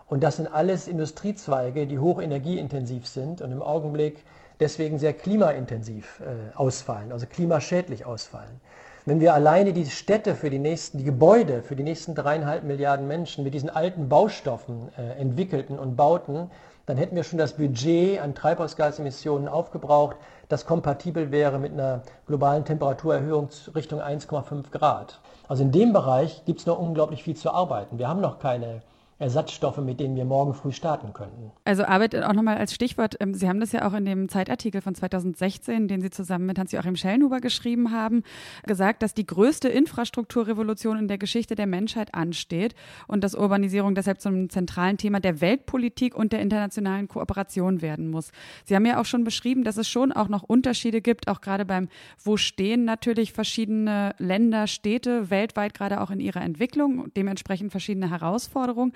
Und 0.07 0.21
das 0.23 0.35
sind 0.35 0.53
alles 0.53 0.89
Industriezweige, 0.89 1.87
die 1.87 1.97
hochenergieintensiv 1.97 3.07
sind 3.07 3.41
und 3.41 3.51
im 3.51 3.63
Augenblick 3.63 4.23
deswegen 4.59 4.99
sehr 4.99 5.13
klimaintensiv 5.13 6.19
äh, 6.19 6.55
ausfallen, 6.55 7.13
also 7.13 7.25
klimaschädlich 7.25 8.05
ausfallen. 8.05 8.59
Wenn 9.03 9.19
wir 9.19 9.33
alleine 9.33 9.73
die 9.73 9.87
Städte 9.87 10.35
für 10.35 10.51
die 10.51 10.59
nächsten, 10.59 10.99
die 10.99 11.03
Gebäude 11.03 11.63
für 11.63 11.75
die 11.75 11.81
nächsten 11.81 12.13
dreieinhalb 12.13 12.63
Milliarden 12.63 13.07
Menschen 13.07 13.43
mit 13.43 13.55
diesen 13.55 13.71
alten 13.71 14.09
Baustoffen 14.09 14.89
äh, 14.95 15.19
entwickelten 15.19 15.79
und 15.79 15.95
bauten, 15.95 16.51
dann 16.85 16.97
hätten 16.97 17.15
wir 17.15 17.23
schon 17.23 17.39
das 17.39 17.53
Budget 17.53 18.21
an 18.21 18.35
Treibhausgasemissionen 18.35 19.47
aufgebraucht, 19.47 20.17
das 20.49 20.67
kompatibel 20.67 21.31
wäre 21.31 21.57
mit 21.57 21.71
einer 21.73 22.03
globalen 22.27 22.63
Temperaturerhöhung 22.63 23.49
Richtung 23.73 24.01
1,5 24.01 24.69
Grad. 24.69 25.19
Also 25.47 25.63
in 25.63 25.71
dem 25.71 25.93
Bereich 25.93 26.45
gibt 26.45 26.59
es 26.59 26.67
noch 26.67 26.77
unglaublich 26.77 27.23
viel 27.23 27.35
zu 27.35 27.51
arbeiten. 27.51 27.97
Wir 27.97 28.07
haben 28.07 28.21
noch 28.21 28.37
keine 28.37 28.81
Ersatzstoffe, 29.21 29.77
mit 29.77 29.99
denen 29.99 30.15
wir 30.15 30.25
morgen 30.25 30.53
früh 30.53 30.71
starten 30.71 31.13
könnten. 31.13 31.51
Also 31.63 31.83
Arbeit 31.83 32.15
auch 32.15 32.33
nochmal 32.33 32.57
als 32.57 32.73
Stichwort. 32.73 33.15
Ähm, 33.19 33.33
Sie 33.35 33.47
haben 33.47 33.59
das 33.59 33.71
ja 33.71 33.87
auch 33.87 33.93
in 33.93 34.03
dem 34.03 34.29
Zeitartikel 34.29 34.81
von 34.81 34.95
2016, 34.95 35.87
den 35.87 36.01
Sie 36.01 36.09
zusammen 36.09 36.47
mit 36.47 36.57
Hans-Joachim 36.57 36.95
Schellenhuber 36.95 37.39
geschrieben 37.39 37.91
haben, 37.91 38.23
gesagt, 38.65 39.03
dass 39.03 39.13
die 39.13 39.25
größte 39.25 39.69
Infrastrukturrevolution 39.69 40.97
in 40.97 41.07
der 41.07 41.19
Geschichte 41.19 41.55
der 41.55 41.67
Menschheit 41.67 42.15
ansteht 42.15 42.73
und 43.07 43.23
dass 43.23 43.35
Urbanisierung 43.35 43.93
deshalb 43.93 44.19
zum 44.19 44.49
zentralen 44.49 44.97
Thema 44.97 45.19
der 45.19 45.39
Weltpolitik 45.39 46.15
und 46.15 46.33
der 46.33 46.41
internationalen 46.41 47.07
Kooperation 47.07 47.81
werden 47.81 48.09
muss. 48.09 48.31
Sie 48.65 48.75
haben 48.75 48.85
ja 48.85 48.99
auch 48.99 49.05
schon 49.05 49.23
beschrieben, 49.23 49.63
dass 49.63 49.77
es 49.77 49.87
schon 49.87 50.11
auch 50.11 50.29
noch 50.29 50.41
Unterschiede 50.41 51.01
gibt, 51.01 51.27
auch 51.27 51.41
gerade 51.41 51.65
beim 51.65 51.89
Wo 52.23 52.37
stehen 52.37 52.85
natürlich 52.85 53.33
verschiedene 53.33 54.15
Länder, 54.17 54.65
Städte 54.65 55.29
weltweit 55.29 55.75
gerade 55.75 56.01
auch 56.01 56.09
in 56.09 56.19
ihrer 56.19 56.41
Entwicklung, 56.41 57.13
dementsprechend 57.15 57.71
verschiedene 57.71 58.09
Herausforderungen. 58.09 58.93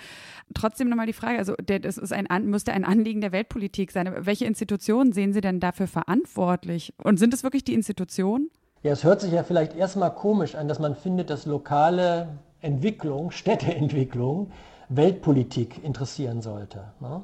Trotzdem 0.54 0.89
nochmal 0.89 1.08
die 1.08 1.13
Frage, 1.13 1.38
also 1.38 1.56
das 1.65 1.97
ist 1.97 2.13
ein, 2.13 2.28
müsste 2.45 2.73
ein 2.73 2.86
Anliegen 2.86 3.21
der 3.21 3.32
Weltpolitik 3.32 3.91
sein. 3.91 4.13
Welche 4.19 4.45
Institutionen 4.45 5.13
sehen 5.13 5.34
Sie 5.34 5.41
denn 5.41 5.60
dafür 5.60 5.88
verantwortlich? 5.88 6.93
Und 7.04 7.17
sind 7.17 7.34
es 7.34 7.43
wirklich 7.43 7.63
die 7.63 7.73
Institutionen? 7.73 8.49
Ja, 8.84 8.91
es 8.91 9.04
hört 9.04 9.21
sich 9.21 9.34
ja 9.34 9.43
vielleicht 9.43 9.75
erstmal 9.75 10.13
komisch 10.13 10.56
an, 10.56 10.67
dass 10.67 10.80
man 10.80 10.95
findet, 10.95 11.30
dass 11.30 11.45
lokale 11.45 12.28
Entwicklung, 12.62 13.32
Städteentwicklung, 13.32 14.51
Weltpolitik 14.89 15.84
interessieren 15.84 16.41
sollte. 16.41 16.84
Ne? 16.99 17.23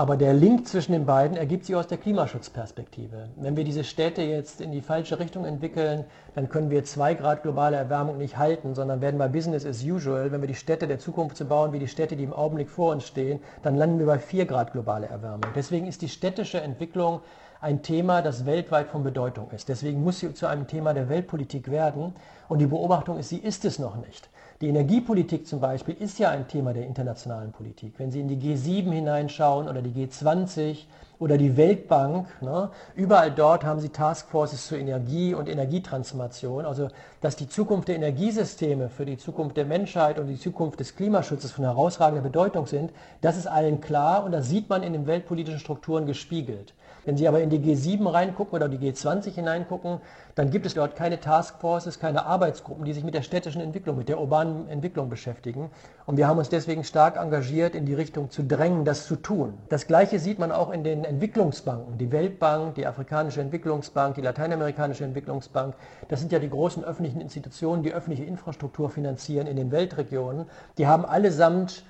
Aber 0.00 0.16
der 0.16 0.32
Link 0.32 0.66
zwischen 0.66 0.92
den 0.92 1.04
beiden 1.04 1.36
ergibt 1.36 1.66
sich 1.66 1.76
aus 1.76 1.86
der 1.86 1.98
Klimaschutzperspektive. 1.98 3.28
Wenn 3.36 3.54
wir 3.54 3.64
diese 3.64 3.84
Städte 3.84 4.22
jetzt 4.22 4.62
in 4.62 4.72
die 4.72 4.80
falsche 4.80 5.18
Richtung 5.18 5.44
entwickeln, 5.44 6.06
dann 6.34 6.48
können 6.48 6.70
wir 6.70 6.84
zwei 6.84 7.12
Grad 7.12 7.42
globale 7.42 7.76
Erwärmung 7.76 8.16
nicht 8.16 8.38
halten, 8.38 8.74
sondern 8.74 9.02
werden 9.02 9.18
bei 9.18 9.28
Business 9.28 9.66
as 9.66 9.84
usual. 9.84 10.32
Wenn 10.32 10.40
wir 10.40 10.48
die 10.48 10.54
Städte 10.54 10.88
der 10.88 11.00
Zukunft 11.00 11.36
zu 11.36 11.44
bauen, 11.44 11.74
wie 11.74 11.78
die 11.78 11.86
Städte, 11.86 12.16
die 12.16 12.24
im 12.24 12.32
Augenblick 12.32 12.70
vor 12.70 12.92
uns 12.92 13.06
stehen, 13.06 13.40
dann 13.62 13.76
landen 13.76 13.98
wir 13.98 14.06
bei 14.06 14.18
vier 14.18 14.46
Grad 14.46 14.72
globale 14.72 15.06
Erwärmung. 15.06 15.52
Deswegen 15.54 15.86
ist 15.86 16.00
die 16.00 16.08
städtische 16.08 16.62
Entwicklung 16.62 17.20
ein 17.60 17.82
Thema, 17.82 18.22
das 18.22 18.46
weltweit 18.46 18.88
von 18.88 19.04
Bedeutung 19.04 19.50
ist. 19.50 19.68
Deswegen 19.68 20.02
muss 20.02 20.20
sie 20.20 20.32
zu 20.32 20.46
einem 20.46 20.66
Thema 20.66 20.94
der 20.94 21.10
Weltpolitik 21.10 21.70
werden. 21.70 22.14
Und 22.48 22.60
die 22.60 22.66
Beobachtung 22.66 23.18
ist, 23.18 23.28
sie 23.28 23.36
ist 23.36 23.66
es 23.66 23.78
noch 23.78 23.96
nicht. 23.96 24.29
Die 24.60 24.68
Energiepolitik 24.68 25.46
zum 25.46 25.58
Beispiel 25.58 25.96
ist 25.98 26.18
ja 26.18 26.28
ein 26.28 26.46
Thema 26.46 26.74
der 26.74 26.84
internationalen 26.84 27.50
Politik. 27.50 27.94
Wenn 27.96 28.10
Sie 28.10 28.20
in 28.20 28.28
die 28.28 28.36
G7 28.36 28.92
hineinschauen 28.92 29.66
oder 29.66 29.80
die 29.80 30.06
G20 30.06 30.84
oder 31.18 31.38
die 31.38 31.56
Weltbank, 31.56 32.26
ne, 32.42 32.68
überall 32.94 33.30
dort 33.30 33.64
haben 33.64 33.80
Sie 33.80 33.88
Taskforces 33.88 34.66
zur 34.66 34.76
Energie 34.76 35.32
und 35.32 35.48
Energietransformation. 35.48 36.66
Also, 36.66 36.88
dass 37.22 37.36
die 37.36 37.48
Zukunft 37.48 37.88
der 37.88 37.96
Energiesysteme 37.96 38.90
für 38.90 39.06
die 39.06 39.16
Zukunft 39.16 39.56
der 39.56 39.64
Menschheit 39.64 40.18
und 40.18 40.26
die 40.26 40.38
Zukunft 40.38 40.78
des 40.78 40.94
Klimaschutzes 40.94 41.52
von 41.52 41.64
herausragender 41.64 42.22
Bedeutung 42.22 42.66
sind, 42.66 42.92
das 43.22 43.38
ist 43.38 43.46
allen 43.46 43.80
klar 43.80 44.24
und 44.24 44.32
das 44.32 44.50
sieht 44.50 44.68
man 44.68 44.82
in 44.82 44.92
den 44.92 45.06
weltpolitischen 45.06 45.60
Strukturen 45.60 46.04
gespiegelt. 46.04 46.74
Wenn 47.04 47.16
Sie 47.16 47.26
aber 47.26 47.40
in 47.40 47.50
die 47.50 47.58
G7 47.58 48.12
reingucken 48.12 48.54
oder 48.54 48.68
die 48.68 48.78
G20 48.78 49.30
hineingucken, 49.30 50.00
dann 50.34 50.50
gibt 50.50 50.66
es 50.66 50.74
dort 50.74 50.96
keine 50.96 51.20
Taskforces, 51.20 51.98
keine 51.98 52.26
Arbeitsgruppen, 52.26 52.84
die 52.84 52.92
sich 52.92 53.04
mit 53.04 53.14
der 53.14 53.22
städtischen 53.22 53.60
Entwicklung, 53.60 53.96
mit 53.96 54.08
der 54.08 54.20
urbanen 54.20 54.68
Entwicklung 54.68 55.08
beschäftigen. 55.08 55.70
Und 56.06 56.16
wir 56.16 56.28
haben 56.28 56.38
uns 56.38 56.48
deswegen 56.48 56.84
stark 56.84 57.16
engagiert, 57.16 57.74
in 57.74 57.86
die 57.86 57.94
Richtung 57.94 58.30
zu 58.30 58.42
drängen, 58.42 58.84
das 58.84 59.06
zu 59.06 59.16
tun. 59.16 59.54
Das 59.68 59.86
Gleiche 59.86 60.18
sieht 60.18 60.38
man 60.38 60.52
auch 60.52 60.70
in 60.70 60.84
den 60.84 61.04
Entwicklungsbanken. 61.04 61.98
Die 61.98 62.12
Weltbank, 62.12 62.74
die 62.74 62.86
Afrikanische 62.86 63.40
Entwicklungsbank, 63.40 64.14
die 64.14 64.22
Lateinamerikanische 64.22 65.04
Entwicklungsbank. 65.04 65.74
Das 66.08 66.20
sind 66.20 66.32
ja 66.32 66.38
die 66.38 66.50
großen 66.50 66.84
öffentlichen 66.84 67.20
Institutionen, 67.20 67.82
die 67.82 67.92
öffentliche 67.92 68.24
Infrastruktur 68.24 68.90
finanzieren 68.90 69.46
in 69.46 69.56
den 69.56 69.70
Weltregionen. 69.70 70.46
Die 70.78 70.86
haben 70.86 71.04
allesamt 71.04 71.84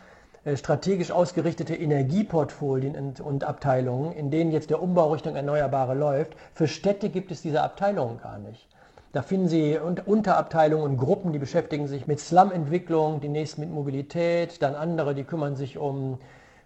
strategisch 0.54 1.10
ausgerichtete 1.10 1.74
Energieportfolien 1.74 3.14
und 3.22 3.44
Abteilungen, 3.44 4.12
in 4.12 4.30
denen 4.30 4.52
jetzt 4.52 4.70
der 4.70 4.82
Umbau 4.82 5.12
Richtung 5.12 5.36
Erneuerbare 5.36 5.94
läuft. 5.94 6.34
Für 6.54 6.66
Städte 6.66 7.10
gibt 7.10 7.30
es 7.30 7.42
diese 7.42 7.62
Abteilungen 7.62 8.18
gar 8.20 8.38
nicht. 8.38 8.66
Da 9.12 9.22
finden 9.22 9.48
Sie 9.48 9.76
Unterabteilungen 9.78 10.92
und 10.92 10.96
Gruppen, 10.96 11.32
die 11.32 11.40
beschäftigen 11.40 11.88
sich 11.88 12.06
mit 12.06 12.20
Slum-Entwicklung, 12.20 13.20
die 13.20 13.28
nächsten 13.28 13.60
mit 13.60 13.70
Mobilität, 13.70 14.62
dann 14.62 14.76
andere, 14.76 15.14
die 15.14 15.24
kümmern 15.24 15.56
sich 15.56 15.78
um 15.78 16.18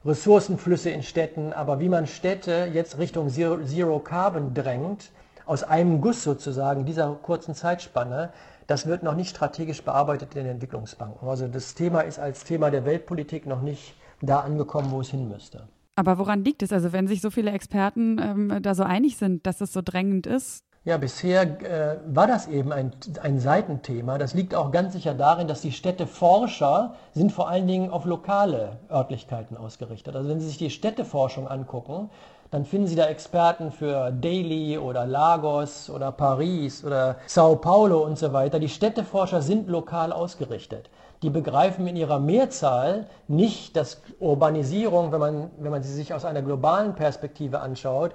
Ressourcenflüsse 0.04 0.90
in 0.90 1.02
Städten. 1.02 1.54
Aber 1.54 1.80
wie 1.80 1.88
man 1.88 2.06
Städte 2.06 2.68
jetzt 2.72 2.98
Richtung 2.98 3.30
Zero, 3.30 3.64
Zero 3.64 3.98
Carbon 3.98 4.52
drängt, 4.52 5.10
aus 5.46 5.62
einem 5.62 6.00
Guss 6.00 6.22
sozusagen, 6.22 6.84
dieser 6.84 7.18
kurzen 7.22 7.54
Zeitspanne, 7.54 8.30
das 8.66 8.86
wird 8.86 9.02
noch 9.02 9.14
nicht 9.14 9.30
strategisch 9.30 9.82
bearbeitet 9.82 10.34
in 10.34 10.44
den 10.44 10.52
Entwicklungsbanken. 10.52 11.28
Also 11.28 11.48
das 11.48 11.74
Thema 11.74 12.00
ist 12.00 12.18
als 12.18 12.44
Thema 12.44 12.70
der 12.70 12.84
Weltpolitik 12.84 13.46
noch 13.46 13.62
nicht 13.62 13.94
da 14.20 14.40
angekommen, 14.40 14.90
wo 14.90 15.00
es 15.00 15.10
hin 15.10 15.28
müsste. 15.28 15.68
Aber 15.96 16.18
woran 16.18 16.44
liegt 16.44 16.62
es? 16.62 16.72
Also 16.72 16.92
wenn 16.92 17.06
sich 17.06 17.20
so 17.20 17.30
viele 17.30 17.52
Experten 17.52 18.18
ähm, 18.18 18.62
da 18.62 18.74
so 18.74 18.82
einig 18.82 19.16
sind, 19.16 19.46
dass 19.46 19.60
es 19.60 19.72
so 19.72 19.80
drängend 19.82 20.26
ist? 20.26 20.64
Ja, 20.86 20.98
bisher 20.98 21.42
äh, 21.62 21.98
war 22.06 22.26
das 22.26 22.46
eben 22.46 22.70
ein, 22.70 22.92
ein 23.22 23.38
Seitenthema. 23.38 24.18
Das 24.18 24.34
liegt 24.34 24.54
auch 24.54 24.70
ganz 24.70 24.92
sicher 24.92 25.14
darin, 25.14 25.48
dass 25.48 25.62
die 25.62 25.72
Städteforscher 25.72 26.94
sind 27.12 27.32
vor 27.32 27.48
allen 27.48 27.66
Dingen 27.66 27.90
auf 27.90 28.04
lokale 28.04 28.80
Örtlichkeiten 28.90 29.56
ausgerichtet. 29.56 30.14
Also 30.14 30.28
wenn 30.28 30.40
Sie 30.40 30.46
sich 30.46 30.58
die 30.58 30.68
Städteforschung 30.68 31.48
angucken, 31.48 32.10
dann 32.54 32.64
finden 32.64 32.86
Sie 32.86 32.94
da 32.94 33.06
Experten 33.06 33.72
für 33.72 34.12
Delhi 34.12 34.78
oder 34.78 35.06
Lagos 35.06 35.90
oder 35.90 36.12
Paris 36.12 36.84
oder 36.84 37.16
Sao 37.26 37.56
Paulo 37.56 38.04
und 38.04 38.16
so 38.16 38.32
weiter. 38.32 38.60
Die 38.60 38.68
Städteforscher 38.68 39.42
sind 39.42 39.68
lokal 39.68 40.12
ausgerichtet. 40.12 40.88
Die 41.22 41.30
begreifen 41.30 41.88
in 41.88 41.96
ihrer 41.96 42.20
Mehrzahl 42.20 43.08
nicht, 43.26 43.74
dass 43.74 44.00
Urbanisierung, 44.20 45.10
wenn 45.10 45.18
man, 45.18 45.50
wenn 45.58 45.72
man 45.72 45.82
sie 45.82 45.92
sich 45.92 46.14
aus 46.14 46.24
einer 46.24 46.42
globalen 46.42 46.94
Perspektive 46.94 47.58
anschaut, 47.58 48.12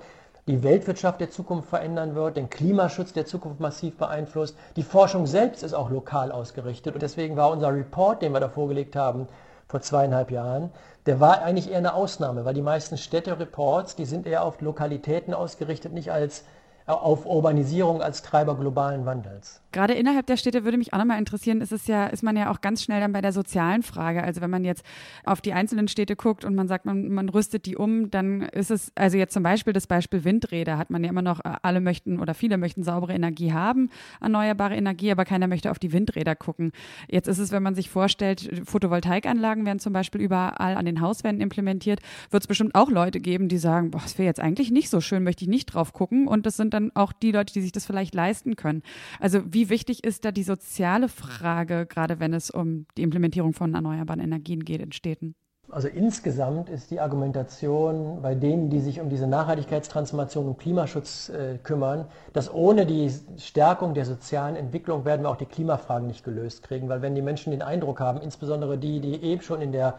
die 0.48 0.64
Weltwirtschaft 0.64 1.20
der 1.20 1.32
Zukunft 1.32 1.68
verändern 1.68 2.16
wird, 2.16 2.38
den 2.38 2.50
Klimaschutz 2.50 3.12
der 3.12 3.26
Zukunft 3.26 3.60
massiv 3.60 3.98
beeinflusst. 3.98 4.56
Die 4.78 4.84
Forschung 4.84 5.28
selbst 5.28 5.64
ist 5.64 5.74
auch 5.74 5.90
lokal 5.90 6.32
ausgerichtet 6.32 6.94
und 6.94 7.02
deswegen 7.02 7.36
war 7.36 7.52
unser 7.52 7.74
Report, 7.74 8.22
den 8.22 8.32
wir 8.32 8.40
da 8.40 8.48
vorgelegt 8.48 8.96
haben, 8.96 9.28
vor 9.70 9.82
zweieinhalb 9.82 10.32
Jahren, 10.32 10.72
der 11.06 11.20
war 11.20 11.44
eigentlich 11.44 11.70
eher 11.70 11.78
eine 11.78 11.94
Ausnahme, 11.94 12.44
weil 12.44 12.56
die 12.56 12.62
meisten 12.62 12.98
Städtereports, 12.98 13.96
die 13.96 14.06
sind 14.06 14.26
eher 14.26 14.44
auf 14.44 14.60
Lokalitäten 14.62 15.34
ausgerichtet, 15.34 15.94
nicht 15.94 16.12
als 16.12 16.44
auf 16.88 17.28
Urbanisierung 17.28 18.02
als 18.02 18.24
Treiber 18.24 18.56
globalen 18.56 19.06
Wandels. 19.06 19.62
Gerade 19.72 19.94
innerhalb 19.94 20.26
der 20.28 20.38
Städte 20.38 20.64
würde 20.64 20.78
mich 20.78 20.94
auch 20.94 20.98
nochmal 20.98 21.20
interessieren, 21.20 21.62
ist 21.62 21.72
es 21.72 21.88
ja, 21.88 22.08
ist 22.08 22.24
man 22.24 22.36
ja 22.36 22.52
auch 22.52 22.62
ganz 22.62 22.84
schnell 22.84 23.00
dann 23.00 23.12
bei 23.12 23.22
der 23.22 23.32
sozialen 23.32 23.84
Frage. 23.84 24.24
Also 24.24 24.42
wenn 24.42 24.50
man 24.50 24.64
jetzt 24.64 24.84
auf 25.26 25.42
die 25.42 25.54
einzelnen 25.54 25.88
Städte 25.88 26.16
guckt 26.16 26.46
und 26.46 26.56
man 26.56 26.68
sagt, 26.68 26.86
man, 26.86 27.10
man 27.10 27.30
rüstet 27.30 27.66
die 27.66 27.76
um, 27.76 28.10
dann 28.10 28.42
ist 28.42 28.72
es, 28.72 28.92
also 28.96 29.18
jetzt 29.18 29.34
zum 29.34 29.44
Beispiel 29.44 29.74
das 29.74 29.88
Beispiel 29.88 30.24
Windräder, 30.24 30.78
hat 30.78 30.90
man 30.90 31.04
ja 31.04 31.10
immer 31.10 31.22
noch, 31.22 31.40
äh, 31.46 31.54
alle 31.62 31.82
möchten 31.82 32.20
oder 32.20 32.34
viele 32.34 32.58
möchten 32.58 32.84
saubere 32.84 33.14
Energie 33.14 33.54
haben, 33.54 33.90
erneuerbare 34.22 34.76
Energie, 34.76 35.12
aber 35.12 35.26
keiner 35.26 35.48
möchte 35.48 35.72
auf 35.72 35.80
die 35.80 35.92
Windräder 35.92 36.36
gucken. 36.36 36.72
Jetzt 37.08 37.28
ist 37.28 37.40
es, 37.40 37.52
wenn 37.52 37.64
man 37.64 37.76
sich 37.76 37.90
vorstellt, 37.90 38.62
Photovoltaikanlagen 38.66 39.66
werden 39.66 39.80
zum 39.80 39.94
Beispiel 39.94 40.22
überall 40.22 40.76
an 40.76 40.86
den 40.86 41.02
Hauswänden 41.02 41.42
implementiert, 41.42 42.00
wird 42.32 42.44
es 42.44 42.48
bestimmt 42.48 42.76
auch 42.76 42.90
Leute 42.90 43.20
geben, 43.20 43.50
die 43.50 43.58
sagen, 43.58 43.92
boah, 43.92 44.02
das 44.02 44.18
wäre 44.18 44.28
jetzt 44.28 44.40
eigentlich 44.40 44.72
nicht 44.72 44.90
so 44.90 45.02
schön, 45.02 45.24
möchte 45.24 45.44
ich 45.44 45.50
nicht 45.50 45.68
drauf 45.68 45.94
gucken. 45.94 46.28
Und 46.28 46.46
das 46.46 46.58
sind 46.58 46.74
dann 46.74 46.92
auch 46.96 47.14
die 47.14 47.32
Leute, 47.32 47.54
die 47.54 47.62
sich 47.62 47.72
das 47.72 47.86
vielleicht 47.86 48.16
leisten 48.16 48.56
können. 48.56 48.84
Also 49.20 49.42
wie 49.52 49.59
wie 49.60 49.70
wichtig 49.70 50.06
ist 50.06 50.24
da 50.24 50.32
die 50.32 50.44
soziale 50.44 51.10
Frage, 51.10 51.86
gerade 51.86 52.22
wenn 52.22 52.34
es 52.34 52.50
um 52.50 52.86
die 52.96 53.02
Implementierung 53.02 53.52
von 53.52 53.76
erneuerbaren 53.76 54.22
Energien 54.22 54.64
geht 54.64 54.82
in 54.82 54.94
Städten? 54.94 55.36
Also 55.70 55.90
insgesamt 55.90 56.70
ist 56.70 56.92
die 56.92 57.02
Argumentation 57.02 58.22
bei 58.22 58.36
denen, 58.36 58.70
die 58.70 58.80
sich 58.80 59.02
um 59.02 59.10
diese 59.10 59.28
Nachhaltigkeitstransformation 59.28 60.48
und 60.48 60.60
Klimaschutz 60.60 61.28
äh, 61.28 61.58
kümmern, 61.62 62.06
dass 62.32 62.52
ohne 62.52 62.86
die 62.86 63.12
Stärkung 63.38 63.94
der 63.94 64.06
sozialen 64.06 64.56
Entwicklung 64.56 65.04
werden 65.04 65.24
wir 65.24 65.30
auch 65.30 65.36
die 65.36 65.46
Klimafragen 65.46 66.08
nicht 66.08 66.24
gelöst 66.24 66.64
kriegen, 66.64 66.88
weil 66.88 67.02
wenn 67.02 67.14
die 67.14 67.22
Menschen 67.22 67.52
den 67.52 67.62
Eindruck 67.62 68.00
haben, 68.00 68.22
insbesondere 68.22 68.78
die, 68.78 69.02
die 69.02 69.22
eben 69.22 69.42
schon 69.42 69.62
in 69.62 69.74
der, 69.74 69.96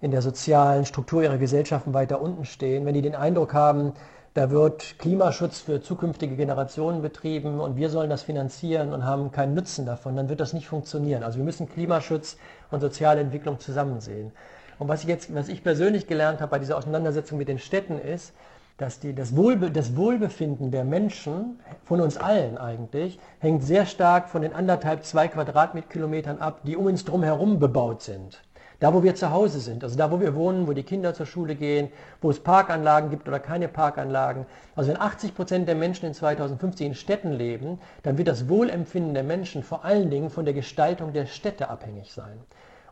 in 0.00 0.10
der 0.10 0.20
sozialen 0.20 0.84
Struktur 0.84 1.22
ihrer 1.22 1.38
Gesellschaften 1.38 1.94
weiter 1.94 2.20
unten 2.20 2.44
stehen, 2.44 2.84
wenn 2.86 2.94
die 2.94 3.02
den 3.02 3.14
Eindruck 3.14 3.54
haben, 3.54 3.92
da 4.36 4.50
wird 4.50 4.98
Klimaschutz 4.98 5.60
für 5.60 5.80
zukünftige 5.80 6.36
Generationen 6.36 7.00
betrieben 7.00 7.58
und 7.58 7.76
wir 7.76 7.88
sollen 7.88 8.10
das 8.10 8.22
finanzieren 8.22 8.92
und 8.92 9.02
haben 9.02 9.32
keinen 9.32 9.54
Nutzen 9.54 9.86
davon, 9.86 10.14
dann 10.14 10.28
wird 10.28 10.40
das 10.40 10.52
nicht 10.52 10.68
funktionieren. 10.68 11.22
Also 11.22 11.38
wir 11.38 11.44
müssen 11.44 11.70
Klimaschutz 11.70 12.36
und 12.70 12.80
soziale 12.80 13.22
Entwicklung 13.22 13.58
zusammen 13.60 14.02
sehen. 14.02 14.32
Und 14.78 14.88
was 14.88 15.02
ich 15.02 15.08
jetzt, 15.08 15.34
was 15.34 15.48
ich 15.48 15.64
persönlich 15.64 16.06
gelernt 16.06 16.42
habe 16.42 16.50
bei 16.50 16.58
dieser 16.58 16.76
Auseinandersetzung 16.76 17.38
mit 17.38 17.48
den 17.48 17.58
Städten 17.58 17.98
ist, 17.98 18.34
dass 18.76 19.00
die, 19.00 19.14
das, 19.14 19.34
Wohlbe 19.34 19.70
das 19.70 19.96
Wohlbefinden 19.96 20.70
der 20.70 20.84
Menschen, 20.84 21.58
von 21.86 22.02
uns 22.02 22.18
allen 22.18 22.58
eigentlich, 22.58 23.18
hängt 23.38 23.62
sehr 23.62 23.86
stark 23.86 24.28
von 24.28 24.42
den 24.42 24.52
anderthalb, 24.52 25.02
zwei 25.04 25.28
Quadratkilometern 25.28 26.40
ab, 26.40 26.60
die 26.64 26.76
um 26.76 26.84
uns 26.84 27.06
drum 27.06 27.22
herum 27.22 27.58
bebaut 27.58 28.02
sind. 28.02 28.42
Da, 28.78 28.92
wo 28.92 29.02
wir 29.02 29.14
zu 29.14 29.30
Hause 29.30 29.60
sind, 29.60 29.82
also 29.84 29.96
da, 29.96 30.10
wo 30.10 30.20
wir 30.20 30.34
wohnen, 30.34 30.66
wo 30.66 30.72
die 30.72 30.82
Kinder 30.82 31.14
zur 31.14 31.24
Schule 31.24 31.54
gehen, 31.54 31.88
wo 32.20 32.30
es 32.30 32.40
Parkanlagen 32.40 33.08
gibt 33.08 33.26
oder 33.26 33.38
keine 33.38 33.68
Parkanlagen. 33.68 34.44
Also 34.74 34.90
wenn 34.90 35.00
80 35.00 35.34
Prozent 35.34 35.66
der 35.66 35.74
Menschen 35.74 36.04
in 36.06 36.12
2050 36.14 36.86
in 36.86 36.94
Städten 36.94 37.32
leben, 37.32 37.78
dann 38.02 38.18
wird 38.18 38.28
das 38.28 38.50
Wohlempfinden 38.50 39.14
der 39.14 39.24
Menschen 39.24 39.62
vor 39.62 39.84
allen 39.84 40.10
Dingen 40.10 40.28
von 40.28 40.44
der 40.44 40.52
Gestaltung 40.52 41.14
der 41.14 41.24
Städte 41.24 41.70
abhängig 41.70 42.12
sein. 42.12 42.38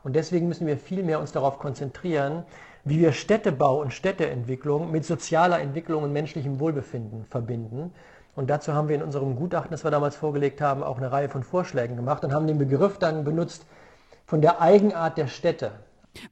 Und 0.02 0.16
deswegen 0.16 0.48
müssen 0.48 0.66
wir 0.66 0.78
viel 0.78 1.02
mehr 1.02 1.20
uns 1.20 1.32
darauf 1.32 1.58
konzentrieren, 1.58 2.44
wie 2.84 2.98
wir 2.98 3.12
Städtebau 3.12 3.80
und 3.80 3.92
Städteentwicklung 3.92 4.90
mit 4.90 5.04
sozialer 5.04 5.60
Entwicklung 5.60 6.02
und 6.02 6.12
menschlichem 6.12 6.60
Wohlbefinden 6.60 7.24
verbinden. 7.24 7.92
Und 8.36 8.50
dazu 8.50 8.74
haben 8.74 8.88
wir 8.88 8.96
in 8.96 9.02
unserem 9.02 9.36
Gutachten, 9.36 9.70
das 9.70 9.84
wir 9.84 9.90
damals 9.90 10.16
vorgelegt 10.16 10.60
haben, 10.60 10.82
auch 10.82 10.98
eine 10.98 11.12
Reihe 11.12 11.28
von 11.28 11.42
Vorschlägen 11.42 11.96
gemacht 11.96 12.24
und 12.24 12.32
haben 12.32 12.46
den 12.46 12.58
Begriff 12.58 12.98
dann 12.98 13.24
benutzt, 13.24 13.64
von 14.26 14.40
der 14.40 14.60
Eigenart 14.60 15.18
der 15.18 15.26
Städte. 15.26 15.72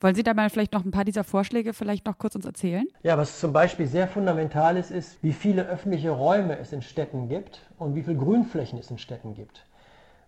Wollen 0.00 0.14
Sie 0.14 0.22
da 0.22 0.32
mal 0.34 0.48
vielleicht 0.48 0.72
noch 0.72 0.84
ein 0.84 0.90
paar 0.90 1.04
dieser 1.04 1.24
Vorschläge 1.24 1.72
vielleicht 1.72 2.06
noch 2.06 2.18
kurz 2.18 2.34
uns 2.34 2.46
erzählen? 2.46 2.86
Ja, 3.02 3.18
was 3.18 3.40
zum 3.40 3.52
Beispiel 3.52 3.86
sehr 3.86 4.06
fundamental 4.06 4.76
ist, 4.76 4.90
ist, 4.90 5.18
wie 5.22 5.32
viele 5.32 5.66
öffentliche 5.66 6.10
Räume 6.10 6.58
es 6.58 6.72
in 6.72 6.82
Städten 6.82 7.28
gibt 7.28 7.60
und 7.78 7.94
wie 7.94 8.02
viele 8.02 8.16
Grünflächen 8.16 8.78
es 8.78 8.90
in 8.90 8.98
Städten 8.98 9.34
gibt. 9.34 9.64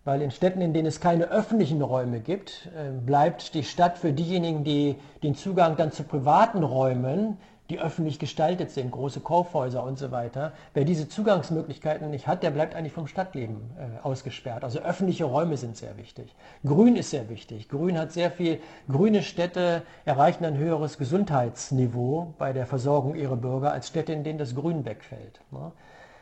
Weil 0.05 0.21
in 0.21 0.31
Städten, 0.31 0.61
in 0.61 0.75
denen 0.75 0.87
es 0.87 1.01
keine 1.01 1.31
öffentlichen 1.31 1.81
Räume 1.81 2.21
gibt, 2.21 2.69
äh, 2.77 2.91
bleibt 2.91 3.55
die 3.55 3.63
Stadt 3.63 3.97
für 3.97 4.13
diejenigen, 4.13 4.65
die 4.65 4.97
den 5.23 5.35
Zugang 5.35 5.77
dann 5.77 5.93
zu 5.93 6.03
privaten 6.03 6.63
Räumen 6.63 7.39
die 7.71 7.81
öffentlich 7.81 8.19
gestaltet 8.19 8.71
sind, 8.71 8.91
große 8.91 9.21
Kaufhäuser 9.21 9.83
und 9.85 9.99
so 9.99 10.11
weiter. 10.11 10.53
Wer 10.75 10.85
diese 10.85 11.09
Zugangsmöglichkeiten 11.09 12.11
nicht 12.11 12.27
hat, 12.27 12.43
der 12.43 12.51
bleibt 12.51 12.75
eigentlich 12.75 12.93
vom 12.93 13.07
Stadtleben 13.07 13.71
äh, 13.79 14.03
ausgesperrt. 14.03 14.65
Also 14.65 14.81
öffentliche 14.81 15.25
Räume 15.25 15.57
sind 15.57 15.77
sehr 15.77 15.97
wichtig. 15.97 16.35
Grün 16.65 16.97
ist 16.97 17.11
sehr 17.11 17.31
wichtig. 17.31 17.71
Grün 17.71 17.99
hat 17.99 18.13
sehr 18.13 18.31
viel, 18.31 18.61
grüne 18.91 19.23
Städte 19.23 19.83
erreichen 20.05 20.45
ein 20.45 20.59
höheres 20.59 20.99
Gesundheitsniveau 20.99 22.35
bei 22.39 22.53
der 22.53 22.67
Versorgung 22.67 23.15
ihrer 23.15 23.37
Bürger 23.37 23.73
als 23.73 23.89
Städte, 23.89 24.13
in 24.13 24.25
denen 24.25 24.39
das 24.39 24.55
Grün 24.55 24.85
wegfällt. 24.85 25.41
Ne? 25.51 25.73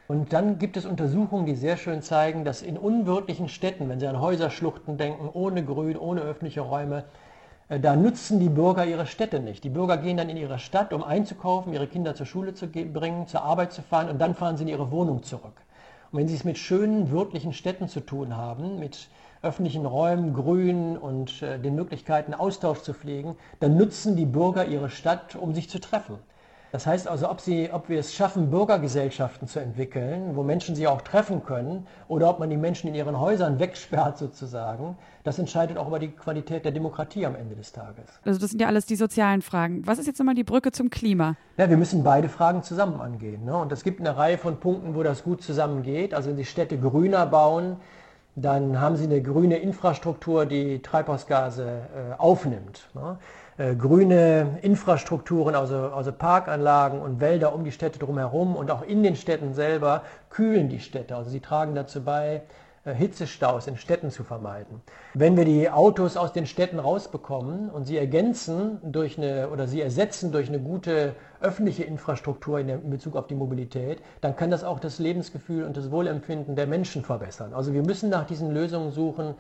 Und 0.06 0.32
dann 0.32 0.58
gibt 0.58 0.76
es 0.76 0.84
Untersuchungen, 0.84 1.46
die 1.46 1.56
sehr 1.56 1.76
schön 1.76 2.02
zeigen, 2.02 2.44
dass 2.44 2.62
in 2.62 2.76
unwirtlichen 2.76 3.48
Städten, 3.48 3.88
wenn 3.88 3.98
Sie 3.98 4.06
an 4.06 4.20
Häuserschluchten 4.20 4.96
denken, 4.96 5.28
ohne 5.32 5.64
Grün, 5.64 5.96
ohne 5.96 6.20
öffentliche 6.20 6.60
Räume, 6.60 7.04
da 7.68 7.96
nutzen 7.96 8.40
die 8.40 8.48
Bürger 8.48 8.84
ihre 8.84 9.06
Städte 9.06 9.40
nicht. 9.40 9.64
Die 9.64 9.70
Bürger 9.70 9.96
gehen 9.96 10.16
dann 10.16 10.28
in 10.28 10.36
ihre 10.36 10.58
Stadt, 10.58 10.92
um 10.92 11.02
einzukaufen, 11.02 11.72
ihre 11.72 11.86
Kinder 11.86 12.14
zur 12.14 12.26
Schule 12.26 12.54
zu 12.54 12.66
bringen, 12.66 13.26
zur 13.26 13.42
Arbeit 13.42 13.72
zu 13.72 13.82
fahren 13.82 14.08
und 14.08 14.18
dann 14.18 14.34
fahren 14.34 14.56
sie 14.56 14.64
in 14.64 14.68
ihre 14.68 14.90
Wohnung 14.90 15.22
zurück. 15.22 15.62
Und 16.10 16.18
wenn 16.18 16.28
sie 16.28 16.34
es 16.34 16.44
mit 16.44 16.58
schönen, 16.58 17.10
wirtlichen 17.10 17.52
Städten 17.52 17.88
zu 17.88 18.00
tun 18.00 18.36
haben, 18.36 18.78
mit 18.78 19.08
öffentlichen 19.42 19.86
Räumen, 19.86 20.34
Grün 20.34 20.96
und 20.96 21.42
äh, 21.42 21.58
den 21.58 21.74
Möglichkeiten, 21.74 22.34
Austausch 22.34 22.80
zu 22.80 22.94
pflegen, 22.94 23.36
dann 23.60 23.76
nutzen 23.76 24.14
die 24.16 24.26
Bürger 24.26 24.66
ihre 24.66 24.90
Stadt, 24.90 25.34
um 25.34 25.54
sich 25.54 25.68
zu 25.68 25.80
treffen. 25.80 26.18
Das 26.70 26.86
heißt 26.86 27.06
also, 27.06 27.30
ob, 27.30 27.40
sie, 27.40 27.70
ob 27.70 27.90
wir 27.90 27.98
es 27.98 28.14
schaffen, 28.14 28.50
Bürgergesellschaften 28.50 29.46
zu 29.46 29.60
entwickeln, 29.60 30.36
wo 30.36 30.42
Menschen 30.42 30.74
sich 30.74 30.86
auch 30.86 31.02
treffen 31.02 31.44
können, 31.44 31.86
oder 32.08 32.30
ob 32.30 32.38
man 32.38 32.48
die 32.48 32.56
Menschen 32.56 32.88
in 32.88 32.94
ihren 32.94 33.20
Häusern 33.20 33.58
wegsperrt 33.58 34.16
sozusagen, 34.16 34.96
das 35.24 35.38
entscheidet 35.38 35.78
auch 35.78 35.86
über 35.86 35.98
die 35.98 36.10
Qualität 36.10 36.64
der 36.64 36.72
Demokratie 36.72 37.26
am 37.26 37.36
Ende 37.36 37.54
des 37.54 37.72
Tages. 37.72 38.04
Also 38.24 38.40
das 38.40 38.50
sind 38.50 38.60
ja 38.60 38.66
alles 38.66 38.86
die 38.86 38.96
sozialen 38.96 39.42
Fragen. 39.42 39.86
Was 39.86 39.98
ist 39.98 40.06
jetzt 40.06 40.18
nochmal 40.18 40.34
die 40.34 40.44
Brücke 40.44 40.72
zum 40.72 40.90
Klima? 40.90 41.36
Ja, 41.58 41.70
wir 41.70 41.76
müssen 41.76 42.02
beide 42.02 42.28
Fragen 42.28 42.62
zusammen 42.62 43.00
angehen. 43.00 43.44
Ne? 43.44 43.56
Und 43.56 43.70
es 43.70 43.84
gibt 43.84 44.00
eine 44.00 44.16
Reihe 44.16 44.38
von 44.38 44.58
Punkten, 44.58 44.94
wo 44.94 45.02
das 45.02 45.22
gut 45.22 45.42
zusammengeht. 45.42 46.12
Also 46.12 46.30
wenn 46.30 46.36
Sie 46.36 46.44
Städte 46.44 46.78
grüner 46.78 47.26
bauen, 47.26 47.76
dann 48.34 48.80
haben 48.80 48.96
Sie 48.96 49.04
eine 49.04 49.22
grüne 49.22 49.58
Infrastruktur, 49.58 50.46
die 50.46 50.80
Treibhausgase 50.80 51.64
äh, 51.64 52.18
aufnimmt. 52.18 52.88
Ne? 52.94 53.18
Äh, 53.58 53.76
grüne 53.76 54.58
Infrastrukturen, 54.62 55.54
also, 55.54 55.76
also 55.76 56.10
Parkanlagen 56.10 57.00
und 57.00 57.20
Wälder 57.20 57.54
um 57.54 57.64
die 57.64 57.72
Städte 57.72 57.98
drumherum 57.98 58.56
und 58.56 58.70
auch 58.70 58.82
in 58.82 59.02
den 59.02 59.14
Städten 59.14 59.52
selber 59.52 60.02
kühlen 60.30 60.68
die 60.70 60.80
Städte. 60.80 61.14
Also 61.14 61.30
sie 61.30 61.40
tragen 61.40 61.74
dazu 61.74 62.02
bei, 62.02 62.42
Hitzestaus 62.84 63.68
in 63.68 63.76
Städten 63.76 64.10
zu 64.10 64.24
vermeiden. 64.24 64.82
Wenn 65.14 65.36
wir 65.36 65.44
die 65.44 65.70
Autos 65.70 66.16
aus 66.16 66.32
den 66.32 66.46
Städten 66.46 66.80
rausbekommen 66.80 67.70
und 67.70 67.84
sie 67.84 67.96
ergänzen 67.96 68.80
durch 68.82 69.18
eine 69.18 69.50
oder 69.50 69.68
sie 69.68 69.80
ersetzen 69.80 70.32
durch 70.32 70.48
eine 70.48 70.58
gute 70.58 71.14
öffentliche 71.40 71.84
Infrastruktur 71.84 72.58
in 72.58 72.90
Bezug 72.90 73.14
auf 73.14 73.28
die 73.28 73.36
Mobilität, 73.36 74.02
dann 74.20 74.34
kann 74.34 74.50
das 74.50 74.64
auch 74.64 74.80
das 74.80 74.98
Lebensgefühl 74.98 75.62
und 75.62 75.76
das 75.76 75.92
Wohlempfinden 75.92 76.56
der 76.56 76.66
Menschen 76.66 77.04
verbessern. 77.04 77.54
Also 77.54 77.72
wir 77.72 77.82
müssen 77.82 78.10
nach 78.10 78.26
diesen 78.26 78.50
Lösungen 78.50 78.90
suchen, 78.90 79.34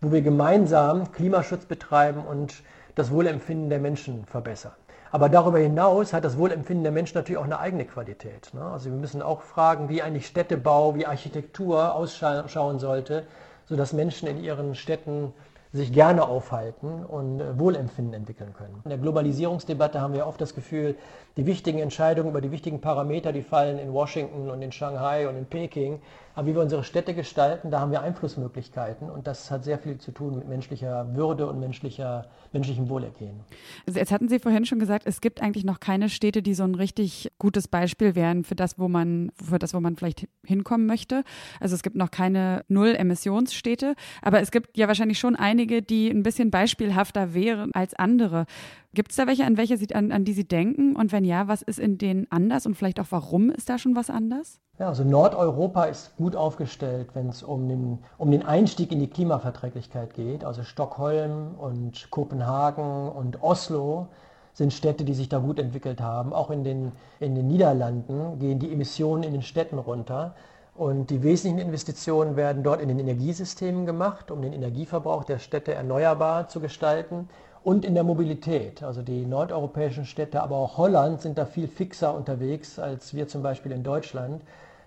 wo 0.00 0.10
wir 0.10 0.22
gemeinsam 0.22 1.12
Klimaschutz 1.12 1.66
betreiben 1.66 2.24
und 2.24 2.54
das 2.96 3.12
Wohlempfinden 3.12 3.70
der 3.70 3.78
Menschen 3.78 4.24
verbessern. 4.24 4.72
Aber 5.12 5.28
darüber 5.28 5.58
hinaus 5.58 6.12
hat 6.12 6.24
das 6.24 6.38
Wohlempfinden 6.38 6.84
der 6.84 6.92
Menschen 6.92 7.18
natürlich 7.18 7.38
auch 7.38 7.44
eine 7.44 7.58
eigene 7.58 7.84
Qualität. 7.84 8.50
Ne? 8.54 8.62
Also 8.62 8.90
wir 8.90 8.96
müssen 8.96 9.22
auch 9.22 9.42
fragen, 9.42 9.88
wie 9.88 10.02
eigentlich 10.02 10.26
Städtebau, 10.26 10.94
wie 10.94 11.06
Architektur 11.06 11.94
ausschauen 11.94 12.78
sollte, 12.78 13.26
sodass 13.66 13.92
Menschen 13.92 14.28
in 14.28 14.42
ihren 14.42 14.74
Städten 14.74 15.32
sich 15.72 15.92
gerne 15.92 16.26
aufhalten 16.26 17.04
und 17.04 17.40
äh, 17.40 17.58
Wohlempfinden 17.58 18.14
entwickeln 18.14 18.52
können. 18.54 18.80
In 18.84 18.90
der 18.90 18.98
Globalisierungsdebatte 18.98 20.00
haben 20.00 20.14
wir 20.14 20.26
oft 20.26 20.40
das 20.40 20.54
Gefühl, 20.54 20.96
die 21.36 21.46
wichtigen 21.46 21.78
Entscheidungen 21.78 22.30
über 22.30 22.40
die 22.40 22.50
wichtigen 22.50 22.80
Parameter, 22.80 23.32
die 23.32 23.42
fallen 23.42 23.78
in 23.78 23.92
Washington 23.92 24.50
und 24.50 24.62
in 24.62 24.72
Shanghai 24.72 25.28
und 25.28 25.36
in 25.36 25.46
Peking. 25.46 26.00
Aber 26.34 26.46
wie 26.46 26.54
wir 26.54 26.62
unsere 26.62 26.84
Städte 26.84 27.12
gestalten, 27.12 27.70
da 27.70 27.80
haben 27.80 27.90
wir 27.90 28.02
Einflussmöglichkeiten 28.02 29.10
und 29.10 29.26
das 29.26 29.50
hat 29.50 29.64
sehr 29.64 29.78
viel 29.78 29.98
zu 29.98 30.12
tun 30.12 30.36
mit 30.38 30.48
menschlicher 30.48 31.14
Würde 31.14 31.46
und 31.46 31.58
menschlicher, 31.58 32.26
menschlichem 32.52 32.88
Wohlergehen. 32.88 33.40
Also 33.86 33.98
jetzt 33.98 34.12
hatten 34.12 34.28
Sie 34.28 34.38
vorhin 34.38 34.64
schon 34.64 34.78
gesagt, 34.78 35.06
es 35.06 35.20
gibt 35.20 35.42
eigentlich 35.42 35.64
noch 35.64 35.80
keine 35.80 36.08
Städte, 36.08 36.40
die 36.40 36.54
so 36.54 36.62
ein 36.62 36.76
richtig 36.76 37.32
gutes 37.38 37.66
Beispiel 37.66 38.14
wären 38.14 38.44
für 38.44 38.54
das, 38.54 38.78
wo 38.78 38.88
man, 38.88 39.32
für 39.44 39.58
das, 39.58 39.74
wo 39.74 39.80
man 39.80 39.96
vielleicht 39.96 40.28
hinkommen 40.46 40.86
möchte. 40.86 41.24
Also 41.58 41.74
es 41.74 41.82
gibt 41.82 41.96
noch 41.96 42.10
keine 42.10 42.64
Null-Emissionsstädte, 42.68 43.94
aber 44.22 44.40
es 44.40 44.50
gibt 44.52 44.78
ja 44.78 44.86
wahrscheinlich 44.86 45.18
schon 45.18 45.34
einige, 45.34 45.82
die 45.82 46.08
ein 46.08 46.22
bisschen 46.22 46.50
beispielhafter 46.50 47.34
wären 47.34 47.70
als 47.74 47.94
andere. 47.94 48.46
Gibt 48.92 49.12
es 49.12 49.16
da 49.16 49.28
welche, 49.28 49.44
an 49.44 49.56
welche 49.56 49.76
Sie, 49.76 49.94
an, 49.94 50.10
an 50.10 50.24
die 50.24 50.32
Sie 50.32 50.46
denken? 50.46 50.96
Und 50.96 51.12
wenn 51.12 51.24
ja, 51.24 51.46
was 51.46 51.62
ist 51.62 51.78
in 51.78 51.96
denen 51.96 52.26
anders 52.30 52.66
und 52.66 52.74
vielleicht 52.74 52.98
auch 52.98 53.06
warum 53.10 53.50
ist 53.50 53.68
da 53.68 53.78
schon 53.78 53.94
was 53.94 54.10
anders? 54.10 54.58
Ja, 54.80 54.88
also 54.88 55.04
Nordeuropa 55.04 55.84
ist 55.84 56.16
gut 56.16 56.34
aufgestellt, 56.34 57.10
wenn 57.14 57.28
es 57.28 57.44
um 57.44 57.68
den, 57.68 57.98
um 58.18 58.32
den 58.32 58.44
Einstieg 58.44 58.90
in 58.90 58.98
die 58.98 59.06
Klimaverträglichkeit 59.06 60.14
geht. 60.14 60.44
Also 60.44 60.64
Stockholm 60.64 61.54
und 61.56 62.10
Kopenhagen 62.10 63.08
und 63.10 63.40
Oslo 63.42 64.08
sind 64.54 64.72
Städte, 64.72 65.04
die 65.04 65.14
sich 65.14 65.28
da 65.28 65.38
gut 65.38 65.60
entwickelt 65.60 66.00
haben. 66.00 66.32
Auch 66.32 66.50
in 66.50 66.64
den, 66.64 66.90
in 67.20 67.36
den 67.36 67.46
Niederlanden 67.46 68.40
gehen 68.40 68.58
die 68.58 68.72
Emissionen 68.72 69.22
in 69.22 69.32
den 69.32 69.42
Städten 69.42 69.78
runter. 69.78 70.34
Und 70.74 71.10
die 71.10 71.22
wesentlichen 71.22 71.64
Investitionen 71.64 72.34
werden 72.34 72.64
dort 72.64 72.80
in 72.80 72.88
den 72.88 72.98
Energiesystemen 72.98 73.86
gemacht, 73.86 74.32
um 74.32 74.42
den 74.42 74.52
Energieverbrauch 74.52 75.22
der 75.22 75.38
Städte 75.38 75.74
erneuerbar 75.74 76.48
zu 76.48 76.58
gestalten 76.58 77.28
und 77.62 77.84
in 77.84 77.94
der 77.94 78.04
Mobilität. 78.04 78.82
Also 78.82 79.02
die 79.02 79.26
nordeuropäischen 79.26 80.06
Städte, 80.06 80.42
aber 80.42 80.56
auch 80.56 80.76
Holland 80.76 81.20
sind 81.20 81.38
da 81.38 81.44
viel 81.44 81.68
fixer 81.68 82.14
unterwegs 82.14 82.78
als 82.78 83.14
wir 83.14 83.28
zum 83.28 83.42
Beispiel 83.42 83.72
in 83.72 83.82
Deutschland. 83.82 84.42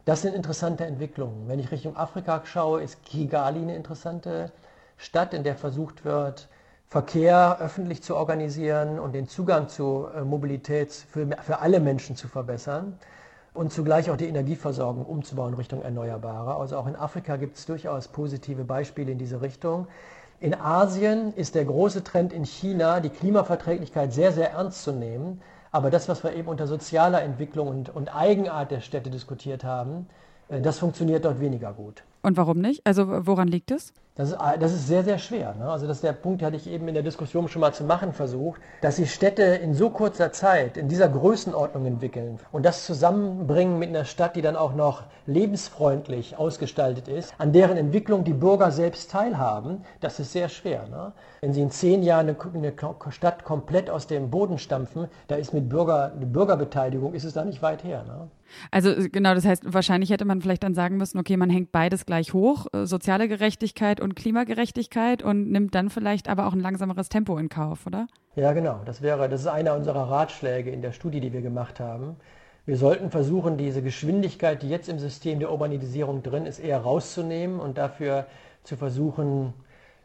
Das 0.06 0.22
sind 0.22 0.36
interessante 0.36 0.86
Entwicklungen. 0.86 1.48
Wenn 1.48 1.60
ich 1.60 1.72
Richtung 1.72 1.96
Afrika 1.96 2.42
schaue, 2.46 2.82
ist 2.82 3.04
Kigali 3.06 3.62
eine 3.62 3.76
interessante 3.76 4.52
Stadt, 4.98 5.34
in 5.34 5.44
der 5.44 5.56
versucht 5.56 6.04
wird, 6.04 6.50
Verkehr 6.88 7.58
öffentlich 7.60 8.04
zu 8.04 8.16
organisieren 8.16 9.00
und 9.00 9.14
den 9.14 9.28
Zugang 9.28 9.68
zu 9.68 10.08
äh, 10.16 10.22
Mobilität 10.22 10.92
für, 10.92 11.28
für 11.42 11.60
alle 11.60 11.80
Menschen 11.80 12.16
zu 12.16 12.28
verbessern 12.28 13.00
und 13.54 13.72
zugleich 13.72 14.12
auch 14.12 14.18
die 14.18 14.28
Energieversorgung 14.28 15.06
umzubauen 15.06 15.54
Richtung 15.54 15.82
Erneuerbare. 15.82 16.56
Also 16.56 16.78
auch 16.78 16.86
in 16.86 16.96
Afrika 16.96 17.38
gibt 17.38 17.58
es 17.58 17.66
durchaus 17.66 18.08
positive 18.08 18.64
Beispiele 18.64 19.12
in 19.12 19.18
diese 19.18 19.42
Richtung. 19.42 19.88
In 20.44 20.54
Asien 20.54 21.34
ist 21.36 21.56
der 21.56 21.64
große 21.64 22.04
Trend 22.04 22.34
in 22.34 22.44
China, 22.44 23.00
die 23.00 23.08
Klimaverträglichkeit 23.08 24.12
sehr, 24.12 24.34
sehr 24.34 24.52
ernst 24.52 24.84
zu 24.84 24.92
nehmen. 24.92 25.40
Aber 25.72 25.90
das, 25.90 26.10
was 26.10 26.22
wir 26.22 26.36
eben 26.36 26.50
unter 26.50 26.68
sozialer 26.68 27.22
Entwicklung 27.22 27.70
und, 27.70 27.96
und 27.96 28.14
Eigenart 28.14 28.70
der 28.70 28.82
Städte 28.82 29.10
diskutiert 29.10 29.64
haben, 29.64 30.06
äh, 30.50 30.60
das 30.60 30.80
funktioniert 30.80 31.24
dort 31.24 31.40
weniger 31.40 31.72
gut. 31.72 32.04
Und 32.24 32.36
warum 32.36 32.60
nicht? 32.60 32.86
Also 32.86 33.26
woran 33.26 33.48
liegt 33.48 33.72
es? 33.72 33.94
Das 34.16 34.30
ist, 34.30 34.38
das 34.60 34.72
ist 34.72 34.88
sehr, 34.88 35.04
sehr 35.04 35.18
schwer. 35.18 35.56
Ne? 35.58 35.68
Also 35.68 35.88
das 35.88 35.98
ist 35.98 36.04
der 36.04 36.14
Punkt, 36.14 36.42
den 36.42 36.46
hatte 36.46 36.56
ich 36.56 36.68
eben 36.68 36.88
in 36.88 36.94
der 36.94 37.02
Diskussion 37.02 37.48
schon 37.48 37.62
mal 37.62 37.74
zu 37.74 37.84
machen 37.84 38.14
versucht, 38.14 38.62
dass 38.82 38.98
sich 38.98 39.12
Städte 39.12 39.42
in 39.42 39.74
so 39.74 39.90
kurzer 39.90 40.32
Zeit 40.32 40.78
in 40.78 40.88
dieser 40.88 41.10
Größenordnung 41.10 41.88
entwickeln 41.88 42.40
und 42.52 42.64
das 42.64 42.86
zusammenbringen 42.86 43.80
mit 43.80 43.90
einer 43.90 44.06
Stadt, 44.06 44.36
die 44.36 44.44
dann 44.44 44.56
auch 44.56 44.76
noch 44.76 45.02
lebensfreundlich 45.26 46.38
ausgestaltet 46.38 47.08
ist, 47.08 47.34
an 47.40 47.54
deren 47.54 47.76
Entwicklung 47.76 48.24
die 48.24 48.34
Bürger 48.34 48.70
selbst 48.70 49.10
teilhaben, 49.10 49.84
das 50.00 50.20
ist 50.20 50.32
sehr 50.32 50.50
schwer. 50.50 50.88
Ne? 50.90 51.14
Wenn 51.42 51.54
Sie 51.54 51.62
in 51.62 51.72
zehn 51.72 52.04
Jahren 52.04 52.36
eine, 52.54 52.74
Stadt 53.10 53.44
komplett 53.44 53.90
aus 53.90 54.06
dem 54.06 54.30
Boden 54.30 54.60
stampfen, 54.60 55.08
da 55.28 55.38
ist 55.38 55.56
mit 55.56 55.70
Bürger, 55.70 56.12
Bürgerbeteiligung, 56.16 57.16
ist 57.16 57.24
es 57.24 57.34
da 57.34 57.44
nicht 57.44 57.64
weit 57.64 57.84
her. 57.84 58.04
Ne? 58.04 58.30
Also 58.72 58.94
genau, 59.12 59.34
das 59.34 59.46
heißt, 59.46 59.74
wahrscheinlich 59.74 60.10
hätte 60.10 60.26
man 60.26 60.42
vielleicht 60.42 60.64
dann 60.64 60.74
sagen 60.74 60.98
müssen, 60.98 61.20
okay, 61.20 61.38
man 61.38 61.50
hängt 61.50 61.72
beides 61.72 62.06
gleich 62.06 62.34
hoch, 62.34 62.68
äh, 62.74 62.86
soziale 62.86 63.28
Gerechtigkeit 63.28 64.00
und 64.04 64.16
Klimagerechtigkeit 64.16 65.24
und 65.24 65.50
nimmt 65.50 65.74
dann 65.74 65.90
vielleicht 65.90 66.30
aber 66.30 66.46
auch 66.46 66.54
ein 66.54 66.60
langsameres 66.60 67.10
Tempo 67.10 67.38
in 67.38 67.50
Kauf, 67.50 67.88
oder? 67.88 68.08
Ja, 68.36 68.54
genau. 68.54 68.82
Das 68.86 69.02
wäre, 69.02 69.30
das 69.30 69.42
ist 69.42 69.48
einer 69.48 69.76
unserer 69.76 70.10
Ratschläge 70.10 70.70
in 70.70 70.82
der 70.82 70.92
Studie, 70.92 71.20
die 71.20 71.34
wir 71.34 71.42
gemacht 71.42 71.80
haben. 71.80 72.18
Wir 72.66 72.78
sollten 72.78 73.10
versuchen, 73.10 73.58
diese 73.58 73.82
Geschwindigkeit, 73.82 74.62
die 74.62 74.70
jetzt 74.70 74.88
im 74.88 75.00
System 75.00 75.40
der 75.40 75.52
Urbanisierung 75.52 76.24
drin 76.24 76.46
ist, 76.46 76.60
eher 76.60 76.80
rauszunehmen 76.80 77.60
und 77.60 77.78
dafür 77.78 78.26
zu 78.64 78.78
versuchen, 78.78 79.54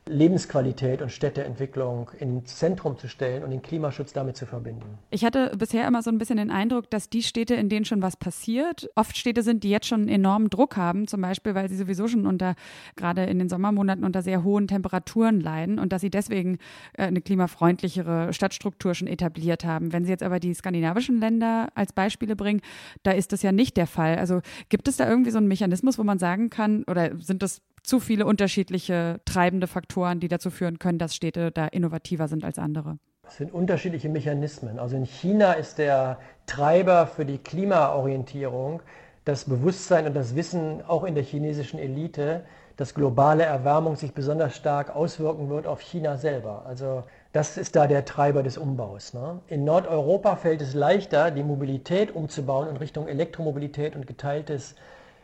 Lebensqualität 0.09 1.03
und 1.03 1.11
Städteentwicklung 1.11 2.11
ins 2.19 2.57
Zentrum 2.57 2.99
zu 2.99 3.09
stellen 3.09 3.45
und 3.45 3.51
den 3.51 3.63
Klimaschutz 3.63 4.13
damit 4.13 4.37
zu 4.37 4.47
verbinden. 4.47 4.99
Ich 5.11 5.25
hatte 5.25 5.53
bisher 5.57 5.87
immer 5.87 6.03
so 6.03 6.11
ein 6.11 6.19
bisschen 6.19 6.39
den 6.39 6.51
Eindruck, 6.51 6.91
dass 6.91 7.09
die 7.09 7.23
Städte, 7.23 7.55
in 7.55 7.69
denen 7.69 7.85
schon 7.85 8.03
was 8.03 8.17
passiert, 8.17 8.89
oft 8.95 9.17
Städte 9.17 9.43
sind, 9.43 9.65
die 9.65 9.71
jetzt 9.71 9.87
schon 9.87 10.09
enormen 10.09 10.51
Druck 10.51 10.77
haben, 10.77 11.07
zum 11.07 11.21
Beispiel, 11.21 11.55
weil 11.55 11.69
sie 11.69 11.77
sowieso 11.77 12.09
schon 12.09 12.27
unter, 12.27 12.55
gerade 12.97 13.25
in 13.25 13.39
den 13.39 13.49
Sommermonaten, 13.49 14.05
unter 14.05 14.23
sehr 14.23 14.45
hohen 14.45 14.69
Temperaturen 14.69 15.41
leiden 15.41 15.79
und 15.79 15.93
dass 15.93 16.01
sie 16.01 16.11
deswegen 16.11 16.59
äh, 16.95 17.05
eine 17.05 17.21
klimafreundlichere 17.21 18.33
Stadtstruktur 18.33 18.95
schon 18.95 19.09
etabliert 19.09 19.65
haben. 19.65 19.93
Wenn 19.93 20.05
Sie 20.05 20.11
jetzt 20.11 20.23
aber 20.23 20.41
die 20.41 20.55
skandinavischen 20.55 21.21
Länder 21.21 21.69
als 21.75 21.93
Beispiele 21.93 22.37
bringen, 22.37 22.61
da 23.03 23.13
ist 23.13 23.33
das 23.33 23.43
ja 23.43 23.53
nicht 23.53 23.77
der 23.77 23.87
Fall. 23.87 24.17
Also 24.17 24.41
gibt 24.69 24.89
es 24.89 24.97
da 24.97 25.09
irgendwie 25.09 25.31
so 25.31 25.39
einen 25.39 25.49
Mechanismus, 25.49 25.99
wo 25.99 26.05
man 26.05 26.19
sagen 26.19 26.51
kann, 26.51 26.85
oder 26.85 27.17
sind 27.19 27.43
das 27.43 27.61
zu 27.89 28.01
viele 28.01 28.27
unterschiedliche 28.27 29.21
treibende 29.25 29.67
Faktoren, 29.67 30.21
die 30.21 30.29
dazu 30.29 30.51
führen 30.51 30.79
können, 30.79 30.99
dass 30.99 31.15
Städte 31.15 31.51
da 31.51 31.67
innovativer 31.67 32.29
sind 32.29 32.45
als 32.45 32.59
andere. 32.59 32.99
Das 33.23 33.39
sind 33.39 33.53
unterschiedliche 33.53 34.09
Mechanismen. 34.11 34.79
Also 34.79 34.97
in 34.97 35.05
China 35.05 35.55
ist 35.55 35.79
der 35.79 36.19
Treiber 36.47 37.07
für 37.07 37.25
die 37.25 37.39
Klimaorientierung 37.39 38.83
das 39.25 39.45
Bewusstsein 39.45 40.07
und 40.07 40.15
das 40.15 40.37
Wissen 40.37 40.83
auch 40.87 41.05
in 41.05 41.15
der 41.15 41.25
chinesischen 41.25 41.79
Elite, 41.79 42.45
dass 42.77 42.95
globale 42.95 43.45
Erwärmung 43.45 43.97
sich 43.97 44.13
besonders 44.13 44.55
stark 44.55 44.95
auswirken 44.95 45.49
wird 45.49 45.67
auf 45.67 45.81
China 45.81 46.17
selber. 46.17 46.65
Also 46.67 47.05
das 47.33 47.57
ist 47.57 47.75
da 47.75 47.87
der 47.87 48.05
Treiber 48.05 48.43
des 48.43 48.57
Umbaus. 48.57 49.15
Ne? 49.15 49.41
In 49.49 49.65
Nordeuropa 49.65 50.37
fällt 50.37 50.63
es 50.63 50.75
leichter, 50.75 51.31
die 51.31 51.43
Mobilität 51.43 52.15
umzubauen 52.15 52.69
in 52.69 52.77
Richtung 52.77 53.09
Elektromobilität 53.09 53.97
und 53.97 54.07
geteiltes 54.07 54.75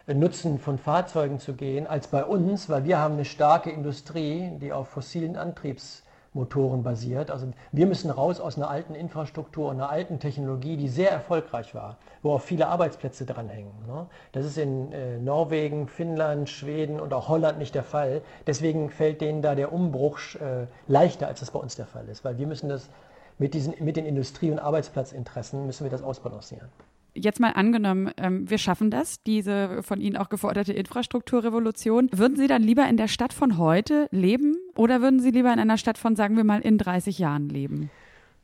Nutzen 0.07 0.59
von 0.59 0.77
Fahrzeugen 0.77 1.39
zu 1.39 1.55
gehen 1.55 1.87
als 1.87 2.09
bei 2.09 2.25
uns, 2.25 2.69
weil 2.69 2.85
wir 2.85 2.99
haben 2.99 3.15
eine 3.15 3.25
starke 3.25 3.71
Industrie, 3.71 4.51
die 4.61 4.71
auf 4.71 4.89
fossilen 4.89 5.35
Antriebsmotoren 5.35 6.83
basiert. 6.83 7.31
Also 7.31 7.49
wir 7.73 7.87
müssen 7.87 8.11
raus 8.11 8.39
aus 8.39 8.59
einer 8.59 8.69
alten 8.69 8.95
Infrastruktur 8.95 9.71
und 9.71 9.77
einer 9.77 9.89
alten 9.89 10.21
Technologie, 10.21 10.77
die 10.77 10.89
sehr 10.89 11.11
erfolgreich 11.11 11.75
war, 11.75 11.97
wo 12.23 12.33
auch 12.33 12.43
viele 12.43 12.69
Arbeitsplätze 12.69 13.25
dranhängen. 13.25 13.73
Ne? 13.87 14.07
Das 14.33 14.45
ist 14.45 14.59
in 14.59 14.93
äh, 14.93 15.19
Norwegen, 15.19 15.89
Finnland, 15.89 16.51
Schweden 16.51 17.01
und 17.01 17.15
auch 17.15 17.29
Holland 17.29 17.59
nicht 17.59 17.75
der 17.75 17.83
Fall. 17.83 18.21
Deswegen 18.47 18.91
fällt 18.91 19.23
denen 19.23 19.41
da 19.41 19.55
der 19.55 19.73
Umbruch 19.73 20.19
äh, 20.35 20.67
leichter, 20.87 21.29
als 21.29 21.41
das 21.41 21.51
bei 21.51 21.59
uns 21.59 21.77
der 21.77 21.87
Fall 21.87 22.07
ist, 22.11 22.27
weil 22.27 22.37
wir 22.37 22.47
müssen 22.47 22.69
das 22.69 22.91
mit, 23.39 23.55
diesen, 23.55 23.73
mit 23.81 23.97
den 23.97 24.05
Industrie- 24.05 24.51
und 24.51 24.59
Arbeitsplatzinteressen 24.59 25.65
müssen 25.65 25.85
wir 25.85 25.91
das 25.91 26.03
ausbalancieren 26.03 26.69
jetzt 27.15 27.41
mal 27.41 27.51
angenommen, 27.51 28.11
ähm, 28.17 28.49
wir 28.49 28.59
schaffen 28.59 28.91
das, 28.91 29.23
diese 29.23 29.83
von 29.83 30.01
Ihnen 30.01 30.17
auch 30.17 30.29
geforderte 30.29 30.73
Infrastrukturrevolution. 30.73 32.11
Würden 32.12 32.37
Sie 32.37 32.47
dann 32.47 32.62
lieber 32.62 32.87
in 32.89 32.97
der 32.97 33.09
Stadt 33.09 33.33
von 33.33 33.59
heute 33.59 34.09
leben 34.11 34.57
oder 34.77 35.01
würden 35.01 35.21
Sie 35.21 35.31
lieber 35.31 35.53
in 35.53 35.59
einer 35.59 35.79
Stadt 35.79 35.99
von, 35.99 36.17
sagen 36.17 36.37
wir 36.37 36.45
mal, 36.45 36.61
in 36.61 36.79
30 36.79 37.19
Jahren 37.19 37.49
leben? 37.49 37.91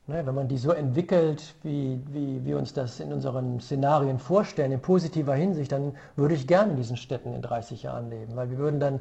Naja, 0.07 0.27
wenn 0.27 0.35
man 0.35 0.49
die 0.49 0.59
so 0.59 0.73
entwickelt, 0.73 1.55
wie, 1.63 2.01
wie 2.11 2.45
wir 2.45 2.59
uns 2.59 2.73
das 2.73 2.99
in 2.99 3.13
unseren 3.13 3.61
Szenarien 3.61 4.19
vorstellen, 4.19 4.73
in 4.73 4.81
positiver 4.81 5.35
Hinsicht, 5.35 5.71
dann 5.71 5.95
würde 6.17 6.35
ich 6.35 6.49
gerne 6.49 6.73
in 6.73 6.77
diesen 6.77 6.97
Städten 6.97 7.33
in 7.33 7.43
30 7.43 7.85
Jahren 7.85 8.11
leben, 8.11 8.35
weil 8.35 8.51
wir 8.51 8.59
würden 8.59 8.81
dann 8.81 9.01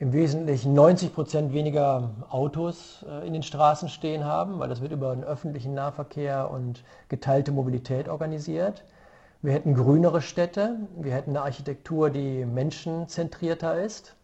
im 0.00 0.14
Wesentlichen 0.14 0.72
90 0.72 1.14
Prozent 1.14 1.52
weniger 1.52 2.10
Autos 2.30 3.04
äh, 3.08 3.26
in 3.26 3.34
den 3.34 3.42
Straßen 3.42 3.90
stehen 3.90 4.24
haben, 4.24 4.58
weil 4.58 4.68
das 4.68 4.80
wird 4.80 4.92
über 4.92 5.14
den 5.14 5.24
öffentlichen 5.24 5.74
Nahverkehr 5.74 6.50
und 6.50 6.82
geteilte 7.08 7.52
Mobilität 7.52 8.08
organisiert. 8.08 8.82
Wir 9.42 9.54
hätten 9.54 9.74
grünere 9.74 10.20
Städte, 10.20 10.80
wir 10.98 11.14
hätten 11.14 11.30
eine 11.30 11.40
Architektur, 11.40 12.10
die 12.10 12.44
menschenzentrierter 12.44 13.82
ist. 13.82 14.14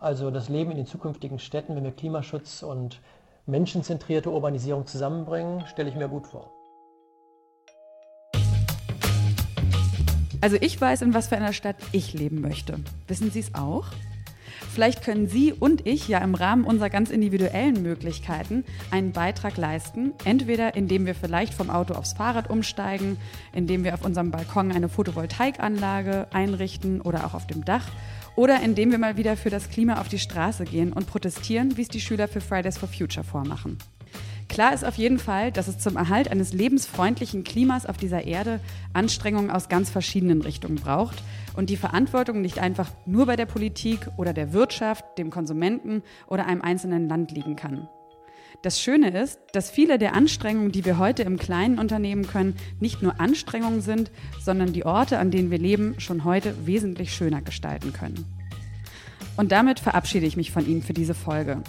Also 0.00 0.32
das 0.32 0.48
Leben 0.48 0.72
in 0.72 0.76
den 0.76 0.86
zukünftigen 0.86 1.38
Städten, 1.38 1.76
wenn 1.76 1.84
wir 1.84 1.92
Klimaschutz 1.92 2.64
und 2.64 3.00
menschenzentrierte 3.46 4.28
Urbanisierung 4.28 4.84
zusammenbringen, 4.84 5.64
stelle 5.68 5.88
ich 5.88 5.94
mir 5.94 6.08
gut 6.08 6.26
vor. 6.26 6.50
Also 10.40 10.56
ich 10.60 10.80
weiß, 10.80 11.02
in 11.02 11.14
was 11.14 11.28
für 11.28 11.36
einer 11.36 11.52
Stadt 11.52 11.76
ich 11.92 12.12
leben 12.12 12.40
möchte. 12.40 12.80
Wissen 13.06 13.30
Sie 13.30 13.38
es 13.38 13.54
auch? 13.54 13.86
Vielleicht 14.76 15.02
können 15.02 15.26
Sie 15.26 15.54
und 15.54 15.86
ich 15.86 16.06
ja 16.06 16.18
im 16.18 16.34
Rahmen 16.34 16.64
unserer 16.64 16.90
ganz 16.90 17.08
individuellen 17.08 17.80
Möglichkeiten 17.80 18.62
einen 18.90 19.12
Beitrag 19.12 19.56
leisten, 19.56 20.12
entweder 20.26 20.74
indem 20.74 21.06
wir 21.06 21.14
vielleicht 21.14 21.54
vom 21.54 21.70
Auto 21.70 21.94
aufs 21.94 22.12
Fahrrad 22.12 22.50
umsteigen, 22.50 23.16
indem 23.54 23.84
wir 23.84 23.94
auf 23.94 24.04
unserem 24.04 24.30
Balkon 24.30 24.70
eine 24.72 24.90
Photovoltaikanlage 24.90 26.26
einrichten 26.30 27.00
oder 27.00 27.24
auch 27.24 27.32
auf 27.32 27.46
dem 27.46 27.64
Dach 27.64 27.88
oder 28.34 28.60
indem 28.60 28.90
wir 28.90 28.98
mal 28.98 29.16
wieder 29.16 29.38
für 29.38 29.48
das 29.48 29.70
Klima 29.70 29.98
auf 29.98 30.08
die 30.08 30.18
Straße 30.18 30.64
gehen 30.64 30.92
und 30.92 31.06
protestieren, 31.06 31.78
wie 31.78 31.82
es 31.82 31.88
die 31.88 32.02
Schüler 32.02 32.28
für 32.28 32.42
Fridays 32.42 32.76
for 32.76 32.90
Future 32.90 33.24
vormachen. 33.24 33.78
Klar 34.48 34.72
ist 34.72 34.84
auf 34.84 34.96
jeden 34.96 35.18
Fall, 35.18 35.52
dass 35.52 35.68
es 35.68 35.78
zum 35.78 35.96
Erhalt 35.96 36.30
eines 36.30 36.52
lebensfreundlichen 36.52 37.44
Klimas 37.44 37.84
auf 37.84 37.96
dieser 37.96 38.24
Erde 38.24 38.60
Anstrengungen 38.92 39.50
aus 39.50 39.68
ganz 39.68 39.90
verschiedenen 39.90 40.40
Richtungen 40.40 40.76
braucht 40.76 41.22
und 41.56 41.68
die 41.68 41.76
Verantwortung 41.76 42.40
nicht 42.40 42.58
einfach 42.58 42.90
nur 43.06 43.26
bei 43.26 43.36
der 43.36 43.46
Politik 43.46 44.08
oder 44.16 44.32
der 44.32 44.52
Wirtschaft, 44.52 45.04
dem 45.18 45.30
Konsumenten 45.30 46.02
oder 46.26 46.46
einem 46.46 46.62
einzelnen 46.62 47.08
Land 47.08 47.32
liegen 47.32 47.56
kann. 47.56 47.88
Das 48.62 48.80
Schöne 48.80 49.10
ist, 49.10 49.38
dass 49.52 49.70
viele 49.70 49.98
der 49.98 50.14
Anstrengungen, 50.14 50.72
die 50.72 50.84
wir 50.84 50.98
heute 50.98 51.22
im 51.22 51.38
Kleinen 51.38 51.78
unternehmen 51.78 52.26
können, 52.26 52.56
nicht 52.80 53.02
nur 53.02 53.20
Anstrengungen 53.20 53.82
sind, 53.82 54.10
sondern 54.42 54.72
die 54.72 54.86
Orte, 54.86 55.18
an 55.18 55.30
denen 55.30 55.50
wir 55.50 55.58
leben, 55.58 55.96
schon 55.98 56.24
heute 56.24 56.66
wesentlich 56.66 57.12
schöner 57.12 57.42
gestalten 57.42 57.92
können. 57.92 58.24
Und 59.36 59.52
damit 59.52 59.80
verabschiede 59.80 60.26
ich 60.26 60.36
mich 60.36 60.50
von 60.50 60.66
Ihnen 60.66 60.82
für 60.82 60.94
diese 60.94 61.14
Folge. 61.14 61.62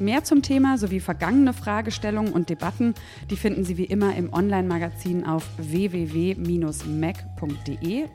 Mehr 0.00 0.22
zum 0.22 0.42
Thema 0.42 0.78
sowie 0.78 1.00
vergangene 1.00 1.52
Fragestellungen 1.52 2.32
und 2.32 2.50
Debatten, 2.50 2.94
die 3.30 3.36
finden 3.36 3.64
Sie 3.64 3.76
wie 3.78 3.84
immer 3.84 4.14
im 4.14 4.32
Online-Magazin 4.32 5.26
auf 5.26 5.44
www.mac.de, 5.56 6.36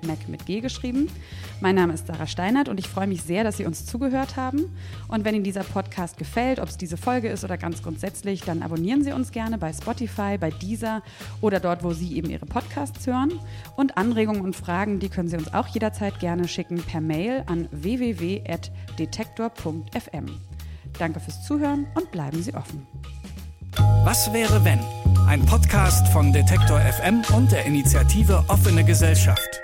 Mac 0.07 0.29
mit 0.29 0.45
G 0.45 0.61
geschrieben. 0.61 1.09
Mein 1.59 1.75
Name 1.75 1.93
ist 1.93 2.07
Sarah 2.07 2.27
Steinert 2.27 2.69
und 2.69 2.79
ich 2.79 2.87
freue 2.87 3.07
mich 3.07 3.23
sehr, 3.23 3.43
dass 3.43 3.57
Sie 3.57 3.65
uns 3.65 3.85
zugehört 3.85 4.37
haben. 4.37 4.73
Und 5.09 5.25
wenn 5.25 5.35
Ihnen 5.35 5.43
dieser 5.43 5.65
Podcast 5.65 6.17
gefällt, 6.17 6.61
ob 6.61 6.69
es 6.69 6.77
diese 6.77 6.95
Folge 6.95 7.27
ist 7.27 7.43
oder 7.43 7.57
ganz 7.57 7.83
grundsätzlich, 7.83 8.43
dann 8.43 8.63
abonnieren 8.63 9.03
Sie 9.03 9.11
uns 9.11 9.33
gerne 9.33 9.57
bei 9.57 9.73
Spotify, 9.73 10.37
bei 10.37 10.51
Deezer 10.51 11.03
oder 11.41 11.59
dort, 11.59 11.83
wo 11.83 11.91
Sie 11.91 12.15
eben 12.15 12.29
Ihre 12.29 12.45
Podcasts 12.45 13.05
hören. 13.05 13.33
Und 13.75 13.97
Anregungen 13.97 14.39
und 14.39 14.55
Fragen, 14.55 14.99
die 14.99 15.09
können 15.09 15.27
Sie 15.27 15.35
uns 15.35 15.53
auch 15.53 15.67
jederzeit 15.67 16.21
gerne 16.21 16.47
schicken 16.47 16.77
per 16.77 17.01
Mail 17.01 17.43
an 17.47 17.67
www.detektor.fm. 17.71 20.52
Danke 20.99 21.19
fürs 21.19 21.43
Zuhören 21.43 21.87
und 21.95 22.11
bleiben 22.11 22.41
Sie 22.41 22.53
offen. 22.53 22.85
Was 24.03 24.31
wäre 24.33 24.63
wenn? 24.63 24.79
Ein 25.27 25.45
Podcast 25.45 26.07
von 26.09 26.31
Detektor 26.33 26.79
FM 26.79 27.23
und 27.35 27.51
der 27.51 27.65
Initiative 27.65 28.43
Offene 28.47 28.83
Gesellschaft. 28.83 29.61